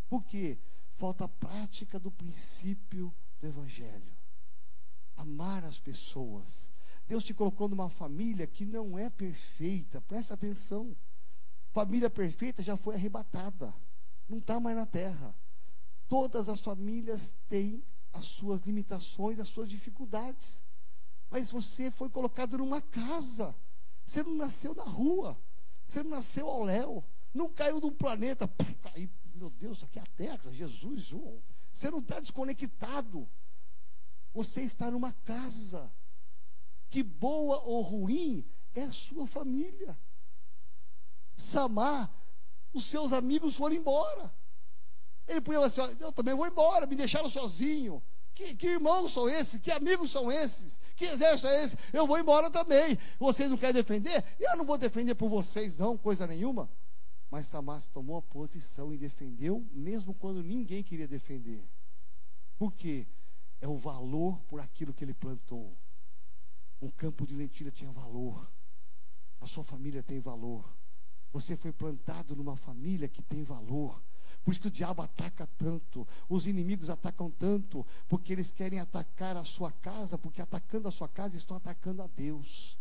Por 0.09 0.25
quê? 0.25 0.59
Falta 0.97 1.23
a 1.23 1.29
prática 1.29 1.97
do 1.97 2.11
princípio 2.11 3.15
do 3.39 3.47
Evangelho. 3.47 4.13
Amar 5.15 5.63
as 5.63 5.79
pessoas. 5.79 6.69
Deus 7.07 7.23
te 7.23 7.33
colocou 7.33 7.69
numa 7.69 7.89
família 7.89 8.45
que 8.45 8.65
não 8.65 8.99
é 8.99 9.09
perfeita. 9.09 10.01
Presta 10.01 10.33
atenção. 10.33 10.93
Família 11.77 12.09
perfeita 12.09 12.63
já 12.63 12.75
foi 12.75 12.95
arrebatada. 12.95 13.71
Não 14.27 14.39
está 14.39 14.59
mais 14.59 14.75
na 14.75 14.87
terra. 14.87 15.35
Todas 16.07 16.49
as 16.49 16.59
famílias 16.59 17.35
têm 17.47 17.83
as 18.11 18.25
suas 18.25 18.61
limitações, 18.61 19.39
as 19.39 19.47
suas 19.47 19.69
dificuldades. 19.69 20.63
Mas 21.29 21.51
você 21.51 21.91
foi 21.91 22.09
colocado 22.09 22.57
numa 22.57 22.81
casa. 22.81 23.55
Você 24.03 24.23
não 24.23 24.33
nasceu 24.33 24.73
na 24.73 24.85
rua. 24.85 25.39
Você 25.85 26.01
não 26.01 26.09
nasceu 26.09 26.47
ao 26.47 26.63
léu. 26.63 27.05
Não 27.31 27.47
caiu 27.47 27.79
de 27.79 27.85
um 27.85 27.93
planeta. 27.93 28.47
Caiu 28.81 29.07
meu 29.35 29.51
Deus, 29.51 29.83
aqui 29.83 29.99
é 29.99 30.01
a 30.01 30.15
terra, 30.17 30.51
Jesus, 30.51 31.03
João. 31.03 31.43
Você 31.71 31.91
não 31.91 31.99
está 31.99 32.19
desconectado. 32.19 33.29
Você 34.33 34.63
está 34.63 34.89
numa 34.89 35.13
casa. 35.13 35.93
Que 36.89 37.03
boa 37.03 37.59
ou 37.59 37.83
ruim 37.83 38.43
é 38.73 38.81
a 38.81 38.91
sua 38.91 39.27
família. 39.27 39.95
Samar, 41.37 42.11
os 42.73 42.85
seus 42.85 43.13
amigos 43.13 43.55
foram 43.55 43.75
embora. 43.75 44.33
Ele 45.27 45.39
falar 45.41 45.67
assim: 45.67 45.81
eu 45.99 46.11
também 46.11 46.35
vou 46.35 46.47
embora, 46.47 46.87
me 46.87 46.95
deixaram 46.95 47.29
sozinho. 47.29 48.03
Que, 48.33 48.55
que, 48.55 48.67
irmãos 48.67 49.13
são 49.13 49.27
esses? 49.27 49.59
Que 49.59 49.71
amigos 49.71 50.11
são 50.11 50.31
esses? 50.31 50.79
Que 50.95 51.05
exército 51.05 51.47
é 51.47 51.63
esse? 51.63 51.77
Eu 51.91 52.05
vou 52.05 52.19
embora 52.19 52.51
também. 52.51 52.97
Vocês 53.17 53.49
não 53.49 53.57
querem 53.57 53.73
defender? 53.73 54.23
Eu 54.39 54.55
não 54.55 54.65
vou 54.65 54.77
defender 54.77 55.15
por 55.15 55.27
vocês, 55.27 55.77
não, 55.77 55.97
coisa 55.97 56.27
nenhuma. 56.27 56.69
Mas 57.31 57.47
Samás 57.47 57.87
tomou 57.87 58.17
a 58.17 58.21
posição 58.21 58.93
e 58.93 58.97
defendeu, 58.97 59.65
mesmo 59.71 60.13
quando 60.13 60.43
ninguém 60.43 60.83
queria 60.83 61.07
defender. 61.07 61.67
Por 62.57 62.73
quê? 62.73 63.07
É 63.59 63.67
o 63.67 63.75
valor 63.75 64.39
por 64.47 64.59
aquilo 64.59 64.93
que 64.93 65.03
ele 65.03 65.13
plantou. 65.13 65.75
Um 66.79 66.91
campo 66.91 67.25
de 67.25 67.35
lentilha 67.35 67.71
tinha 67.71 67.91
valor. 67.91 68.47
A 69.41 69.47
sua 69.47 69.63
família 69.63 70.03
tem 70.03 70.19
valor. 70.19 70.63
Você 71.31 71.55
foi 71.55 71.71
plantado 71.71 72.35
numa 72.35 72.55
família 72.55 73.07
que 73.07 73.21
tem 73.21 73.43
valor. 73.43 74.01
Por 74.43 74.51
isso 74.51 74.61
que 74.61 74.67
o 74.69 74.71
diabo 74.71 75.01
ataca 75.01 75.45
tanto, 75.57 76.07
os 76.29 76.47
inimigos 76.47 76.89
atacam 76.89 77.29
tanto, 77.29 77.85
porque 78.07 78.31
eles 78.31 78.49
querem 78.49 78.79
atacar 78.79 79.35
a 79.35 79.43
sua 79.43 79.73
casa, 79.73 80.17
porque 80.17 80.41
atacando 80.41 80.87
a 80.87 80.91
sua 80.91 81.09
casa 81.09 81.35
estão 81.35 81.57
atacando 81.57 82.01
a 82.01 82.07
Deus. 82.07 82.77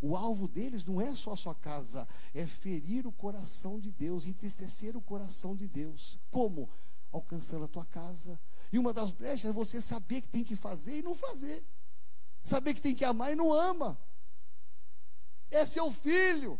O 0.00 0.16
alvo 0.16 0.48
deles 0.48 0.84
não 0.84 1.00
é 1.00 1.14
só 1.14 1.32
a 1.32 1.36
sua 1.36 1.54
casa, 1.54 2.06
é 2.34 2.46
ferir 2.46 3.06
o 3.06 3.12
coração 3.12 3.78
de 3.78 3.92
Deus, 3.92 4.26
entristecer 4.26 4.96
o 4.96 5.00
coração 5.00 5.54
de 5.54 5.68
Deus. 5.68 6.18
Como? 6.30 6.68
Alcançando 7.12 7.64
a 7.64 7.68
tua 7.68 7.84
casa. 7.84 8.38
E 8.72 8.78
uma 8.78 8.92
das 8.92 9.12
brechas 9.12 9.44
é 9.48 9.52
você 9.52 9.80
saber 9.80 10.20
que 10.20 10.28
tem 10.28 10.42
que 10.42 10.56
fazer 10.56 10.98
e 10.98 11.02
não 11.02 11.14
fazer. 11.14 11.64
Saber 12.42 12.74
que 12.74 12.82
tem 12.82 12.94
que 12.94 13.04
amar 13.04 13.32
e 13.32 13.36
não 13.36 13.52
ama. 13.52 13.96
É 15.48 15.64
seu 15.64 15.92
filho. 15.92 16.58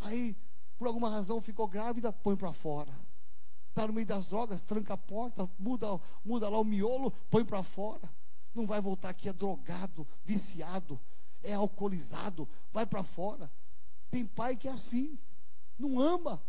Aí, 0.00 0.36
por 0.76 0.86
alguma 0.86 1.10
razão, 1.10 1.40
ficou 1.40 1.66
grávida, 1.66 2.12
põe 2.12 2.36
para 2.36 2.52
fora. 2.52 2.92
Está 3.70 3.86
no 3.86 3.92
meio 3.92 4.06
das 4.06 4.26
drogas, 4.26 4.60
tranca 4.60 4.94
a 4.94 4.98
porta, 4.98 5.48
muda, 5.58 5.86
muda 6.24 6.48
lá 6.48 6.58
o 6.58 6.64
miolo, 6.64 7.10
põe 7.30 7.44
para 7.44 7.62
fora. 7.62 8.08
Não 8.54 8.66
vai 8.66 8.80
voltar 8.80 9.10
aqui 9.10 9.28
é 9.28 9.32
drogado, 9.32 10.06
viciado 10.24 10.98
é 11.42 11.54
alcoolizado, 11.54 12.48
vai 12.72 12.86
para 12.86 13.02
fora. 13.02 13.50
Tem 14.10 14.24
pai 14.24 14.56
que 14.56 14.68
é 14.68 14.70
assim, 14.70 15.18
não 15.78 16.00
ama. 16.00 16.42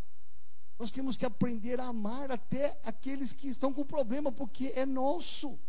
Nós 0.77 0.91
temos 0.91 1.17
que 1.17 1.25
aprender 1.25 1.79
a 1.79 1.87
amar 1.87 2.31
até 2.31 2.79
aqueles 2.83 3.33
que 3.33 3.49
estão 3.49 3.73
com 3.73 3.85
problema, 3.85 4.31
porque 4.31 4.71
é 4.75 4.85
nosso. 4.85 5.59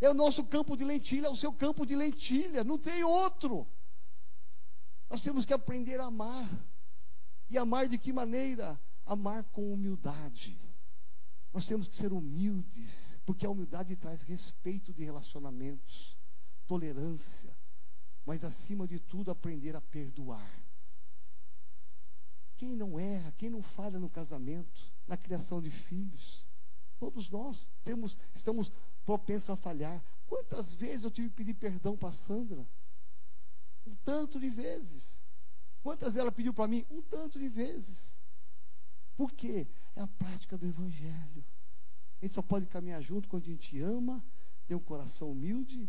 É 0.00 0.10
o 0.10 0.14
nosso 0.14 0.44
campo 0.44 0.76
de 0.76 0.84
lentilha, 0.84 1.26
é 1.26 1.30
o 1.30 1.36
seu 1.36 1.52
campo 1.52 1.86
de 1.86 1.94
lentilha, 1.94 2.64
não 2.64 2.78
tem 2.78 3.02
outro. 3.02 3.66
Nós 5.08 5.20
temos 5.20 5.46
que 5.46 5.54
aprender 5.54 6.00
a 6.00 6.06
amar. 6.06 6.48
E 7.48 7.56
amar 7.56 7.88
de 7.88 7.98
que 7.98 8.12
maneira? 8.12 8.80
Amar 9.04 9.44
com 9.44 9.72
humildade. 9.72 10.58
Nós 11.52 11.64
temos 11.66 11.88
que 11.88 11.96
ser 11.96 12.12
humildes, 12.12 13.18
porque 13.24 13.46
a 13.46 13.50
humildade 13.50 13.96
traz 13.96 14.22
respeito 14.22 14.92
de 14.92 15.04
relacionamentos, 15.04 16.16
tolerância, 16.66 17.56
mas 18.26 18.44
acima 18.44 18.86
de 18.86 18.98
tudo 18.98 19.30
aprender 19.30 19.74
a 19.76 19.80
perdoar. 19.80 20.62
Quem 22.56 22.74
não 22.74 22.98
erra, 22.98 23.32
quem 23.38 23.48
não 23.48 23.62
falha 23.62 23.98
no 23.98 24.10
casamento, 24.10 24.92
na 25.06 25.16
criação 25.16 25.60
de 25.60 25.70
filhos? 25.70 26.44
Todos 26.98 27.30
nós 27.30 27.68
temos, 27.84 28.18
estamos 28.34 28.72
propensos 29.04 29.50
a 29.50 29.56
falhar. 29.56 30.02
Quantas 30.26 30.74
vezes 30.74 31.04
eu 31.04 31.10
tive 31.10 31.28
que 31.28 31.36
pedir 31.36 31.54
perdão 31.54 31.96
para 31.96 32.12
Sandra? 32.12 32.66
Um 33.86 33.94
tanto 33.96 34.40
de 34.40 34.50
vezes. 34.50 35.22
Quantas 35.86 36.16
ela 36.16 36.32
pediu 36.32 36.52
para 36.52 36.66
mim? 36.66 36.84
Um 36.90 37.00
tanto 37.00 37.38
de 37.38 37.48
vezes. 37.48 38.18
Por 39.16 39.30
quê? 39.30 39.68
É 39.94 40.00
a 40.00 40.08
prática 40.08 40.58
do 40.58 40.66
Evangelho. 40.66 41.44
A 42.20 42.24
gente 42.24 42.34
só 42.34 42.42
pode 42.42 42.66
caminhar 42.66 43.00
junto 43.00 43.28
quando 43.28 43.44
a 43.44 43.46
gente 43.46 43.80
ama, 43.80 44.20
tem 44.66 44.76
um 44.76 44.80
coração 44.80 45.30
humilde 45.30 45.88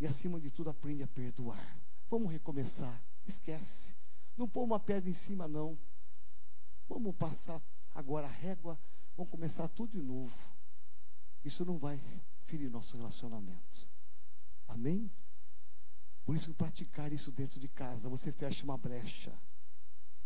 e, 0.00 0.06
acima 0.06 0.40
de 0.40 0.50
tudo, 0.50 0.70
aprende 0.70 1.02
a 1.02 1.06
perdoar. 1.06 1.78
Vamos 2.08 2.32
recomeçar. 2.32 3.04
Esquece. 3.26 3.94
Não 4.34 4.48
pôr 4.48 4.64
uma 4.64 4.80
pedra 4.80 5.10
em 5.10 5.14
cima, 5.14 5.46
não. 5.46 5.78
Vamos 6.88 7.14
passar 7.14 7.60
agora 7.94 8.26
a 8.26 8.30
régua. 8.30 8.80
Vamos 9.14 9.30
começar 9.30 9.68
tudo 9.68 9.92
de 9.92 10.00
novo. 10.00 10.34
Isso 11.44 11.66
não 11.66 11.76
vai 11.76 12.00
ferir 12.44 12.70
nosso 12.70 12.96
relacionamento. 12.96 13.86
Amém? 14.66 15.12
Por 16.24 16.34
isso, 16.34 16.54
praticar 16.54 17.12
isso 17.12 17.30
dentro 17.30 17.60
de 17.60 17.68
casa, 17.68 18.08
você 18.08 18.32
fecha 18.32 18.64
uma 18.64 18.78
brecha. 18.78 19.32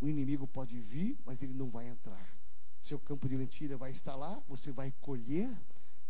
O 0.01 0.09
inimigo 0.09 0.46
pode 0.46 0.78
vir, 0.78 1.18
mas 1.24 1.42
ele 1.42 1.53
não 1.55 1.68
vai 1.68 1.88
entrar. 1.88 2.38
Seu 2.80 2.99
campo 2.99 3.28
de 3.28 3.36
lentilha 3.36 3.76
vai 3.76 3.90
estar 3.90 4.14
lá, 4.14 4.40
você 4.46 4.70
vai 4.70 4.92
colher, 5.01 5.51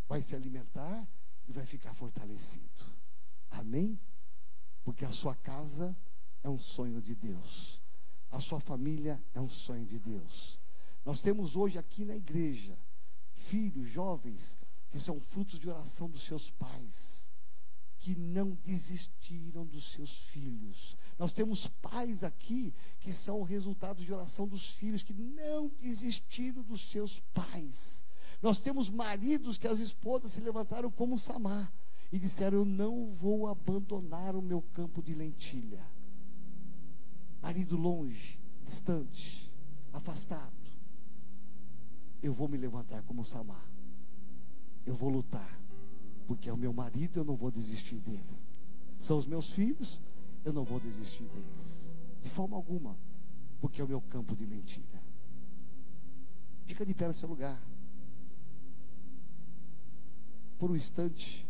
vai 0.06 0.20
se 0.20 0.34
alimentar 0.34 1.08
e 1.46 1.52
vai 1.52 1.64
ficar 1.64 1.94
fortalecido. 1.94 2.84
Amém? 3.50 3.98
Porque 4.84 5.04
a 5.04 5.12
sua 5.12 5.34
casa 5.34 5.96
é 6.42 6.48
um 6.48 6.58
sonho 6.58 7.00
de 7.00 7.14
Deus. 7.14 7.80
A 8.30 8.40
sua 8.40 8.60
família 8.60 9.22
é 9.34 9.40
um 9.40 9.48
sonho 9.48 9.86
de 9.86 9.98
Deus. 9.98 10.60
Nós 11.04 11.22
temos 11.22 11.56
hoje 11.56 11.78
aqui 11.78 12.04
na 12.04 12.14
igreja 12.14 12.78
filhos, 13.32 13.88
jovens, 13.88 14.56
que 14.90 14.98
são 14.98 15.20
frutos 15.20 15.58
de 15.58 15.68
oração 15.68 16.08
dos 16.08 16.22
seus 16.22 16.50
pais, 16.50 17.27
que 17.98 18.14
não 18.14 18.56
desistiram 18.64 19.66
dos 19.66 19.92
seus 19.92 20.24
filhos. 20.28 20.96
Nós 21.18 21.32
temos 21.32 21.66
pais 21.66 22.22
aqui 22.22 22.72
que 23.00 23.12
são 23.12 23.42
resultados 23.42 24.04
de 24.04 24.12
oração 24.12 24.46
dos 24.46 24.70
filhos, 24.70 25.02
que 25.02 25.12
não 25.12 25.68
desistiram 25.80 26.62
dos 26.62 26.90
seus 26.90 27.20
pais. 27.34 28.04
Nós 28.40 28.60
temos 28.60 28.88
maridos 28.88 29.58
que 29.58 29.66
as 29.66 29.80
esposas 29.80 30.32
se 30.32 30.40
levantaram 30.40 30.90
como 30.90 31.18
Samar 31.18 31.72
e 32.12 32.18
disseram: 32.18 32.58
Eu 32.58 32.64
não 32.64 33.10
vou 33.10 33.48
abandonar 33.48 34.36
o 34.36 34.42
meu 34.42 34.62
campo 34.62 35.02
de 35.02 35.12
lentilha. 35.12 35.84
Marido 37.42 37.76
longe, 37.76 38.40
distante, 38.64 39.52
afastado. 39.92 40.52
Eu 42.22 42.32
vou 42.32 42.48
me 42.48 42.56
levantar 42.56 43.02
como 43.02 43.24
Samar. 43.24 43.68
Eu 44.86 44.94
vou 44.94 45.08
lutar, 45.08 45.60
porque 46.28 46.50
é 46.50 46.52
o 46.52 46.58
meu 46.58 46.74
marido, 46.74 47.18
eu 47.18 47.24
não 47.24 47.34
vou 47.34 47.50
desistir 47.50 47.96
dele. 47.96 48.38
São 48.98 49.16
os 49.16 49.26
meus 49.26 49.50
filhos, 49.50 49.98
eu 50.44 50.52
não 50.52 50.62
vou 50.62 50.78
desistir 50.78 51.24
deles. 51.24 51.90
De 52.22 52.28
forma 52.28 52.54
alguma, 52.54 52.94
porque 53.62 53.80
é 53.80 53.84
o 53.84 53.88
meu 53.88 54.02
campo 54.02 54.36
de 54.36 54.44
lentilha. 54.44 55.02
Fica 56.66 56.84
de 56.84 56.92
pé 56.92 57.08
no 57.08 57.14
seu 57.14 57.26
lugar 57.26 57.58
por 60.58 60.70
um 60.70 60.76
instante. 60.76 61.46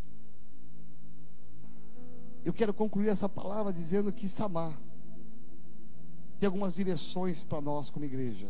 Eu 2.44 2.52
quero 2.52 2.72
concluir 2.72 3.08
essa 3.08 3.28
palavra 3.28 3.72
dizendo 3.72 4.12
que 4.12 4.28
Samar 4.28 4.78
tem 6.38 6.46
algumas 6.46 6.72
direções 6.72 7.42
para 7.42 7.60
nós 7.60 7.90
como 7.90 8.04
igreja. 8.04 8.48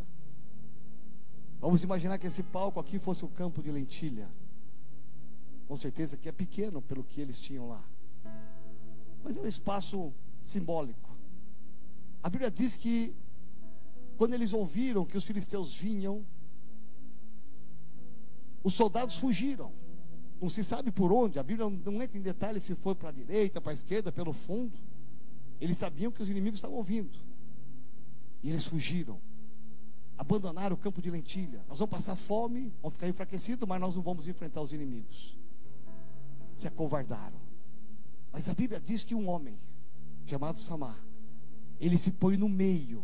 Vamos 1.58 1.82
imaginar 1.82 2.18
que 2.18 2.26
esse 2.26 2.42
palco 2.42 2.78
aqui 2.78 2.98
fosse 2.98 3.24
o 3.24 3.28
campo 3.28 3.62
de 3.62 3.70
lentilha. 3.70 4.28
Com 5.68 5.76
certeza 5.76 6.16
que 6.16 6.28
é 6.28 6.32
pequeno 6.32 6.82
pelo 6.82 7.04
que 7.04 7.20
eles 7.20 7.40
tinham 7.40 7.68
lá. 7.68 7.80
Mas 9.22 9.36
é 9.36 9.40
um 9.40 9.46
espaço 9.46 10.12
simbólico. 10.42 11.08
A 12.22 12.28
Bíblia 12.28 12.50
diz 12.50 12.74
que 12.74 13.14
quando 14.16 14.34
eles 14.34 14.52
ouviram 14.52 15.04
que 15.04 15.16
os 15.16 15.24
filisteus 15.24 15.76
vinham, 15.76 16.24
os 18.64 18.74
soldados 18.74 19.16
fugiram. 19.16 19.70
Não 20.40 20.48
se 20.48 20.64
sabe 20.64 20.90
por 20.90 21.12
onde, 21.12 21.38
a 21.38 21.42
Bíblia 21.42 21.68
não 21.68 22.02
entra 22.02 22.18
em 22.18 22.20
detalhes 22.20 22.64
se 22.64 22.74
foi 22.74 22.94
para 22.94 23.10
a 23.10 23.12
direita, 23.12 23.60
para 23.60 23.72
a 23.72 23.74
esquerda, 23.74 24.10
pelo 24.10 24.32
fundo. 24.32 24.76
Eles 25.60 25.76
sabiam 25.76 26.10
que 26.10 26.20
os 26.20 26.28
inimigos 26.28 26.58
estavam 26.58 26.82
vindo. 26.82 27.16
E 28.42 28.50
eles 28.50 28.66
fugiram. 28.66 29.20
Abandonaram 30.16 30.74
o 30.74 30.78
campo 30.78 31.00
de 31.00 31.10
lentilha. 31.10 31.64
Nós 31.68 31.78
vamos 31.78 31.94
passar 31.94 32.16
fome, 32.16 32.72
vamos 32.82 32.94
ficar 32.94 33.08
enfraquecidos, 33.08 33.68
mas 33.68 33.80
nós 33.80 33.94
não 33.94 34.02
vamos 34.02 34.26
enfrentar 34.26 34.60
os 34.60 34.72
inimigos. 34.72 35.37
Se 36.58 36.68
acovardaram. 36.68 37.38
Mas 38.30 38.48
a 38.48 38.52
Bíblia 38.52 38.78
diz 38.78 39.02
que 39.02 39.14
um 39.14 39.28
homem, 39.28 39.58
chamado 40.26 40.60
Samar, 40.60 41.02
ele 41.80 41.96
se 41.96 42.10
põe 42.10 42.36
no 42.36 42.48
meio. 42.48 43.02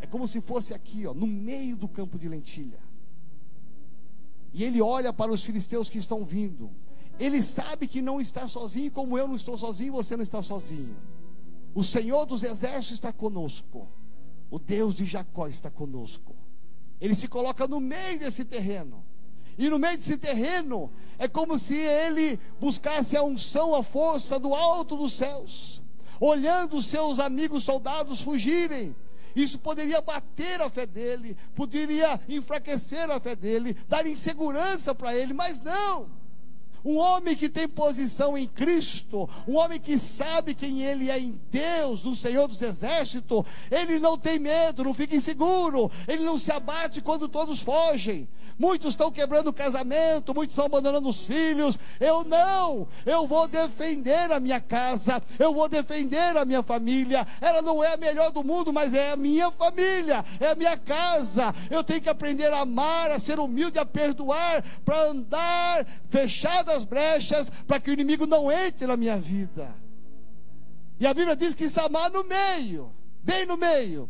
É 0.00 0.06
como 0.06 0.28
se 0.28 0.40
fosse 0.40 0.72
aqui, 0.72 1.06
ó, 1.06 1.12
no 1.14 1.26
meio 1.26 1.76
do 1.76 1.88
campo 1.88 2.18
de 2.18 2.28
lentilha. 2.28 2.78
E 4.52 4.62
ele 4.62 4.80
olha 4.80 5.12
para 5.12 5.32
os 5.32 5.42
filisteus 5.42 5.88
que 5.88 5.98
estão 5.98 6.24
vindo. 6.24 6.70
Ele 7.18 7.42
sabe 7.42 7.88
que 7.88 8.02
não 8.02 8.20
está 8.20 8.46
sozinho, 8.46 8.90
como 8.90 9.16
eu 9.16 9.26
não 9.26 9.36
estou 9.36 9.56
sozinho, 9.56 9.92
você 9.92 10.16
não 10.16 10.22
está 10.22 10.42
sozinho. 10.42 10.96
O 11.74 11.82
Senhor 11.82 12.26
dos 12.26 12.42
exércitos 12.42 12.92
está 12.92 13.12
conosco. 13.12 13.88
O 14.50 14.58
Deus 14.58 14.94
de 14.94 15.06
Jacó 15.06 15.46
está 15.46 15.70
conosco. 15.70 16.34
Ele 17.00 17.14
se 17.14 17.26
coloca 17.26 17.66
no 17.66 17.80
meio 17.80 18.18
desse 18.18 18.44
terreno. 18.44 19.02
E 19.58 19.68
no 19.68 19.78
meio 19.78 19.96
desse 19.96 20.16
terreno 20.16 20.90
é 21.18 21.28
como 21.28 21.58
se 21.58 21.76
ele 21.76 22.38
buscasse 22.60 23.16
a 23.16 23.22
unção, 23.22 23.74
a 23.74 23.82
força 23.82 24.38
do 24.38 24.54
alto 24.54 24.96
dos 24.96 25.12
céus, 25.12 25.82
olhando 26.20 26.76
os 26.76 26.86
seus 26.86 27.18
amigos 27.18 27.64
soldados 27.64 28.20
fugirem, 28.20 28.94
isso 29.34 29.58
poderia 29.58 30.00
bater 30.00 30.60
a 30.60 30.68
fé 30.68 30.86
dele, 30.86 31.36
poderia 31.54 32.20
enfraquecer 32.28 33.10
a 33.10 33.18
fé 33.18 33.34
dele, 33.34 33.74
dar 33.88 34.06
insegurança 34.06 34.94
para 34.94 35.16
ele, 35.16 35.32
mas 35.32 35.60
não. 35.60 36.21
Um 36.84 36.96
homem 36.96 37.36
que 37.36 37.48
tem 37.48 37.68
posição 37.68 38.36
em 38.36 38.46
Cristo, 38.46 39.28
um 39.46 39.56
homem 39.56 39.78
que 39.78 39.96
sabe 39.96 40.54
quem 40.54 40.82
ele 40.82 41.10
é 41.10 41.18
em 41.18 41.40
Deus, 41.50 42.02
no 42.02 42.14
Senhor 42.14 42.48
dos 42.48 42.60
Exércitos, 42.60 43.44
ele 43.70 44.00
não 44.00 44.18
tem 44.18 44.38
medo, 44.38 44.82
não 44.84 44.92
fica 44.92 45.14
inseguro, 45.14 45.90
ele 46.08 46.24
não 46.24 46.36
se 46.36 46.50
abate 46.50 47.00
quando 47.00 47.28
todos 47.28 47.60
fogem. 47.60 48.28
Muitos 48.58 48.90
estão 48.90 49.10
quebrando 49.10 49.48
o 49.48 49.52
casamento, 49.52 50.34
muitos 50.34 50.54
estão 50.54 50.66
abandonando 50.66 51.08
os 51.08 51.24
filhos. 51.24 51.78
Eu 52.00 52.24
não, 52.24 52.86
eu 53.06 53.26
vou 53.26 53.48
defender 53.48 54.30
a 54.30 54.40
minha 54.40 54.60
casa, 54.60 55.22
eu 55.38 55.54
vou 55.54 55.68
defender 55.68 56.36
a 56.36 56.44
minha 56.44 56.62
família. 56.62 57.26
Ela 57.40 57.62
não 57.62 57.82
é 57.82 57.94
a 57.94 57.96
melhor 57.96 58.30
do 58.30 58.44
mundo, 58.44 58.72
mas 58.72 58.94
é 58.94 59.12
a 59.12 59.16
minha 59.16 59.50
família, 59.50 60.24
é 60.40 60.48
a 60.48 60.54
minha 60.54 60.76
casa. 60.76 61.54
Eu 61.70 61.82
tenho 61.82 62.00
que 62.00 62.08
aprender 62.08 62.52
a 62.52 62.60
amar, 62.60 63.10
a 63.10 63.18
ser 63.18 63.38
humilde, 63.38 63.78
a 63.78 63.86
perdoar, 63.86 64.64
para 64.84 65.02
andar 65.04 65.86
fechado 66.10 66.71
as 66.72 66.84
brechas 66.84 67.50
para 67.66 67.78
que 67.78 67.90
o 67.90 67.92
inimigo 67.92 68.26
não 68.26 68.50
entre 68.50 68.86
na 68.86 68.96
minha 68.96 69.16
vida. 69.16 69.74
E 70.98 71.06
a 71.06 71.14
Bíblia 71.14 71.36
diz 71.36 71.54
que 71.54 71.68
Samar 71.68 72.10
no 72.10 72.24
meio, 72.24 72.92
bem 73.22 73.46
no 73.46 73.56
meio, 73.56 74.08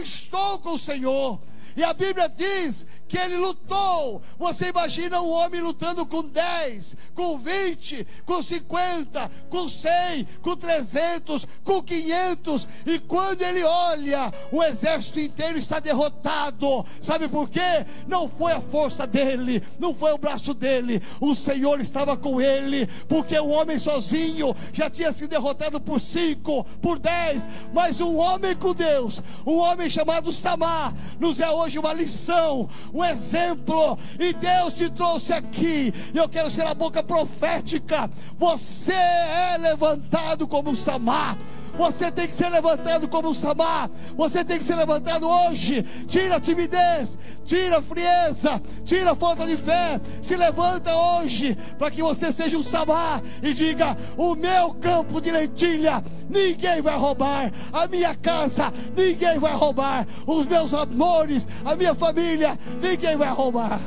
estou 0.00 0.58
com 0.58 0.74
o 0.74 0.78
Senhor. 0.78 1.40
E 1.76 1.82
a 1.82 1.92
Bíblia 1.92 2.28
diz 2.28 2.86
que 3.14 3.18
ele 3.18 3.36
lutou. 3.36 4.20
Você 4.36 4.70
imagina 4.70 5.20
um 5.20 5.30
homem 5.30 5.60
lutando 5.60 6.04
com 6.04 6.24
10, 6.24 6.96
com 7.14 7.38
20, 7.38 8.04
com 8.26 8.42
50, 8.42 9.30
com 9.48 9.68
100, 9.68 10.26
com 10.42 10.56
300, 10.56 11.46
com 11.62 11.80
500. 11.80 12.66
E 12.84 12.98
quando 12.98 13.42
ele 13.42 13.62
olha, 13.62 14.32
o 14.50 14.60
exército 14.64 15.20
inteiro 15.20 15.56
está 15.56 15.78
derrotado. 15.78 16.84
Sabe 17.00 17.28
por 17.28 17.48
quê? 17.48 17.86
Não 18.08 18.28
foi 18.28 18.50
a 18.50 18.60
força 18.60 19.06
dele, 19.06 19.62
não 19.78 19.94
foi 19.94 20.12
o 20.12 20.18
braço 20.18 20.52
dele. 20.52 21.00
O 21.20 21.36
Senhor 21.36 21.80
estava 21.80 22.16
com 22.16 22.40
ele, 22.40 22.88
porque 23.08 23.38
o 23.38 23.50
homem 23.50 23.78
sozinho 23.78 24.56
já 24.72 24.90
tinha 24.90 25.12
sido 25.12 25.30
derrotado 25.30 25.80
por 25.80 26.00
5, 26.00 26.64
por 26.82 26.98
10. 26.98 27.48
Mas 27.72 28.00
um 28.00 28.16
homem 28.16 28.56
com 28.56 28.74
Deus, 28.74 29.22
um 29.46 29.58
homem 29.58 29.88
chamado 29.88 30.32
Samar, 30.32 30.92
nos 31.20 31.38
é 31.38 31.48
hoje 31.48 31.78
uma 31.78 31.92
lição, 31.92 32.68
um 32.92 33.03
exemplo, 33.04 33.98
e 34.18 34.32
Deus 34.32 34.74
te 34.74 34.90
trouxe 34.90 35.32
aqui. 35.32 35.92
Eu 36.14 36.28
quero 36.28 36.50
ser 36.50 36.66
a 36.66 36.74
boca 36.74 37.02
profética. 37.02 38.10
Você 38.38 38.92
é 38.92 39.56
levantado 39.58 40.46
como 40.46 40.74
Samar. 40.74 41.38
Você 41.76 42.10
tem 42.10 42.26
que 42.26 42.32
ser 42.32 42.48
levantado 42.48 43.08
como 43.08 43.28
um 43.28 43.34
Samar. 43.34 43.90
Você 44.16 44.44
tem 44.44 44.58
que 44.58 44.64
ser 44.64 44.76
levantado 44.76 45.28
hoje. 45.28 45.82
Tira 46.06 46.36
a 46.36 46.40
timidez, 46.40 47.18
tira 47.44 47.78
a 47.78 47.82
frieza, 47.82 48.62
tira 48.84 49.12
a 49.12 49.14
falta 49.14 49.46
de 49.46 49.56
fé. 49.56 50.00
Se 50.22 50.36
levanta 50.36 50.94
hoje 50.94 51.56
para 51.78 51.90
que 51.90 52.02
você 52.02 52.30
seja 52.30 52.56
um 52.56 52.62
Samar 52.62 53.20
e 53.42 53.52
diga: 53.52 53.96
O 54.16 54.34
meu 54.34 54.72
campo 54.74 55.20
de 55.20 55.30
lentilha 55.30 56.02
ninguém 56.28 56.80
vai 56.80 56.96
roubar. 56.96 57.50
A 57.72 57.86
minha 57.88 58.14
casa 58.14 58.72
ninguém 58.96 59.38
vai 59.38 59.54
roubar. 59.54 60.06
Os 60.26 60.46
meus 60.46 60.72
amores, 60.72 61.46
a 61.64 61.74
minha 61.74 61.94
família 61.94 62.56
ninguém 62.80 63.16
vai 63.16 63.30
roubar. 63.30 63.80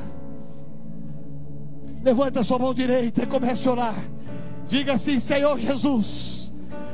Levanta 2.03 2.43
sua 2.43 2.59
mão 2.59 2.73
direita 2.73 3.23
e 3.23 3.25
comece 3.25 3.67
a 3.67 3.71
orar. 3.71 3.95
Diga 4.67 4.93
assim: 4.93 5.19
Senhor 5.19 5.57
Jesus 5.57 6.36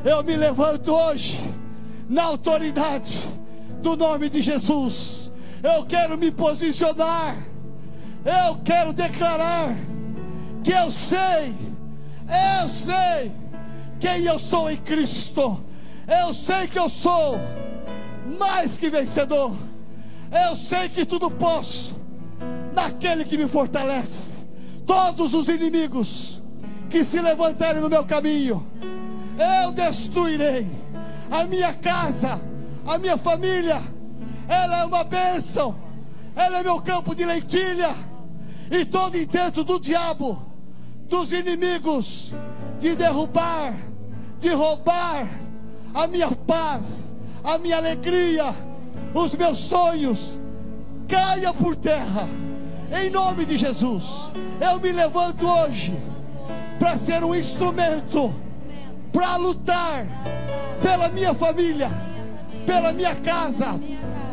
eu 0.03 0.23
me 0.23 0.35
levanto 0.35 0.93
hoje 0.93 1.39
na 2.09 2.23
autoridade 2.23 3.19
do 3.81 3.95
nome 3.95 4.29
de 4.29 4.41
Jesus. 4.41 5.31
Eu 5.61 5.85
quero 5.85 6.17
me 6.17 6.31
posicionar. 6.31 7.37
Eu 8.25 8.57
quero 8.63 8.93
declarar 8.93 9.75
que 10.63 10.71
eu 10.71 10.89
sei, 10.91 11.53
eu 12.61 12.69
sei 12.69 13.31
quem 13.99 14.23
eu 14.23 14.39
sou 14.39 14.69
em 14.69 14.77
Cristo. 14.77 15.61
Eu 16.07 16.33
sei 16.33 16.67
que 16.67 16.79
eu 16.79 16.89
sou 16.89 17.39
mais 18.39 18.77
que 18.77 18.89
vencedor. 18.89 19.55
Eu 20.31 20.55
sei 20.55 20.89
que 20.89 21.05
tudo 21.05 21.29
posso 21.29 21.95
naquele 22.73 23.23
que 23.23 23.37
me 23.37 23.47
fortalece. 23.47 24.37
Todos 24.85 25.33
os 25.33 25.47
inimigos 25.47 26.41
que 26.89 27.03
se 27.03 27.19
levantarem 27.19 27.81
no 27.81 27.89
meu 27.89 28.03
caminho, 28.03 28.65
eu 29.37 29.71
destruirei. 29.71 30.67
A 31.29 31.45
minha 31.45 31.73
casa, 31.73 32.39
a 32.85 32.97
minha 32.97 33.17
família, 33.17 33.81
ela 34.47 34.81
é 34.81 34.85
uma 34.85 35.03
bênção, 35.03 35.75
ela 36.35 36.59
é 36.59 36.63
meu 36.63 36.81
campo 36.81 37.15
de 37.15 37.25
lentilha. 37.25 37.93
E 38.69 38.85
todo 38.85 39.17
intento 39.17 39.63
do 39.63 39.79
diabo, 39.79 40.41
dos 41.07 41.31
inimigos, 41.31 42.33
de 42.79 42.95
derrubar, 42.95 43.73
de 44.39 44.49
roubar 44.49 45.27
a 45.93 46.07
minha 46.07 46.31
paz, 46.31 47.13
a 47.43 47.57
minha 47.57 47.77
alegria, 47.77 48.53
os 49.13 49.35
meus 49.35 49.59
sonhos, 49.59 50.39
caia 51.07 51.53
por 51.53 51.75
terra, 51.75 52.27
em 53.01 53.09
nome 53.09 53.45
de 53.45 53.57
Jesus. 53.57 54.31
Eu 54.59 54.79
me 54.79 54.91
levanto 54.91 55.47
hoje 55.47 55.97
para 56.79 56.97
ser 56.97 57.23
um 57.23 57.35
instrumento 57.35 58.33
para 59.13 59.37
lutar 59.37 60.05
pela 60.81 61.07
minha 61.07 61.33
família, 61.33 61.89
pela 62.65 62.91
minha 62.91 63.15
casa. 63.15 63.79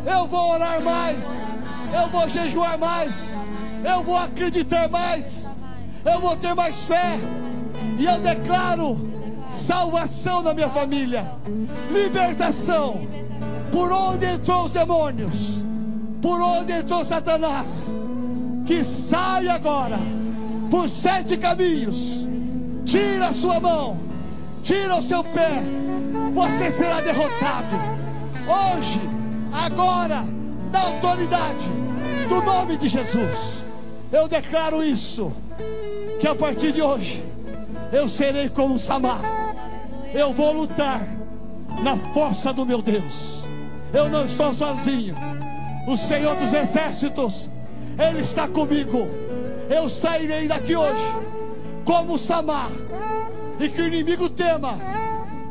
Eu 0.04 0.26
vou 0.26 0.52
orar 0.52 0.82
mais, 0.82 1.46
eu 1.94 2.08
vou 2.08 2.26
jejuar 2.28 2.78
mais, 2.78 3.34
eu 3.84 4.02
vou 4.02 4.16
acreditar 4.16 4.88
mais, 4.88 5.48
eu 6.04 6.18
vou 6.18 6.34
ter 6.36 6.54
mais 6.54 6.86
fé, 6.86 7.18
e 7.98 8.06
eu 8.06 8.18
declaro 8.18 8.98
salvação 9.50 10.42
na 10.42 10.54
minha 10.54 10.70
família, 10.70 11.30
libertação. 11.92 13.06
Por 13.70 13.92
onde 13.92 14.26
entrou 14.26 14.64
os 14.64 14.72
demônios, 14.72 15.62
por 16.20 16.40
onde 16.40 16.72
entrou 16.72 17.04
Satanás, 17.04 17.92
que 18.66 18.82
sai 18.82 19.48
agora 19.48 19.98
por 20.70 20.88
sete 20.88 21.36
caminhos, 21.36 22.26
tira 22.84 23.28
a 23.28 23.32
sua 23.32 23.60
mão, 23.60 24.09
tira 24.62 24.96
o 24.96 25.02
seu 25.02 25.22
pé, 25.24 25.62
você 26.32 26.70
será 26.70 27.00
derrotado. 27.00 27.76
Hoje, 28.46 29.00
agora, 29.52 30.24
na 30.72 30.80
autoridade 30.80 31.68
do 32.28 32.42
nome 32.42 32.76
de 32.76 32.88
Jesus, 32.88 33.64
eu 34.12 34.28
declaro 34.28 34.82
isso, 34.82 35.32
que 36.20 36.26
a 36.26 36.34
partir 36.34 36.72
de 36.72 36.82
hoje 36.82 37.24
eu 37.92 38.08
serei 38.08 38.48
como 38.48 38.78
Samar. 38.78 39.20
Eu 40.12 40.32
vou 40.32 40.52
lutar 40.52 41.00
na 41.82 41.96
força 42.12 42.52
do 42.52 42.66
meu 42.66 42.82
Deus. 42.82 43.44
Eu 43.92 44.08
não 44.08 44.24
estou 44.24 44.52
sozinho. 44.54 45.16
O 45.86 45.96
Senhor 45.96 46.36
dos 46.36 46.52
Exércitos, 46.52 47.48
Ele 47.98 48.20
está 48.20 48.46
comigo. 48.46 49.08
Eu 49.68 49.88
sairei 49.88 50.46
daqui 50.46 50.76
hoje 50.76 51.04
como 51.84 52.18
Samar. 52.18 52.70
E 53.60 53.68
que 53.68 53.82
o 53.82 53.86
inimigo 53.86 54.28
tema, 54.30 54.74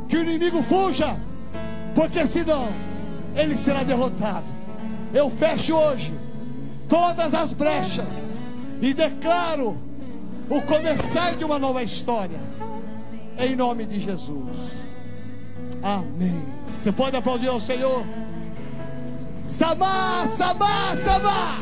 que 0.08 0.18
o 0.18 0.22
inimigo 0.24 0.64
fuja, 0.64 1.16
porque 1.94 2.26
senão 2.26 2.70
ele 3.36 3.56
será 3.56 3.84
derrotado. 3.84 4.46
Eu 5.14 5.30
fecho 5.30 5.76
hoje 5.76 6.12
todas 6.88 7.34
as 7.34 7.54
brechas 7.54 8.36
e 8.82 8.94
declaro 8.94 9.78
o 10.50 10.62
começar 10.64 11.36
de 11.36 11.46
uma 11.46 11.60
nova 11.60 11.84
história. 11.84 12.40
Em 13.38 13.56
nome 13.56 13.86
de 13.86 14.00
Jesus. 14.00 14.58
Amém. 15.82 16.44
Você 16.80 16.92
pode 16.92 17.16
aplaudir 17.16 17.48
ao 17.48 17.62
Senhor? 17.62 18.04
Samar, 19.44 20.28
Samar, 20.28 20.98
Samar. 20.98 21.58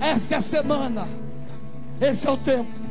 Essa 0.00 0.34
é 0.34 0.38
a 0.38 0.40
semana. 0.40 1.08
Esse 2.00 2.26
é 2.28 2.30
o 2.30 2.36
tempo. 2.36 2.87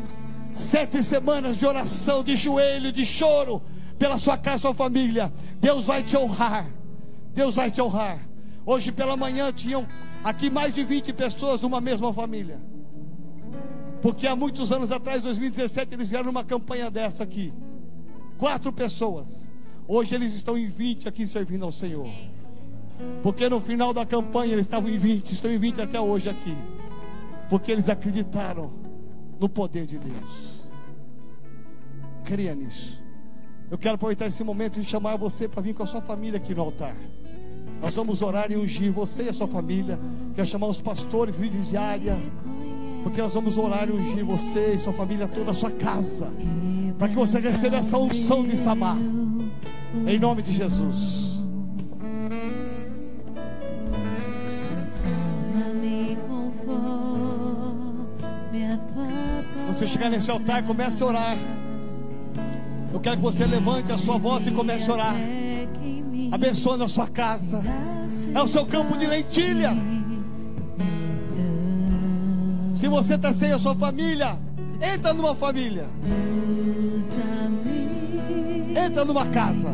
Sete 0.57 1.03
semanas 1.03 1.55
de 1.55 1.67
oração, 1.67 2.23
de 2.23 2.35
joelho, 2.35 2.91
de 2.91 3.05
choro 3.05 3.61
pela 3.99 4.17
sua 4.17 4.35
casa, 4.39 4.63
sua 4.63 4.73
família. 4.73 5.31
Deus 5.61 5.85
vai 5.85 6.01
te 6.01 6.17
honrar. 6.17 6.65
Deus 7.31 7.53
vai 7.53 7.69
te 7.69 7.79
honrar. 7.79 8.27
Hoje 8.65 8.91
pela 8.91 9.15
manhã 9.15 9.53
tinham 9.53 9.87
aqui 10.23 10.49
mais 10.49 10.73
de 10.73 10.83
20 10.83 11.13
pessoas 11.13 11.61
numa 11.61 11.79
mesma 11.79 12.11
família. 12.11 12.59
Porque 14.01 14.25
há 14.25 14.35
muitos 14.35 14.71
anos 14.71 14.91
atrás, 14.91 15.21
2017, 15.21 15.93
eles 15.93 16.09
vieram 16.09 16.25
numa 16.25 16.43
campanha 16.43 16.89
dessa 16.89 17.23
aqui. 17.23 17.53
Quatro 18.39 18.73
pessoas. 18.73 19.47
Hoje 19.87 20.15
eles 20.15 20.33
estão 20.33 20.57
em 20.57 20.67
20 20.67 21.07
aqui 21.07 21.27
servindo 21.27 21.65
ao 21.65 21.71
Senhor. 21.71 22.09
Porque 23.21 23.47
no 23.47 23.61
final 23.61 23.93
da 23.93 24.07
campanha 24.07 24.53
eles 24.53 24.65
estavam 24.65 24.89
em 24.89 24.97
20, 24.97 25.31
estão 25.33 25.51
em 25.51 25.57
20 25.59 25.81
até 25.81 26.01
hoje 26.01 26.27
aqui. 26.27 26.57
Porque 27.47 27.71
eles 27.71 27.87
acreditaram 27.89 28.86
no 29.39 29.47
poder 29.47 29.85
de 29.85 29.97
Deus. 29.97 30.61
Creia 32.23 32.55
nisso. 32.55 33.01
Eu 33.69 33.77
quero 33.77 33.95
aproveitar 33.95 34.27
esse 34.27 34.43
momento 34.43 34.79
e 34.79 34.83
chamar 34.83 35.17
você 35.17 35.47
para 35.47 35.61
vir 35.61 35.73
com 35.73 35.83
a 35.83 35.85
sua 35.85 36.01
família 36.01 36.37
aqui 36.37 36.55
no 36.55 36.61
altar. 36.61 36.95
Nós 37.81 37.93
vamos 37.93 38.21
orar 38.21 38.51
e 38.51 38.55
ungir 38.55 38.91
você 38.91 39.23
e 39.23 39.29
a 39.29 39.33
sua 39.33 39.47
família. 39.47 39.99
Quero 40.33 40.47
chamar 40.47 40.67
os 40.67 40.81
pastores, 40.81 41.37
líderes 41.37 41.69
de 41.69 41.77
área 41.77 42.17
porque 43.07 43.21
nós 43.21 43.33
vamos 43.33 43.57
orar 43.57 43.87
e 43.87 43.93
ungir 43.93 44.25
você 44.25 44.73
e 44.73 44.79
sua 44.79 44.91
família, 44.91 45.29
toda 45.29 45.51
a 45.51 45.53
sua 45.53 45.71
casa, 45.71 46.29
para 46.97 47.07
que 47.07 47.15
você 47.15 47.39
receba 47.39 47.77
essa 47.77 47.97
unção 47.97 48.43
de 48.45 48.57
Samar, 48.57 48.97
em 50.05 50.19
nome 50.19 50.41
de 50.41 50.51
Jesus. 50.51 51.26
Você 59.77 59.85
chegar 59.85 60.09
nesse 60.09 60.31
altar, 60.31 60.63
comece 60.63 61.03
a 61.03 61.05
orar. 61.05 61.37
Eu 62.91 62.99
quero 62.99 63.17
que 63.17 63.21
você 63.21 63.45
levante 63.45 63.91
a 63.91 63.97
sua 63.97 64.17
voz 64.17 64.47
e 64.47 64.51
comece 64.51 64.89
a 64.89 64.93
orar. 64.93 65.15
Abençoando 66.31 66.83
a 66.83 66.89
sua 66.89 67.07
casa. 67.07 67.63
É 68.33 68.41
o 68.41 68.47
seu 68.47 68.65
campo 68.65 68.97
de 68.97 69.05
lentilha. 69.05 69.71
Se 72.73 72.87
você 72.87 73.13
está 73.15 73.31
sem 73.31 73.51
a 73.51 73.59
sua 73.59 73.75
família, 73.75 74.39
entra 74.81 75.13
numa 75.13 75.35
família. 75.35 75.85
Entra 78.83 79.05
numa 79.05 79.27
casa. 79.27 79.71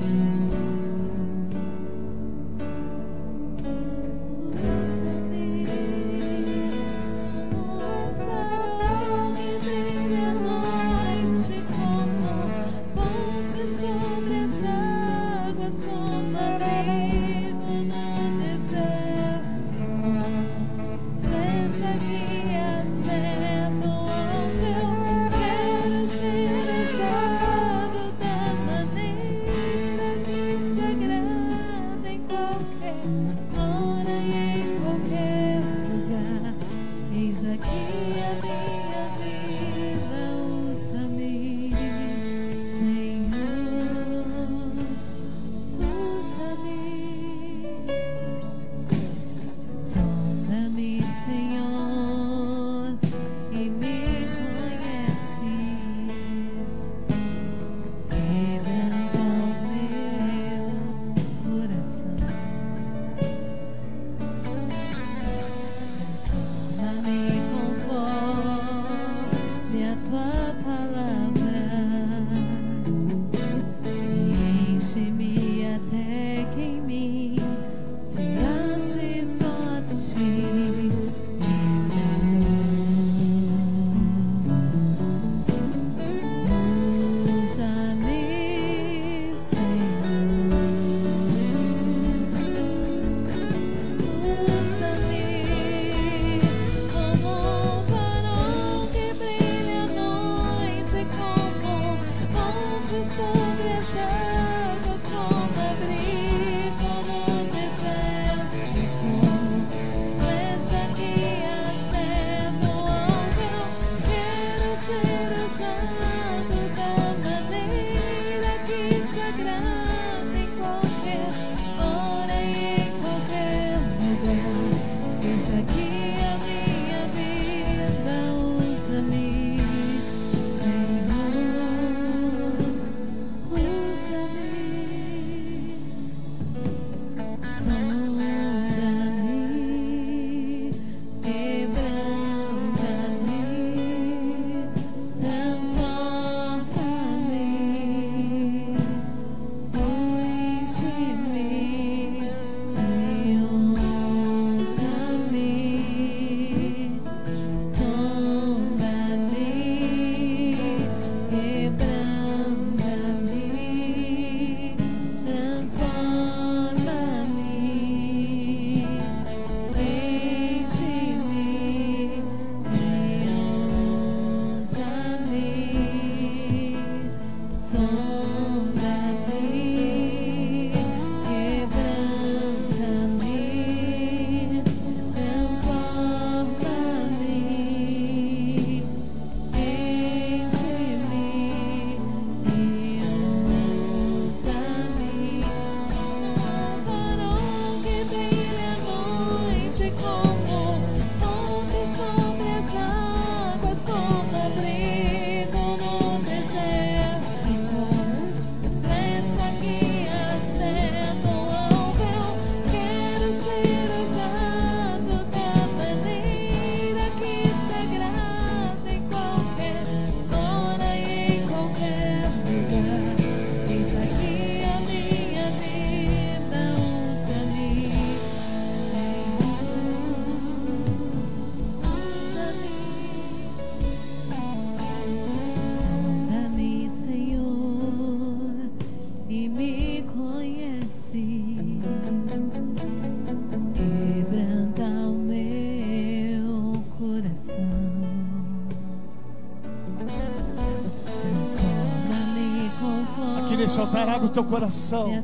Abre 254.23 254.27
o 254.27 254.29
teu 254.29 254.43
coração. 254.43 255.23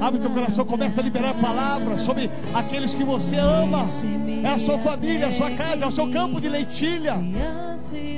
Abre 0.00 0.18
o 0.18 0.22
teu 0.22 0.30
coração, 0.30 0.64
começa 0.64 1.00
a 1.00 1.04
liberar 1.04 1.34
palavras 1.34 2.00
sobre 2.02 2.30
aqueles 2.54 2.94
que 2.94 3.04
você 3.04 3.36
ama. 3.36 3.86
É 4.42 4.48
a 4.48 4.58
sua 4.58 4.78
família, 4.78 5.28
a 5.28 5.32
sua 5.32 5.50
casa, 5.50 5.84
é 5.84 5.86
o 5.86 5.90
seu 5.90 6.10
campo 6.10 6.40
de 6.40 6.48
leitilha. 6.48 7.16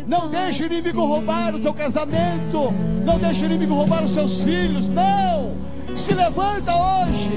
Não 0.07 0.29
deixe 0.29 0.63
o 0.63 0.67
inimigo 0.67 1.05
roubar 1.05 1.55
o 1.55 1.59
teu 1.59 1.75
casamento. 1.75 2.73
Não 3.05 3.19
deixe 3.19 3.43
o 3.43 3.47
inimigo 3.47 3.75
roubar 3.75 4.05
os 4.05 4.13
seus 4.13 4.41
filhos. 4.41 4.89
Não! 4.89 5.57
Se 5.97 6.15
levanta 6.15 6.73
hoje. 6.75 7.31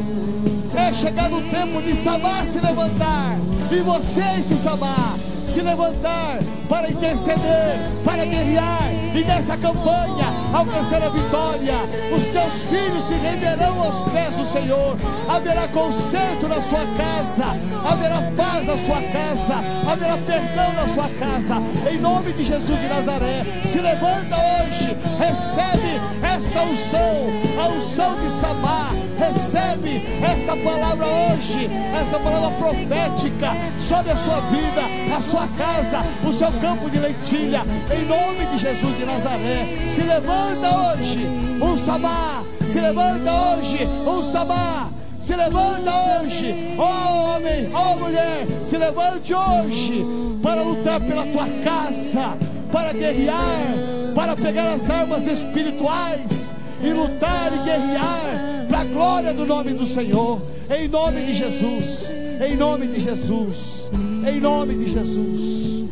É 0.76 0.94
chegar 0.94 1.32
o 1.32 1.42
tempo 1.42 1.82
de 1.82 1.96
Samar 1.96 2.46
se 2.46 2.60
levantar. 2.60 3.38
E 3.72 3.82
você 3.82 4.42
se 4.42 4.58
Samar 4.58 5.16
se 5.48 5.62
levantar 5.62 6.40
para 6.70 6.90
interceder, 6.90 7.78
para 8.06 8.24
guerrear 8.26 9.01
e 9.14 9.24
nessa 9.24 9.58
campanha 9.58 10.34
alcançar 10.54 11.02
a 11.04 11.10
vitória. 11.10 11.76
Os 12.16 12.28
teus 12.30 12.66
filhos 12.66 13.06
se 13.06 13.14
renderão 13.16 13.84
aos 13.84 14.10
pés 14.12 14.36
do 14.36 14.46
Senhor. 14.46 14.98
Haverá 15.30 15.68
conserto 15.68 16.48
na 16.48 16.62
sua 16.62 16.86
casa, 16.98 17.46
haverá 17.86 18.22
paz 18.36 18.66
na 18.66 18.78
sua 18.78 19.02
casa, 19.12 19.56
haverá 19.90 20.18
perdão 20.18 20.74
na 20.74 20.88
sua 20.94 21.10
casa. 21.18 21.56
Em 21.90 21.98
nome 22.00 22.34
de 22.34 22.44
Jesus 22.44 22.80
de 22.80 22.88
Nazaré, 22.88 23.46
se 23.66 23.80
levanta 23.80 24.36
hoje, 24.36 24.98
recebe 25.18 26.00
esta 26.22 26.62
unção, 26.62 27.64
a 27.64 27.68
unção 27.70 28.20
de 28.20 28.30
Samar. 28.40 29.11
Recebe 29.22 30.02
esta 30.24 30.56
palavra 30.56 31.06
hoje, 31.06 31.70
esta 31.94 32.18
palavra 32.18 32.50
profética 32.58 33.52
sobre 33.78 34.14
a 34.14 34.18
sua 34.18 34.40
vida, 34.50 34.82
a 35.16 35.22
sua 35.22 35.48
casa, 35.50 36.04
o 36.28 36.34
seu 36.34 36.52
campo 36.54 36.90
de 36.90 36.98
lentilha. 36.98 37.62
Em 37.92 38.06
nome 38.08 38.48
de 38.48 38.58
Jesus 38.58 38.98
de 38.98 39.06
Nazaré, 39.06 39.88
se 39.88 40.02
levanta 40.02 40.96
hoje 40.96 41.20
um 41.62 41.78
Samar, 41.78 42.44
se 42.68 42.82
levanta 42.82 43.32
hoje 43.32 43.86
um 44.08 44.24
Samar. 44.24 44.90
Se 45.20 45.36
levanta 45.36 45.92
hoje, 46.20 46.76
ó 46.80 46.84
oh 46.84 47.36
homem, 47.36 47.70
ó 47.76 47.92
oh 47.92 48.00
mulher, 48.00 48.48
se 48.64 48.76
levante 48.76 49.32
hoje 49.32 50.04
para 50.42 50.64
lutar 50.64 51.00
pela 51.00 51.28
tua 51.28 51.48
casa, 51.64 52.36
para 52.72 52.92
guerrear, 52.92 54.16
para 54.16 54.36
pegar 54.36 54.74
as 54.74 54.90
armas 54.90 55.28
espirituais 55.28 56.52
e 56.82 56.90
lutar 56.90 57.54
e 57.54 57.58
guerrear 57.60 58.51
a 58.82 58.84
glória 58.84 59.32
do 59.32 59.46
nome 59.46 59.74
do 59.74 59.86
Senhor, 59.86 60.42
em 60.68 60.88
nome 60.88 61.22
de 61.22 61.36
Jesus, 61.36 62.12
em 62.44 62.58
nome 62.58 62.88
de 62.88 63.00
Jesus, 63.00 63.92
em 64.28 64.40
nome 64.40 64.74
de 64.74 64.88
Jesus. 64.88 65.88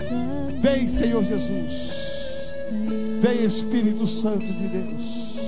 Vem, 0.60 0.88
Senhor 0.88 1.24
Jesus, 1.24 1.92
vem, 3.22 3.46
Espírito 3.46 4.08
Santo 4.08 4.46
de 4.46 4.68
Deus. 4.68 5.40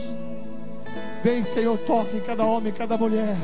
Vem, 1.24 1.44
Senhor, 1.44 1.80
toque 1.80 2.18
em 2.18 2.22
cada 2.22 2.46
homem, 2.46 2.72
cada 2.72 2.96
mulher, 2.96 3.36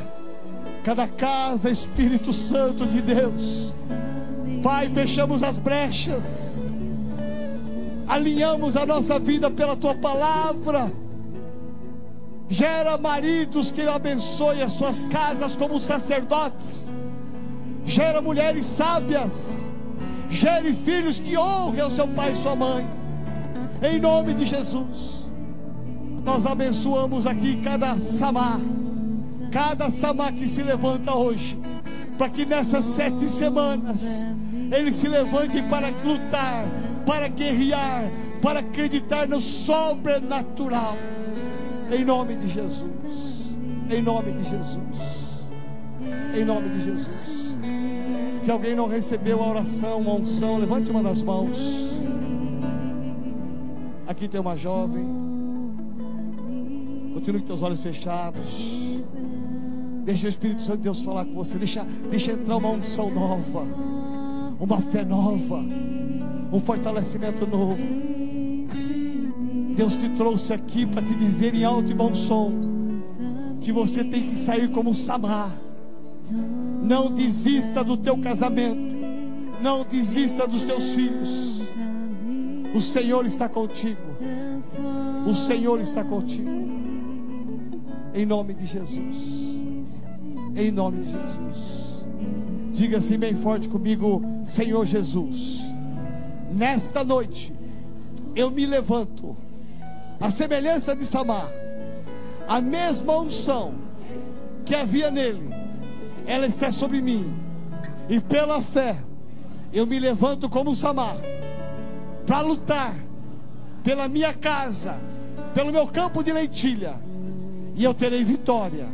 cada 0.83 1.07
casa, 1.07 1.71
Espírito 1.71 2.31
Santo 2.31 2.85
de 2.85 3.01
Deus. 3.01 3.73
Pai, 4.61 4.89
fechamos 4.89 5.41
as 5.41 5.57
brechas, 5.57 6.63
alinhamos 8.07 8.77
a 8.77 8.85
nossa 8.85 9.17
vida 9.17 9.49
pela 9.49 9.75
tua 9.75 9.95
palavra 9.95 10.91
Gera 12.49 12.97
maridos 12.97 13.71
que 13.71 13.81
abençoem 13.81 14.61
as 14.61 14.73
suas 14.73 15.03
casas 15.03 15.55
como 15.55 15.79
sacerdotes. 15.79 16.97
Gera 17.83 18.21
mulheres 18.21 18.65
sábias. 18.65 19.71
Gere 20.29 20.73
filhos 20.73 21.19
que 21.19 21.37
honrem 21.37 21.83
o 21.83 21.89
seu 21.89 22.07
pai 22.07 22.33
e 22.33 22.37
sua 22.37 22.55
mãe. 22.55 22.87
Em 23.81 23.99
nome 23.99 24.33
de 24.33 24.45
Jesus. 24.45 25.35
Nós 26.23 26.45
abençoamos 26.45 27.27
aqui 27.27 27.61
cada 27.61 27.95
samar. 27.97 28.59
Cada 29.51 29.89
samar 29.89 30.31
que 30.31 30.47
se 30.47 30.63
levanta 30.63 31.13
hoje. 31.13 31.59
Para 32.17 32.29
que 32.29 32.45
nessas 32.45 32.85
sete 32.85 33.29
semanas 33.29 34.25
ele 34.71 34.91
se 34.91 35.07
levante 35.07 35.61
para 35.63 35.89
lutar, 35.89 36.65
para 37.05 37.27
guerrear, 37.27 38.09
para 38.41 38.59
acreditar 38.61 39.27
no 39.27 39.39
sobrenatural 39.39 40.97
em 41.91 42.05
nome 42.05 42.35
de 42.35 42.47
Jesus. 42.47 43.47
Em 43.89 44.01
nome 44.01 44.31
de 44.31 44.43
Jesus. 44.43 44.77
Em 46.35 46.45
nome 46.45 46.69
de 46.69 46.81
Jesus. 46.83 47.25
Se 48.35 48.51
alguém 48.51 48.75
não 48.75 48.87
recebeu 48.87 49.41
a 49.41 49.49
oração, 49.49 50.07
a 50.09 50.13
unção, 50.13 50.57
levante 50.57 50.91
uma 50.91 51.01
das 51.01 51.21
mãos. 51.21 51.91
Aqui 54.05 54.27
tem 54.27 54.39
uma 54.39 54.55
jovem. 54.55 55.05
Continue 57.13 57.41
com 57.41 57.47
teus 57.47 57.63
olhos 57.63 57.81
fechados. 57.81 58.45
Deixa 60.03 60.27
o 60.27 60.29
Espírito 60.29 60.61
Santo 60.61 60.77
de 60.77 60.83
Deus 60.83 61.01
falar 61.01 61.25
com 61.25 61.33
você. 61.33 61.57
Deixa, 61.57 61.85
deixa 62.09 62.31
entrar 62.31 62.57
uma 62.57 62.69
unção 62.69 63.09
nova, 63.09 63.67
uma 64.59 64.79
fé 64.79 65.03
nova, 65.03 65.61
um 66.51 66.59
fortalecimento 66.59 67.45
novo. 67.45 68.16
Deus 69.77 69.95
te 69.95 70.09
trouxe 70.09 70.51
aqui 70.53 70.87
para 70.87 71.03
te 71.03 71.13
dizer 71.13 71.53
em 71.53 71.63
alto 71.63 71.91
e 71.91 71.93
bom 71.93 72.11
som 72.11 72.51
que 73.61 73.71
você 73.71 74.03
tem 74.03 74.31
que 74.31 74.39
sair 74.39 74.69
como 74.71 74.95
Samar. 74.95 75.55
Não 76.81 77.11
desista 77.11 77.83
do 77.83 77.95
teu 77.95 78.17
casamento. 78.17 78.81
Não 79.61 79.85
desista 79.85 80.47
dos 80.47 80.63
teus 80.63 80.95
filhos. 80.95 81.61
O 82.73 82.81
Senhor 82.81 83.23
está 83.27 83.47
contigo. 83.47 84.01
O 85.27 85.35
Senhor 85.35 85.79
está 85.79 86.03
contigo. 86.03 86.49
Em 88.15 88.25
nome 88.25 88.55
de 88.55 88.65
Jesus. 88.65 90.01
Em 90.55 90.71
nome 90.71 91.01
de 91.01 91.11
Jesus. 91.11 92.03
Diga 92.71 92.97
assim 92.97 93.19
bem 93.19 93.35
forte 93.35 93.69
comigo, 93.69 94.23
Senhor 94.43 94.87
Jesus. 94.87 95.59
Nesta 96.51 97.03
noite 97.03 97.53
eu 98.35 98.49
me 98.49 98.65
levanto, 98.65 99.35
a 100.19 100.29
semelhança 100.29 100.95
de 100.95 101.05
Samar, 101.05 101.49
a 102.47 102.61
mesma 102.61 103.17
unção 103.19 103.75
que 104.65 104.75
havia 104.75 105.11
nele, 105.11 105.49
ela 106.25 106.45
está 106.45 106.71
sobre 106.71 107.01
mim, 107.01 107.33
e 108.09 108.19
pela 108.19 108.61
fé 108.61 108.97
eu 109.71 109.85
me 109.85 109.99
levanto 109.99 110.49
como 110.49 110.75
Samar 110.75 111.17
para 112.25 112.41
lutar 112.41 112.93
pela 113.83 114.07
minha 114.07 114.33
casa, 114.33 114.99
pelo 115.53 115.71
meu 115.71 115.87
campo 115.87 116.23
de 116.23 116.31
leitilha, 116.31 116.95
e 117.75 117.83
eu 117.83 117.93
terei 117.93 118.23
vitória 118.23 118.87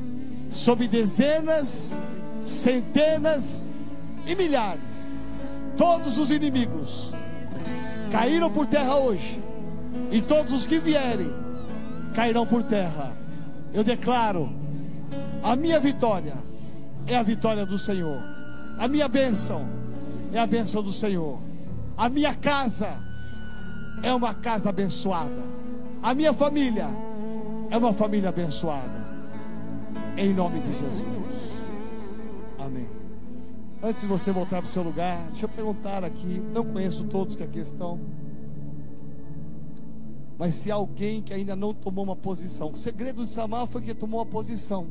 sobre 0.51 0.87
dezenas, 0.87 1.95
centenas 2.41 3.67
e 4.27 4.35
milhares. 4.35 5.17
Todos 5.75 6.17
os 6.19 6.29
inimigos 6.29 7.11
caíram 8.11 8.51
por 8.51 8.67
terra 8.67 8.95
hoje, 8.95 9.42
e 10.11 10.21
todos 10.21 10.53
os 10.53 10.65
que 10.65 10.79
vierem 10.79 11.29
cairão 12.13 12.45
por 12.45 12.63
terra. 12.63 13.11
Eu 13.73 13.83
declaro: 13.83 14.49
a 15.41 15.55
minha 15.55 15.79
vitória 15.79 16.35
é 17.07 17.15
a 17.15 17.23
vitória 17.23 17.65
do 17.65 17.77
Senhor, 17.77 18.21
a 18.77 18.87
minha 18.87 19.07
bênção 19.07 19.67
é 20.31 20.39
a 20.39 20.47
bênção 20.47 20.81
do 20.81 20.91
Senhor, 20.91 21.39
a 21.97 22.09
minha 22.09 22.33
casa 22.33 22.97
é 24.03 24.13
uma 24.13 24.33
casa 24.33 24.69
abençoada. 24.69 25.53
A 26.03 26.13
minha 26.13 26.33
família 26.33 26.87
é 27.71 27.77
uma 27.77 27.93
família 27.93 28.27
abençoada. 28.27 29.07
Em 30.17 30.33
nome 30.33 30.59
de 30.59 30.73
Jesus. 30.73 31.03
Amém. 32.59 32.87
Antes 33.81 34.01
de 34.01 34.07
você 34.07 34.31
voltar 34.31 34.57
para 34.57 34.67
o 34.67 34.69
seu 34.69 34.83
lugar, 34.83 35.17
deixa 35.27 35.45
eu 35.45 35.49
perguntar 35.49 36.03
aqui. 36.03 36.41
Não 36.53 36.65
conheço 36.65 37.05
todos 37.05 37.37
que 37.37 37.43
aqui 37.43 37.59
estão. 37.59 37.99
Mas 40.43 40.55
se 40.55 40.69
alguém 40.69 41.21
que 41.21 41.33
ainda 41.33 41.55
não 41.55 41.73
tomou 41.73 42.03
uma 42.03 42.17
posição, 42.17 42.69
o 42.69 42.77
segredo 42.77 43.23
de 43.23 43.31
Samar 43.31 43.65
foi 43.65 43.81
que 43.81 43.95
tomou 43.95 44.19
uma 44.19 44.25
posição. 44.25 44.87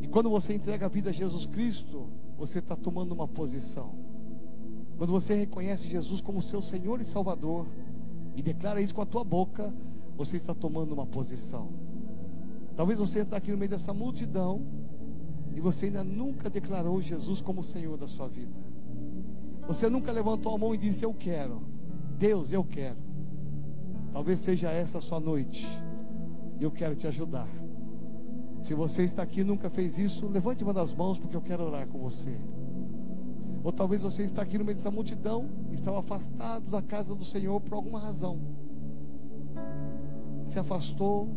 E 0.00 0.08
quando 0.08 0.30
você 0.30 0.54
entrega 0.54 0.86
a 0.86 0.88
vida 0.88 1.10
a 1.10 1.12
Jesus 1.12 1.44
Cristo, 1.44 2.08
você 2.38 2.60
está 2.60 2.74
tomando 2.74 3.12
uma 3.12 3.28
posição. 3.28 3.94
Quando 4.96 5.10
você 5.10 5.34
reconhece 5.34 5.88
Jesus 5.88 6.22
como 6.22 6.40
seu 6.40 6.62
Senhor 6.62 7.02
e 7.02 7.04
Salvador 7.04 7.66
e 8.34 8.40
declara 8.40 8.80
isso 8.80 8.94
com 8.94 9.02
a 9.02 9.06
tua 9.06 9.22
boca, 9.22 9.74
você 10.16 10.38
está 10.38 10.54
tomando 10.54 10.92
uma 10.92 11.04
posição. 11.04 11.68
Talvez 12.74 12.98
você 12.98 13.18
está 13.18 13.36
aqui 13.36 13.50
no 13.50 13.58
meio 13.58 13.72
dessa 13.72 13.92
multidão 13.92 14.62
e 15.54 15.60
você 15.60 15.84
ainda 15.84 16.02
nunca 16.02 16.48
declarou 16.48 17.02
Jesus 17.02 17.42
como 17.42 17.62
Senhor 17.62 17.98
da 17.98 18.06
sua 18.06 18.26
vida. 18.26 18.56
Você 19.66 19.90
nunca 19.90 20.10
levantou 20.10 20.54
a 20.54 20.56
mão 20.56 20.74
e 20.74 20.78
disse: 20.78 21.04
Eu 21.04 21.12
quero. 21.12 21.71
Deus, 22.18 22.52
eu 22.52 22.64
quero. 22.64 22.96
Talvez 24.12 24.40
seja 24.40 24.70
essa 24.70 24.98
a 24.98 25.00
sua 25.00 25.18
noite. 25.18 25.66
Eu 26.60 26.70
quero 26.70 26.94
te 26.94 27.06
ajudar. 27.06 27.48
Se 28.62 28.74
você 28.74 29.02
está 29.02 29.22
aqui 29.22 29.40
e 29.40 29.44
nunca 29.44 29.68
fez 29.68 29.98
isso, 29.98 30.28
levante 30.28 30.62
uma 30.62 30.72
das 30.72 30.94
mãos, 30.94 31.18
porque 31.18 31.36
eu 31.36 31.42
quero 31.42 31.64
orar 31.64 31.88
com 31.88 31.98
você. 31.98 32.38
Ou 33.64 33.72
talvez 33.72 34.02
você 34.02 34.22
está 34.22 34.42
aqui 34.42 34.58
no 34.58 34.64
meio 34.64 34.76
dessa 34.76 34.90
multidão, 34.90 35.48
estava 35.72 36.00
afastado 36.00 36.70
da 36.70 36.82
casa 36.82 37.14
do 37.14 37.24
Senhor 37.24 37.60
por 37.60 37.74
alguma 37.74 37.98
razão. 37.98 38.38
Se 40.46 40.58
afastou, 40.58 41.28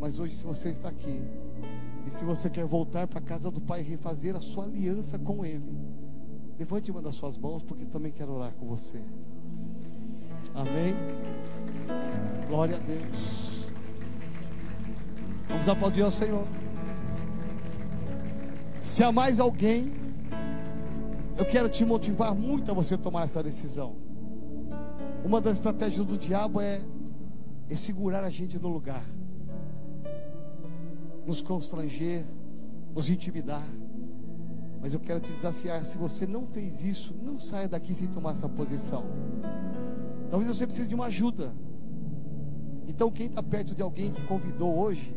mas 0.00 0.18
hoje 0.18 0.34
se 0.34 0.44
você 0.44 0.68
está 0.68 0.88
aqui, 0.88 1.20
e 2.06 2.10
se 2.10 2.24
você 2.24 2.50
quer 2.50 2.66
voltar 2.66 3.06
para 3.06 3.18
a 3.18 3.22
casa 3.22 3.50
do 3.50 3.60
Pai 3.60 3.80
e 3.80 3.84
refazer 3.84 4.36
a 4.36 4.40
sua 4.40 4.64
aliança 4.64 5.18
com 5.18 5.44
Ele, 5.44 5.78
levante 6.58 6.90
uma 6.90 7.00
das 7.02 7.14
suas 7.14 7.36
mãos, 7.36 7.62
porque 7.62 7.86
também 7.86 8.12
quero 8.12 8.32
orar 8.32 8.54
com 8.54 8.66
você. 8.66 9.00
Amém? 10.54 10.94
Glória 12.48 12.76
a 12.76 12.80
Deus. 12.80 13.66
Vamos 15.48 15.68
aplaudir 15.68 16.02
ao 16.02 16.10
Senhor. 16.10 16.46
Se 18.80 19.02
há 19.02 19.12
mais 19.12 19.40
alguém 19.40 20.04
eu 21.36 21.44
quero 21.44 21.68
te 21.68 21.84
motivar 21.84 22.34
muito 22.34 22.70
a 22.70 22.74
você 22.74 22.96
tomar 22.96 23.24
essa 23.24 23.42
decisão. 23.42 23.96
Uma 25.24 25.40
das 25.40 25.56
estratégias 25.56 26.06
do 26.06 26.16
diabo 26.16 26.60
é, 26.60 26.80
é 27.68 27.74
segurar 27.74 28.22
a 28.22 28.28
gente 28.28 28.58
no 28.58 28.68
lugar, 28.68 29.02
nos 31.26 31.42
constranger, 31.42 32.24
nos 32.94 33.10
intimidar. 33.10 33.64
Mas 34.80 34.94
eu 34.94 35.00
quero 35.00 35.18
te 35.18 35.32
desafiar: 35.32 35.84
se 35.84 35.98
você 35.98 36.26
não 36.26 36.46
fez 36.46 36.82
isso, 36.82 37.14
não 37.20 37.40
saia 37.40 37.66
daqui 37.66 37.94
sem 37.94 38.06
tomar 38.06 38.32
essa 38.32 38.48
posição. 38.48 39.04
Talvez 40.34 40.48
você 40.48 40.66
precise 40.66 40.88
de 40.88 40.96
uma 40.96 41.04
ajuda. 41.04 41.54
Então, 42.88 43.08
quem 43.08 43.26
está 43.26 43.40
perto 43.40 43.72
de 43.72 43.80
alguém 43.80 44.12
que 44.12 44.20
convidou 44.26 44.76
hoje, 44.76 45.16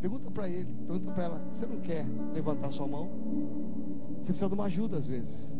pergunta 0.00 0.28
para 0.28 0.48
ele, 0.48 0.68
pergunta 0.88 1.12
para 1.12 1.22
ela: 1.22 1.48
você 1.52 1.64
não 1.66 1.78
quer 1.78 2.04
levantar 2.34 2.72
sua 2.72 2.88
mão? 2.88 3.08
Você 4.16 4.24
precisa 4.24 4.48
de 4.48 4.54
uma 4.54 4.64
ajuda 4.64 4.96
às 4.96 5.06
vezes. 5.06 5.56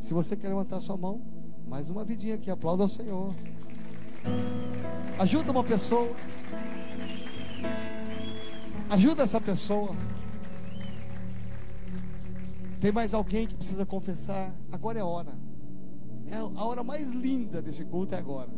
Se 0.00 0.12
você 0.12 0.36
quer 0.36 0.48
levantar 0.48 0.82
sua 0.82 0.98
mão, 0.98 1.22
mais 1.66 1.88
uma 1.88 2.04
vidinha 2.04 2.34
aqui, 2.34 2.50
aplauda 2.50 2.82
ao 2.82 2.90
Senhor. 2.90 3.34
Ajuda 5.18 5.52
uma 5.52 5.64
pessoa. 5.64 6.14
Ajuda 8.90 9.22
essa 9.22 9.40
pessoa. 9.40 9.96
Tem 12.78 12.92
mais 12.92 13.14
alguém 13.14 13.46
que 13.46 13.54
precisa 13.54 13.86
confessar? 13.86 14.54
Agora 14.70 14.98
é 14.98 15.02
hora. 15.02 15.49
É 16.30 16.36
a 16.36 16.64
hora 16.64 16.82
mais 16.84 17.10
linda 17.10 17.60
desse 17.60 17.84
culto 17.84 18.14
é 18.14 18.18
agora. 18.18 18.48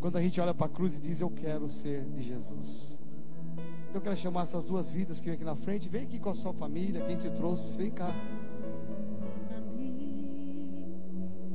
Quando 0.00 0.16
a 0.16 0.20
gente 0.20 0.40
olha 0.40 0.54
para 0.54 0.66
a 0.66 0.68
cruz 0.68 0.94
e 0.94 1.00
diz: 1.00 1.20
Eu 1.20 1.30
quero 1.30 1.68
ser 1.70 2.04
de 2.10 2.22
Jesus. 2.22 3.00
Então 3.88 3.94
eu 3.94 4.00
quero 4.02 4.16
chamar 4.16 4.42
essas 4.42 4.64
duas 4.64 4.90
vidas 4.90 5.18
que 5.18 5.26
vem 5.26 5.34
aqui 5.34 5.44
na 5.44 5.56
frente. 5.56 5.88
Vem 5.88 6.02
aqui 6.02 6.18
com 6.18 6.28
a 6.28 6.34
sua 6.34 6.52
família, 6.52 7.04
quem 7.06 7.16
te 7.16 7.30
trouxe, 7.30 7.78
vem 7.78 7.90
cá. 7.90 8.14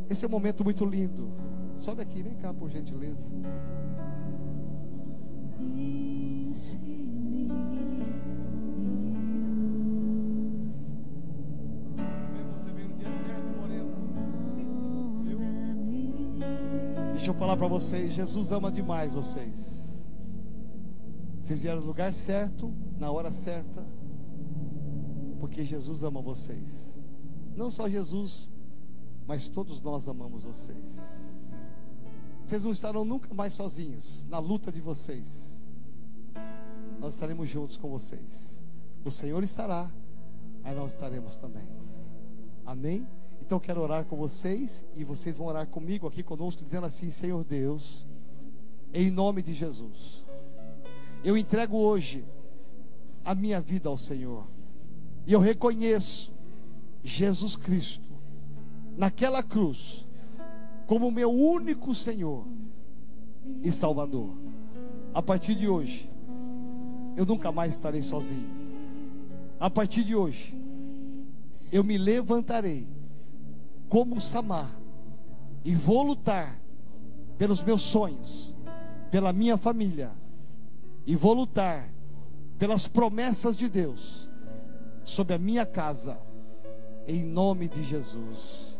Esse 0.09 0.25
é 0.25 0.27
um 0.27 0.31
momento 0.31 0.63
muito 0.63 0.83
lindo. 0.83 1.31
Sobe 1.77 2.01
aqui, 2.01 2.21
vem 2.21 2.35
cá, 2.35 2.53
por 2.53 2.69
gentileza. 2.69 3.29
Deixa 17.21 17.29
eu 17.29 17.35
falar 17.35 17.55
para 17.55 17.67
vocês, 17.67 18.13
Jesus 18.13 18.51
ama 18.51 18.71
demais 18.71 19.13
vocês. 19.13 20.01
Vocês 21.39 21.61
vieram 21.61 21.79
no 21.79 21.85
lugar 21.85 22.11
certo, 22.15 22.73
na 22.97 23.11
hora 23.11 23.31
certa, 23.31 23.85
porque 25.39 25.63
Jesus 25.63 26.01
ama 26.01 26.19
vocês. 26.19 26.99
Não 27.55 27.69
só 27.69 27.87
Jesus, 27.87 28.49
mas 29.27 29.47
todos 29.47 29.79
nós 29.83 30.07
amamos 30.07 30.41
vocês. 30.41 31.31
Vocês 32.43 32.63
não 32.63 32.71
estarão 32.71 33.05
nunca 33.05 33.31
mais 33.35 33.53
sozinhos 33.53 34.25
na 34.25 34.39
luta 34.39 34.71
de 34.71 34.81
vocês. 34.81 35.61
Nós 36.99 37.13
estaremos 37.13 37.47
juntos 37.47 37.77
com 37.77 37.87
vocês. 37.87 38.59
O 39.05 39.11
Senhor 39.11 39.43
estará, 39.43 39.91
aí 40.63 40.73
nós 40.73 40.93
estaremos 40.93 41.35
também. 41.35 41.67
Amém? 42.65 43.07
Então 43.51 43.57
eu 43.57 43.61
quero 43.61 43.81
orar 43.81 44.05
com 44.05 44.15
vocês 44.15 44.81
e 44.95 45.03
vocês 45.03 45.35
vão 45.35 45.47
orar 45.47 45.67
comigo 45.67 46.07
aqui 46.07 46.23
conosco, 46.23 46.63
dizendo 46.63 46.85
assim: 46.85 47.11
Senhor 47.11 47.43
Deus, 47.43 48.07
em 48.93 49.11
nome 49.11 49.41
de 49.41 49.53
Jesus. 49.53 50.23
Eu 51.21 51.35
entrego 51.35 51.75
hoje 51.75 52.23
a 53.25 53.35
minha 53.35 53.59
vida 53.59 53.89
ao 53.89 53.97
Senhor. 53.97 54.47
E 55.27 55.33
eu 55.33 55.41
reconheço 55.41 56.33
Jesus 57.03 57.57
Cristo 57.57 58.09
naquela 58.95 59.43
cruz 59.43 60.07
como 60.87 61.11
meu 61.11 61.29
único 61.29 61.93
Senhor 61.93 62.47
e 63.61 63.69
Salvador. 63.69 64.29
A 65.13 65.21
partir 65.21 65.55
de 65.55 65.67
hoje, 65.67 66.07
eu 67.17 67.25
nunca 67.25 67.51
mais 67.51 67.73
estarei 67.73 68.01
sozinho. 68.01 68.47
A 69.59 69.69
partir 69.69 70.05
de 70.05 70.15
hoje, 70.15 70.55
eu 71.73 71.83
me 71.83 71.97
levantarei 71.97 73.00
como 73.91 74.21
Samar 74.21 74.71
e 75.65 75.75
vou 75.75 76.01
lutar 76.01 76.57
pelos 77.37 77.61
meus 77.61 77.81
sonhos, 77.81 78.55
pela 79.11 79.33
minha 79.33 79.57
família 79.57 80.13
e 81.05 81.13
vou 81.13 81.33
lutar 81.33 81.93
pelas 82.57 82.87
promessas 82.87 83.57
de 83.57 83.67
Deus 83.67 84.29
sobre 85.03 85.33
a 85.33 85.37
minha 85.37 85.65
casa, 85.65 86.17
em 87.05 87.25
nome 87.25 87.67
de 87.67 87.83
Jesus. 87.83 88.79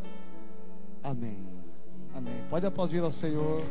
Amém. 1.03 1.45
Amém. 2.16 2.45
Pode 2.49 2.66
aplaudir 2.66 3.03
ao 3.03 3.12
Senhor. 3.12 3.66